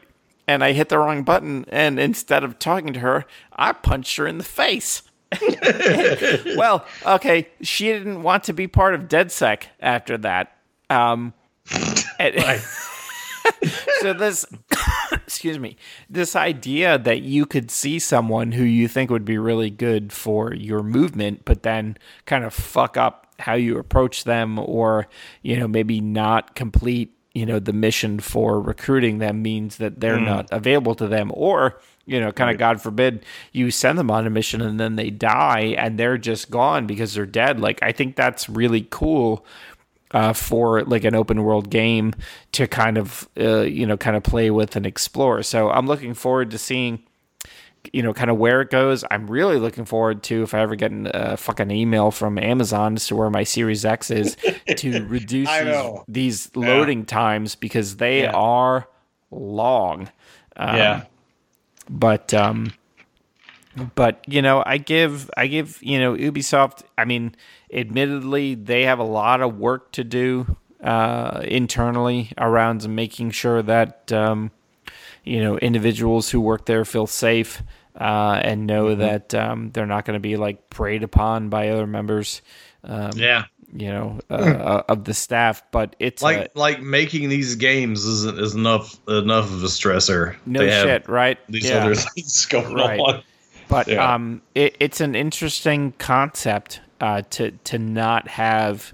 And 0.47 0.63
i 0.63 0.73
hit 0.73 0.89
the 0.89 0.99
wrong 0.99 1.23
button 1.23 1.65
and 1.69 1.99
instead 1.99 2.43
of 2.43 2.59
talking 2.59 2.93
to 2.93 2.99
her 2.99 3.25
i 3.53 3.71
punched 3.71 4.17
her 4.17 4.27
in 4.27 4.38
the 4.38 4.43
face. 4.43 5.01
Well 6.57 6.86
okay 7.05 7.47
she 7.61 7.86
didn't 7.86 8.21
want 8.21 8.43
to 8.43 8.53
be 8.53 8.67
part 8.67 8.93
of 8.93 9.07
DedSec 9.07 9.63
after 9.80 10.17
that. 10.19 10.55
Um 10.89 11.34
and- 12.19 12.36
so 14.02 14.14
this 14.14 14.45
excuse 15.12 15.60
me 15.60 15.76
this 16.10 16.36
idea 16.36 16.97
that 16.97 17.22
you 17.22 17.45
could 17.45 17.70
see 17.72 18.00
someone 18.00 18.52
who 18.54 18.64
you 18.64 18.88
think 18.88 19.10
would 19.10 19.26
be 19.26 19.38
really 19.38 19.70
good 19.70 20.12
for 20.12 20.54
your 20.54 20.84
movement 20.84 21.44
but 21.45 21.64
then 21.64 21.98
kind 22.26 22.44
of 22.44 22.53
fuck 22.53 22.98
up 22.98 23.28
how 23.40 23.53
you 23.53 23.78
approach 23.78 24.23
them 24.23 24.60
or 24.60 25.07
you 25.41 25.57
know 25.57 25.68
maybe 25.68 26.02
not 26.02 26.56
complete 26.56 27.15
you 27.34 27.45
know 27.45 27.60
the 27.60 27.73
mission 27.73 28.19
for 28.19 28.60
recruiting 28.60 29.19
them 29.19 29.41
means 29.41 29.78
that 29.78 29.99
they're 29.99 30.18
hmm. 30.18 30.26
not 30.26 30.48
available 30.52 30.95
to 30.95 31.07
them. 31.07 31.32
Or 31.34 31.80
you 32.06 32.19
know 32.19 32.32
kind 32.32 32.49
of 32.49 32.57
god 32.57 32.82
forbid 32.82 33.23
you 33.52 33.69
send 33.69 33.98
them 33.98 34.10
on 34.10 34.26
a 34.26 34.30
mission 34.30 34.61
and 34.61 34.80
then 34.80 34.95
they 34.95 35.11
die 35.11 35.76
and 35.78 35.99
they're 35.99 36.18
just 36.18 36.49
gone 36.49 36.88
because 36.88 37.14
they're 37.14 37.26
dead. 37.26 37.60
Like 37.60 37.82
i 37.84 37.91
think 37.91 38.15
that's 38.15 38.49
really 38.49 38.88
cool 38.90 39.45
uh, 40.11 40.34
for 40.34 40.84
like 40.84 41.03
an 41.03 41.15
open 41.15 41.44
world 41.44 41.69
game 41.69 42.14
to 42.53 42.68
kind 42.68 42.98
of 42.98 43.27
uh, 43.40 43.61
you 43.61 43.86
know 43.86 43.98
kind 43.98 44.15
of 44.18 44.23
play 44.23 44.49
with 44.52 44.76
and 44.76 44.86
explore. 44.86 45.44
So 45.44 45.69
I'm 45.69 45.88
looking 45.88 46.14
forward 46.14 46.52
to 46.52 46.57
seeing 46.57 47.03
you 47.94 48.03
know 48.03 48.14
kind 48.14 48.30
of 48.30 48.38
where 48.38 48.61
it 48.61 48.69
goes. 48.69 49.03
I'm 49.10 49.27
really 49.27 49.57
looking 49.57 49.86
forward 49.86 50.22
to 50.23 50.44
if 50.44 50.53
I 50.53 50.60
ever 50.61 50.76
get 50.76 50.91
a 50.94 51.38
fucking 51.38 51.72
email 51.72 52.11
from 52.11 52.38
Amazon 52.38 52.95
as 52.95 53.07
to 53.07 53.15
where 53.15 53.30
my 53.30 53.44
Series 53.44 53.86
X 53.86 54.11
is 54.11 54.36
to 54.77 55.06
reduce 55.07 55.49
these, 56.07 56.48
these 56.48 56.56
loading 56.56 57.06
times 57.06 57.56
because 57.56 57.98
they 57.98 58.23
Yeah. 58.23 58.31
are 58.34 58.88
long. 59.31 60.10
Um, 60.57 60.76
yeah, 60.76 61.03
but 61.90 62.34
um 62.34 62.73
but 63.95 64.23
you 64.27 64.41
know 64.41 64.64
i 64.65 64.77
give 64.77 65.30
i 65.38 65.47
give 65.47 65.77
you 65.81 65.99
know 65.99 66.14
ubisoft 66.15 66.84
i 66.97 67.06
mean 67.06 67.35
admittedly 67.73 68.56
they 68.56 68.84
have 68.84 68.99
a 68.99 69.03
lot 69.03 69.41
of 69.41 69.57
work 69.57 69.91
to 69.91 70.03
do 70.03 70.57
uh 70.84 71.41
internally 71.45 72.31
around 72.38 72.88
making 72.89 73.31
sure 73.31 73.61
that 73.61 74.11
um 74.11 74.51
you 75.23 75.41
know 75.41 75.57
individuals 75.57 76.30
who 76.30 76.39
work 76.41 76.65
there 76.65 76.85
feel 76.85 77.07
safe 77.07 77.61
uh 77.99 78.39
and 78.43 78.65
know 78.65 78.95
that 78.95 79.34
um 79.35 79.72
they're 79.72 79.85
not 79.85 80.06
going 80.06 80.15
to 80.15 80.22
be 80.22 80.38
like 80.38 80.69
preyed 80.69 81.03
upon 81.03 81.49
by 81.49 81.69
other 81.69 81.85
members 81.88 82.41
um 82.85 83.11
yeah. 83.15 83.43
you 83.73 83.89
know 83.91 84.19
uh, 84.30 84.84
of 84.88 85.03
the 85.03 85.14
staff 85.14 85.61
but 85.72 85.95
it's 85.99 86.22
Like 86.23 86.38
a, 86.56 86.60
like 86.60 86.81
making 86.81 87.27
these 87.30 87.56
games 87.56 88.06
isn't 88.06 88.39
is 88.39 88.56
enough 88.56 88.97
enough 89.10 89.45
of 89.51 89.61
a 89.64 89.68
stressor. 89.68 90.35
no 90.45 90.61
They 90.61 90.72
shit 90.72 91.07
right 91.10 91.38
These 91.49 91.69
Yeah. 91.69 91.84
other 91.84 91.95
things 92.15 92.45
going 92.45 92.73
Right. 92.73 92.99
on. 92.99 93.22
But 93.70 93.88
Yeah. 93.88 94.14
um, 94.14 94.41
it, 94.56 94.76
it's 94.82 95.00
an 95.00 95.16
interesting 95.16 95.94
concept 95.98 96.82
uh, 97.00 97.22
to 97.30 97.52
to 97.52 97.80
not 97.80 98.28
have, 98.28 98.94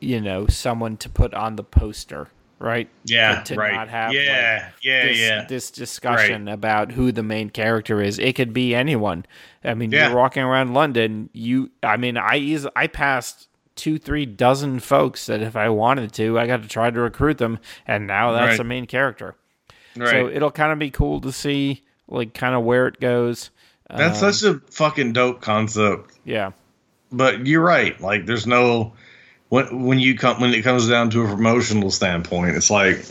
you 0.00 0.20
know, 0.20 0.46
someone 0.48 0.96
to 0.98 1.08
put 1.08 1.32
on 1.34 1.54
the 1.56 1.62
poster, 1.62 2.28
right? 2.58 2.88
Yeah, 3.04 3.42
to 3.42 3.54
right. 3.54 3.72
not 3.74 3.88
have, 3.88 4.12
yeah, 4.12 4.70
like, 4.74 4.84
yeah, 4.84 5.04
this, 5.06 5.18
yeah. 5.20 5.44
this 5.48 5.70
discussion 5.70 6.48
about 6.48 6.92
who 6.92 7.12
the 7.12 7.22
main 7.22 7.50
character 7.50 8.02
is. 8.02 8.18
It 8.18 8.34
could 8.34 8.52
be 8.52 8.74
anyone. 8.74 9.24
I 9.62 9.74
mean, 9.74 9.92
Yeah. 9.92 10.08
you're 10.08 10.16
walking 10.16 10.42
around 10.42 10.74
London. 10.74 11.30
You, 11.32 11.70
I 11.82 11.96
mean, 11.96 12.16
I 12.16 12.38
eas- 12.38 12.66
I 12.74 12.86
passed 12.88 13.48
two, 13.76 13.98
three 13.98 14.24
dozen 14.26 14.80
folks 14.80 15.26
that 15.26 15.42
if 15.42 15.54
I 15.54 15.68
wanted 15.68 16.12
to, 16.14 16.38
I 16.38 16.46
got 16.46 16.62
to 16.62 16.68
try 16.68 16.90
to 16.90 17.00
recruit 17.00 17.38
them, 17.38 17.58
and 17.86 18.06
now 18.06 18.32
that's 18.32 18.50
Right. 18.50 18.56
the 18.58 18.64
main 18.64 18.86
character. 18.86 19.36
right. 19.96 20.08
So 20.10 20.28
it'll 20.28 20.50
kind 20.50 20.72
of 20.72 20.78
be 20.80 20.90
cool 20.90 21.20
to 21.20 21.30
see 21.30 21.82
like 22.08 22.34
kind 22.34 22.54
of 22.54 22.62
where 22.64 22.86
it 22.88 22.98
goes. 23.00 23.50
That's 23.90 24.22
Um, 24.22 24.32
such 24.32 24.48
a 24.48 24.60
fucking 24.70 25.12
dope 25.12 25.40
concept. 25.40 26.12
yeah. 26.24 26.50
But 27.12 27.46
you're 27.46 27.62
right. 27.62 28.00
Like, 28.00 28.26
there's 28.26 28.46
no 28.46 28.92
when 29.50 29.84
when 29.84 29.98
you 30.00 30.16
come 30.16 30.40
when 30.40 30.52
it 30.52 30.62
comes 30.62 30.88
down 30.88 31.10
to 31.10 31.22
a 31.22 31.28
promotional 31.28 31.90
standpoint, 31.90 32.56
it's 32.56 32.70
like 32.70 33.04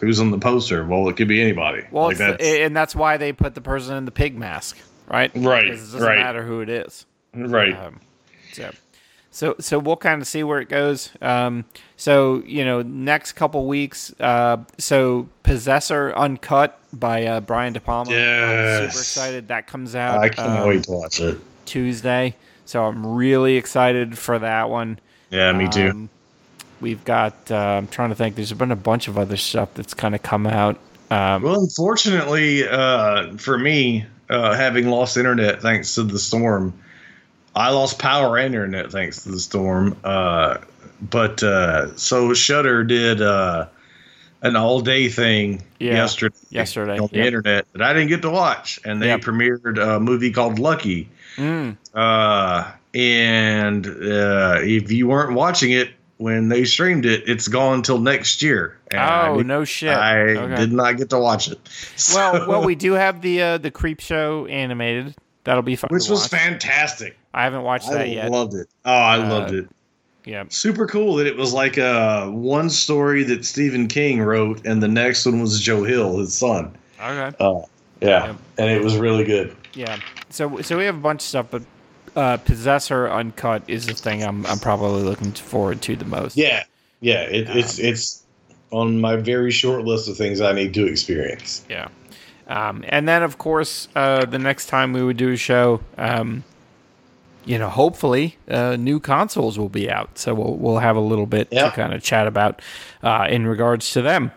who's 0.00 0.20
on 0.20 0.30
the 0.30 0.38
poster? 0.38 0.84
Well, 0.84 1.08
it 1.08 1.16
could 1.16 1.28
be 1.28 1.40
anybody. 1.40 1.84
Well, 1.90 2.04
like 2.06 2.18
it's 2.20 2.42
the- 2.42 2.62
and 2.64 2.76
that's 2.76 2.94
why 2.94 3.16
they 3.16 3.32
put 3.32 3.54
the 3.54 3.60
person 3.60 3.96
in 3.96 4.04
the 4.04 4.10
pig 4.10 4.36
mask, 4.36 4.76
right? 5.08 5.30
Right, 5.34 5.64
Because 5.66 5.80
it 5.90 5.92
doesn't 5.92 6.02
right. 6.08 6.18
matter 6.18 6.42
who 6.42 6.60
it 6.60 6.68
is. 6.68 7.06
right. 7.34 7.74
Um, 7.76 8.00
so, 8.52 8.70
so, 9.30 9.54
so 9.60 9.78
we'll 9.78 9.96
kind 9.96 10.20
of 10.20 10.26
see 10.26 10.42
where 10.42 10.60
it 10.60 10.68
goes. 10.68 11.10
Um, 11.22 11.64
so, 11.96 12.42
you 12.46 12.64
know, 12.64 12.82
next 12.82 13.32
couple 13.34 13.66
weeks. 13.66 14.12
Uh, 14.18 14.58
so, 14.78 15.28
Possessor 15.44 16.12
Uncut 16.16 16.79
by 16.92 17.26
uh, 17.26 17.40
Brian 17.40 17.72
De 17.72 17.80
Palma. 17.80 18.10
I'm 18.10 18.90
super 18.90 19.00
excited. 19.00 19.48
That 19.48 19.66
comes 19.66 19.94
out. 19.94 20.18
I 20.18 20.28
can't 20.28 20.60
um, 20.60 20.68
wait 20.68 20.84
to 20.84 20.92
watch 20.92 21.20
it. 21.20 21.38
Tuesday. 21.66 22.36
So 22.64 22.84
I'm 22.84 23.06
really 23.06 23.56
excited 23.56 24.16
for 24.16 24.38
that 24.38 24.70
one. 24.70 24.98
Yeah, 25.30 25.52
me 25.52 25.68
too. 25.68 25.90
Um, 25.90 26.08
we've 26.80 27.04
got. 27.04 27.50
Uh, 27.50 27.56
I'm 27.56 27.88
trying 27.88 28.10
to 28.10 28.14
think. 28.14 28.36
There's 28.36 28.52
been 28.52 28.70
a 28.72 28.76
bunch 28.76 29.08
of 29.08 29.18
other 29.18 29.36
stuff 29.36 29.74
that's 29.74 29.94
kind 29.94 30.14
of 30.14 30.22
come 30.22 30.46
out. 30.46 30.78
Um, 31.10 31.42
Well, 31.42 31.60
unfortunately, 31.60 32.68
uh, 32.68 33.36
for 33.36 33.58
me, 33.58 34.06
uh, 34.28 34.54
having 34.54 34.88
lost 34.88 35.16
internet 35.16 35.60
thanks 35.60 35.94
to 35.96 36.04
the 36.04 36.18
storm, 36.18 36.72
I 37.54 37.70
lost 37.70 37.98
power 37.98 38.36
and 38.38 38.54
internet 38.54 38.92
thanks 38.92 39.24
to 39.24 39.30
the 39.30 39.40
storm. 39.40 39.96
Uh, 40.04 40.58
but 41.02 41.42
uh, 41.42 41.96
so 41.96 42.32
Shudder 42.34 42.84
did 42.84 43.22
uh, 43.22 43.66
an 44.42 44.56
all 44.56 44.80
day 44.80 45.08
thing 45.08 45.62
Yeah, 45.78 45.94
yesterday, 45.94 46.36
yesterday, 46.50 46.98
on 46.98 47.08
the 47.12 47.16
yep. 47.18 47.26
internet 47.26 47.66
that 47.72 47.82
I 47.82 47.92
didn't 47.92 48.08
get 48.08 48.22
to 48.22 48.30
watch, 48.30 48.78
and 48.84 49.00
they 49.02 49.08
Yep. 49.08 49.20
premiered 49.20 49.78
a 49.78 50.00
movie 50.00 50.30
called 50.30 50.58
Lucky. 50.58 51.08
mm, 51.36 51.76
Uh, 51.94 52.70
and 52.94 53.86
uh, 53.86 54.56
if 54.62 54.90
you 54.90 55.06
weren't 55.08 55.34
watching 55.34 55.70
it 55.72 55.90
when 56.16 56.48
they 56.48 56.64
streamed 56.64 57.06
it, 57.06 57.22
it's 57.26 57.48
gone 57.48 57.74
until 57.76 57.98
next 57.98 58.42
year. 58.42 58.76
And 58.90 59.00
I 59.00 59.28
oh 59.28 59.38
did- 59.38 59.46
no 59.46 59.64
shit. 59.64 59.90
I 59.96 60.20
Okay. 60.36 60.56
did 60.56 60.72
not 60.72 60.96
get 60.96 61.10
to 61.10 61.18
watch 61.18 61.48
it. 61.48 61.58
Well, 62.14 62.34
So- 62.34 62.48
well, 62.48 62.64
we 62.64 62.74
do 62.74 62.92
have 62.92 63.20
the 63.22 63.42
uh, 63.42 63.58
the 63.58 63.70
Creepshow 63.70 64.50
animated. 64.50 65.14
That'll 65.44 65.62
be 65.62 65.76
fun. 65.76 65.88
which 65.90 66.08
was 66.10 66.26
fantastic. 66.26 67.16
I 67.32 67.44
haven't 67.44 67.62
watched 67.62 67.88
I 67.88 67.94
that 67.94 68.08
yet. 68.10 68.24
I 68.26 68.28
loved 68.28 68.54
it. 68.54 68.68
Oh, 68.84 68.92
I 68.92 69.18
Uh, 69.18 69.28
loved 69.28 69.54
it. 69.54 69.68
Yeah. 70.24 70.44
Super 70.48 70.86
cool 70.86 71.16
that 71.16 71.26
it 71.26 71.36
was 71.36 71.52
like 71.52 71.78
uh, 71.78 72.26
one 72.28 72.70
story 72.70 73.22
that 73.24 73.44
Stephen 73.44 73.88
King 73.88 74.20
wrote, 74.22 74.64
and 74.66 74.82
the 74.82 74.88
next 74.88 75.26
one 75.26 75.40
was 75.40 75.60
Joe 75.60 75.84
Hill, 75.84 76.18
his 76.18 76.34
son. 76.34 76.74
Okay. 77.00 77.36
Uh, 77.40 77.60
yeah, 78.00 78.26
Yep. 78.28 78.36
and 78.58 78.70
it 78.70 78.82
was 78.82 78.96
really 78.96 79.24
good. 79.24 79.56
Yeah. 79.74 79.98
So 80.30 80.60
so 80.62 80.76
we 80.78 80.84
have 80.84 80.96
a 80.96 81.00
bunch 81.00 81.20
of 81.22 81.26
stuff, 81.28 81.46
but 81.50 81.62
uh, 82.16 82.36
Possessor 82.38 83.08
Uncut 83.08 83.62
is 83.68 83.86
the 83.86 83.94
thing 83.94 84.22
I'm 84.24 84.44
I'm 84.46 84.58
probably 84.58 85.02
looking 85.02 85.32
forward 85.32 85.80
to 85.82 85.96
the 85.96 86.04
most. 86.04 86.36
Yeah, 86.36 86.64
yeah, 87.00 87.22
it, 87.22 87.48
it's 87.50 87.78
it's 87.78 88.22
on 88.70 89.00
my 89.00 89.16
very 89.16 89.50
short 89.50 89.84
list 89.84 90.08
of 90.08 90.16
things 90.16 90.40
I 90.40 90.52
need 90.52 90.74
to 90.74 90.86
experience. 90.86 91.64
Yeah. 91.68 91.88
Um, 92.46 92.84
and 92.88 93.06
then, 93.08 93.22
of 93.22 93.38
course, 93.38 93.86
uh, 93.94 94.24
the 94.24 94.38
next 94.38 94.66
time 94.66 94.92
we 94.92 95.02
would 95.04 95.16
do 95.16 95.30
a 95.32 95.36
show, 95.36 95.80
um, 95.98 96.42
you 97.44 97.58
know, 97.58 97.68
hopefully, 97.68 98.36
uh, 98.48 98.76
new 98.76 99.00
consoles 99.00 99.58
will 99.58 99.68
be 99.68 99.90
out. 99.90 100.18
So 100.18 100.34
we'll 100.34 100.56
we'll 100.56 100.78
have 100.78 100.96
a 100.96 101.00
little 101.00 101.26
bit 101.26 101.48
Yeah. 101.50 101.70
to 101.70 101.76
kind 101.76 101.92
of 101.94 102.02
chat 102.02 102.26
about 102.26 102.60
uh, 103.02 103.26
in 103.30 103.46
regards 103.46 103.90
to 103.92 104.02
them. 104.02 104.32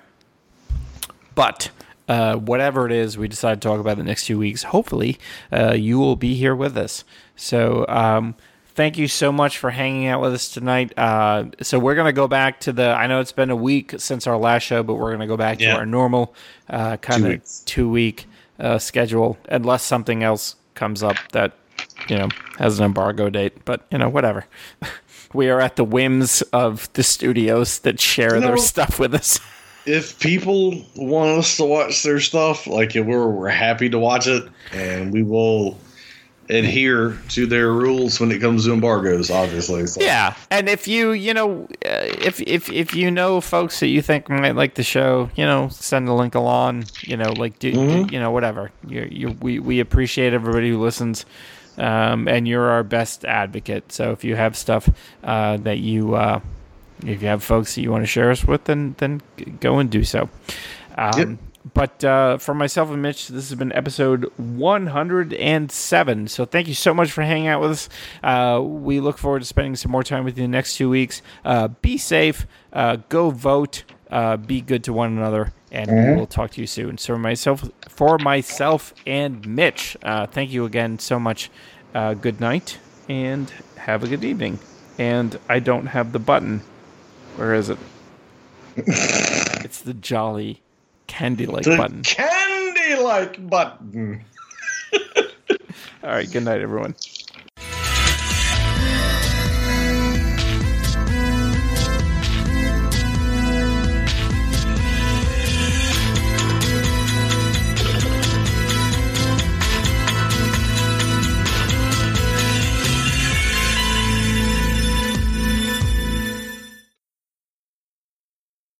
But 1.35 1.71
uh, 2.07 2.35
whatever 2.35 2.85
it 2.85 2.91
is 2.91 3.17
we 3.17 3.27
decide 3.27 3.61
to 3.61 3.67
talk 3.67 3.80
about 3.80 3.97
the 3.97 4.03
next 4.03 4.25
few 4.25 4.38
weeks, 4.38 4.63
hopefully, 4.63 5.17
uh, 5.51 5.73
you 5.73 5.97
will 5.99 6.15
be 6.15 6.35
here 6.35 6.55
with 6.55 6.77
us. 6.77 7.03
So. 7.35 7.85
Um, 7.88 8.35
Thank 8.75 8.97
you 8.97 9.07
so 9.07 9.31
much 9.31 9.59
for 9.59 9.69
hanging 9.69 10.07
out 10.07 10.19
with 10.19 10.34
us 10.34 10.49
tonight. 10.51 10.97
Uh, 10.97 11.43
so 11.61 11.77
we're 11.77 11.93
gonna 11.93 12.11
go 12.11 12.27
back 12.27 12.59
to 12.61 12.73
the. 12.73 12.88
I 12.89 13.05
know 13.05 13.19
it's 13.19 13.31
been 13.31 13.51
a 13.51 13.55
week 13.55 13.93
since 13.99 14.25
our 14.25 14.35
last 14.35 14.63
show, 14.63 14.81
but 14.81 14.95
we're 14.95 15.11
gonna 15.11 15.27
go 15.27 15.38
back 15.38 15.61
Yeah. 15.61 15.73
to 15.73 15.77
our 15.81 15.85
normal 15.85 16.34
uh, 16.71 16.97
kind 16.97 17.23
of 17.23 17.30
weeks. 17.34 17.61
two 17.67 17.88
week 17.88 18.25
uh, 18.59 18.80
schedule, 18.80 19.38
unless 19.47 19.84
something 19.84 20.23
else 20.23 20.55
comes 20.73 21.03
up 21.03 21.17
that 21.34 21.51
you 22.09 22.17
know 22.17 22.30
has 22.59 22.80
an 22.80 22.85
embargo 22.85 23.30
date. 23.30 23.63
But 23.65 23.85
you 23.91 23.97
know, 23.97 24.09
whatever. 24.09 24.45
we 25.34 25.49
are 25.49 25.59
at 25.59 25.75
the 25.77 25.84
whims 25.84 26.41
of 26.53 26.91
the 26.93 27.03
studios 27.03 27.80
that 27.80 27.99
share 27.99 28.35
You 28.35 28.41
their 28.41 28.55
know- 28.55 28.61
stuff 28.61 28.99
with 28.99 29.13
us. 29.15 29.39
If 29.85 30.17
people 30.19 30.81
want 30.95 31.39
us 31.39 31.57
to 31.57 31.65
watch 31.65 32.03
their 32.03 32.21
stuff, 32.21 32.67
like 32.67 32.93
we're 32.95 33.27
we're 33.27 33.49
happy 33.49 33.89
to 33.89 33.99
watch 33.99 34.27
it, 34.27 34.47
and 34.71 35.11
we 35.11 35.23
will 35.23 35.77
adhere 36.49 37.17
to 37.30 37.45
their 37.45 37.71
rules 37.71 38.19
when 38.19 38.31
it 38.31 38.39
comes 38.39 38.65
to 38.65 38.73
embargoes. 38.73 39.30
Obviously, 39.31 39.85
so. 39.88 40.01
Yeah, 40.01 40.35
and 40.51 40.69
if 40.69 40.88
you 40.88 41.11
you 41.11 41.34
know 41.34 41.63
uh, 41.85 42.07
if 42.21 42.39
if 42.41 42.71
if 42.71 42.93
you 42.95 43.11
know 43.11 43.41
folks 43.41 43.80
that 43.81 43.88
you 43.88 44.01
think 44.01 44.30
might 44.30 44.55
like 44.55 44.75
the 44.75 44.84
show, 44.84 45.30
you 45.35 45.45
know, 45.45 45.67
send 45.69 46.07
a 46.07 46.13
link 46.13 46.35
along. 46.35 46.85
You 47.01 47.17
know, 47.17 47.34
like 47.34 47.59
do, 47.59 47.71
do- 47.73 47.77
Mhm. 47.77 48.11
you 48.11 48.19
know 48.21 48.31
whatever. 48.31 48.71
You 48.88 49.07
you 49.11 49.30
we 49.41 49.59
we 49.59 49.80
appreciate 49.81 50.34
everybody 50.34 50.69
who 50.69 50.81
listens, 50.81 51.25
um, 51.77 52.27
and 52.27 52.47
you're 52.47 52.69
our 52.69 52.83
best 52.83 53.25
advocate. 53.25 53.91
So 53.91 54.11
if 54.11 54.23
you 54.23 54.35
have 54.35 54.55
stuff 54.55 54.89
uh, 55.23 55.57
that 55.57 55.79
you 55.79 56.15
uh, 56.15 56.39
if 57.05 57.21
you 57.21 57.27
have 57.27 57.43
folks 57.43 57.75
that 57.75 57.81
you 57.81 57.91
want 57.91 58.03
to 58.03 58.07
share 58.07 58.31
us 58.31 58.45
with, 58.45 58.65
then 58.65 58.95
then 58.99 59.21
go 59.59 59.79
and 59.79 59.89
do 59.89 60.03
so. 60.03 60.29
Um, 60.97 61.19
Yep. 61.19 61.39
But 61.73 62.03
uh, 62.03 62.37
for 62.39 62.53
myself 62.53 62.89
and 62.91 63.01
Mitch, 63.01 63.29
this 63.29 63.49
has 63.49 63.57
been 63.57 63.71
episode 63.71 64.29
107. 64.35 66.27
So 66.27 66.45
thank 66.45 66.67
you 66.67 66.73
so 66.73 66.93
much 66.93 67.09
for 67.11 67.21
hanging 67.21 67.47
out 67.47 67.61
with 67.61 67.71
us. 67.71 67.89
Uh, 68.21 68.61
we 68.61 68.99
look 68.99 69.17
forward 69.17 69.39
to 69.39 69.45
spending 69.45 69.77
some 69.77 69.91
more 69.91 70.03
time 70.03 70.25
with 70.25 70.37
you 70.37 70.43
the 70.43 70.49
next 70.49 70.75
two 70.75 70.89
weeks. 70.89 71.21
Uh, 71.45 71.69
be 71.69 71.97
safe. 71.97 72.45
Uh, 72.73 72.97
go 73.07 73.29
vote. 73.29 73.85
Uh, 74.14 74.38
be 74.38 74.61
good 74.61 74.84
to 74.84 74.94
one 74.94 75.18
another, 75.18 75.52
and 75.72 75.90
we 75.90 76.15
will 76.15 76.27
talk 76.27 76.52
to 76.52 76.61
you 76.61 76.68
soon. 76.68 76.99
So 76.99 77.15
for 77.15 77.18
myself, 77.19 77.64
for 77.90 78.19
myself 78.19 78.94
and 79.07 79.44
Mitch, 79.48 79.98
uh, 80.03 80.27
thank 80.27 80.52
you 80.52 80.65
again 80.65 80.99
so 80.99 81.19
much. 81.19 81.49
Uh, 81.95 82.14
good 82.14 82.40
night, 82.40 82.77
and 83.10 83.52
have 83.77 84.03
a 84.03 84.07
good 84.07 84.23
evening. 84.23 84.60
And 84.99 85.40
I 85.49 85.57
don't 85.57 85.88
have 85.88 86.11
the 86.11 86.19
button. 86.19 86.61
Where 87.38 87.56
is 87.56 87.69
it? 87.69 87.80
it's 88.77 89.81
the 89.81 89.95
jolly 89.95 90.61
candy 91.07 91.48
like 91.48 91.64
The 91.64 91.76
button. 91.77 92.03
candy 92.03 93.02
like 93.02 93.49
button. 93.49 94.23
All 96.03 96.10
right. 96.10 96.31
Good 96.31 96.44
night, 96.44 96.61
everyone. 96.61 96.95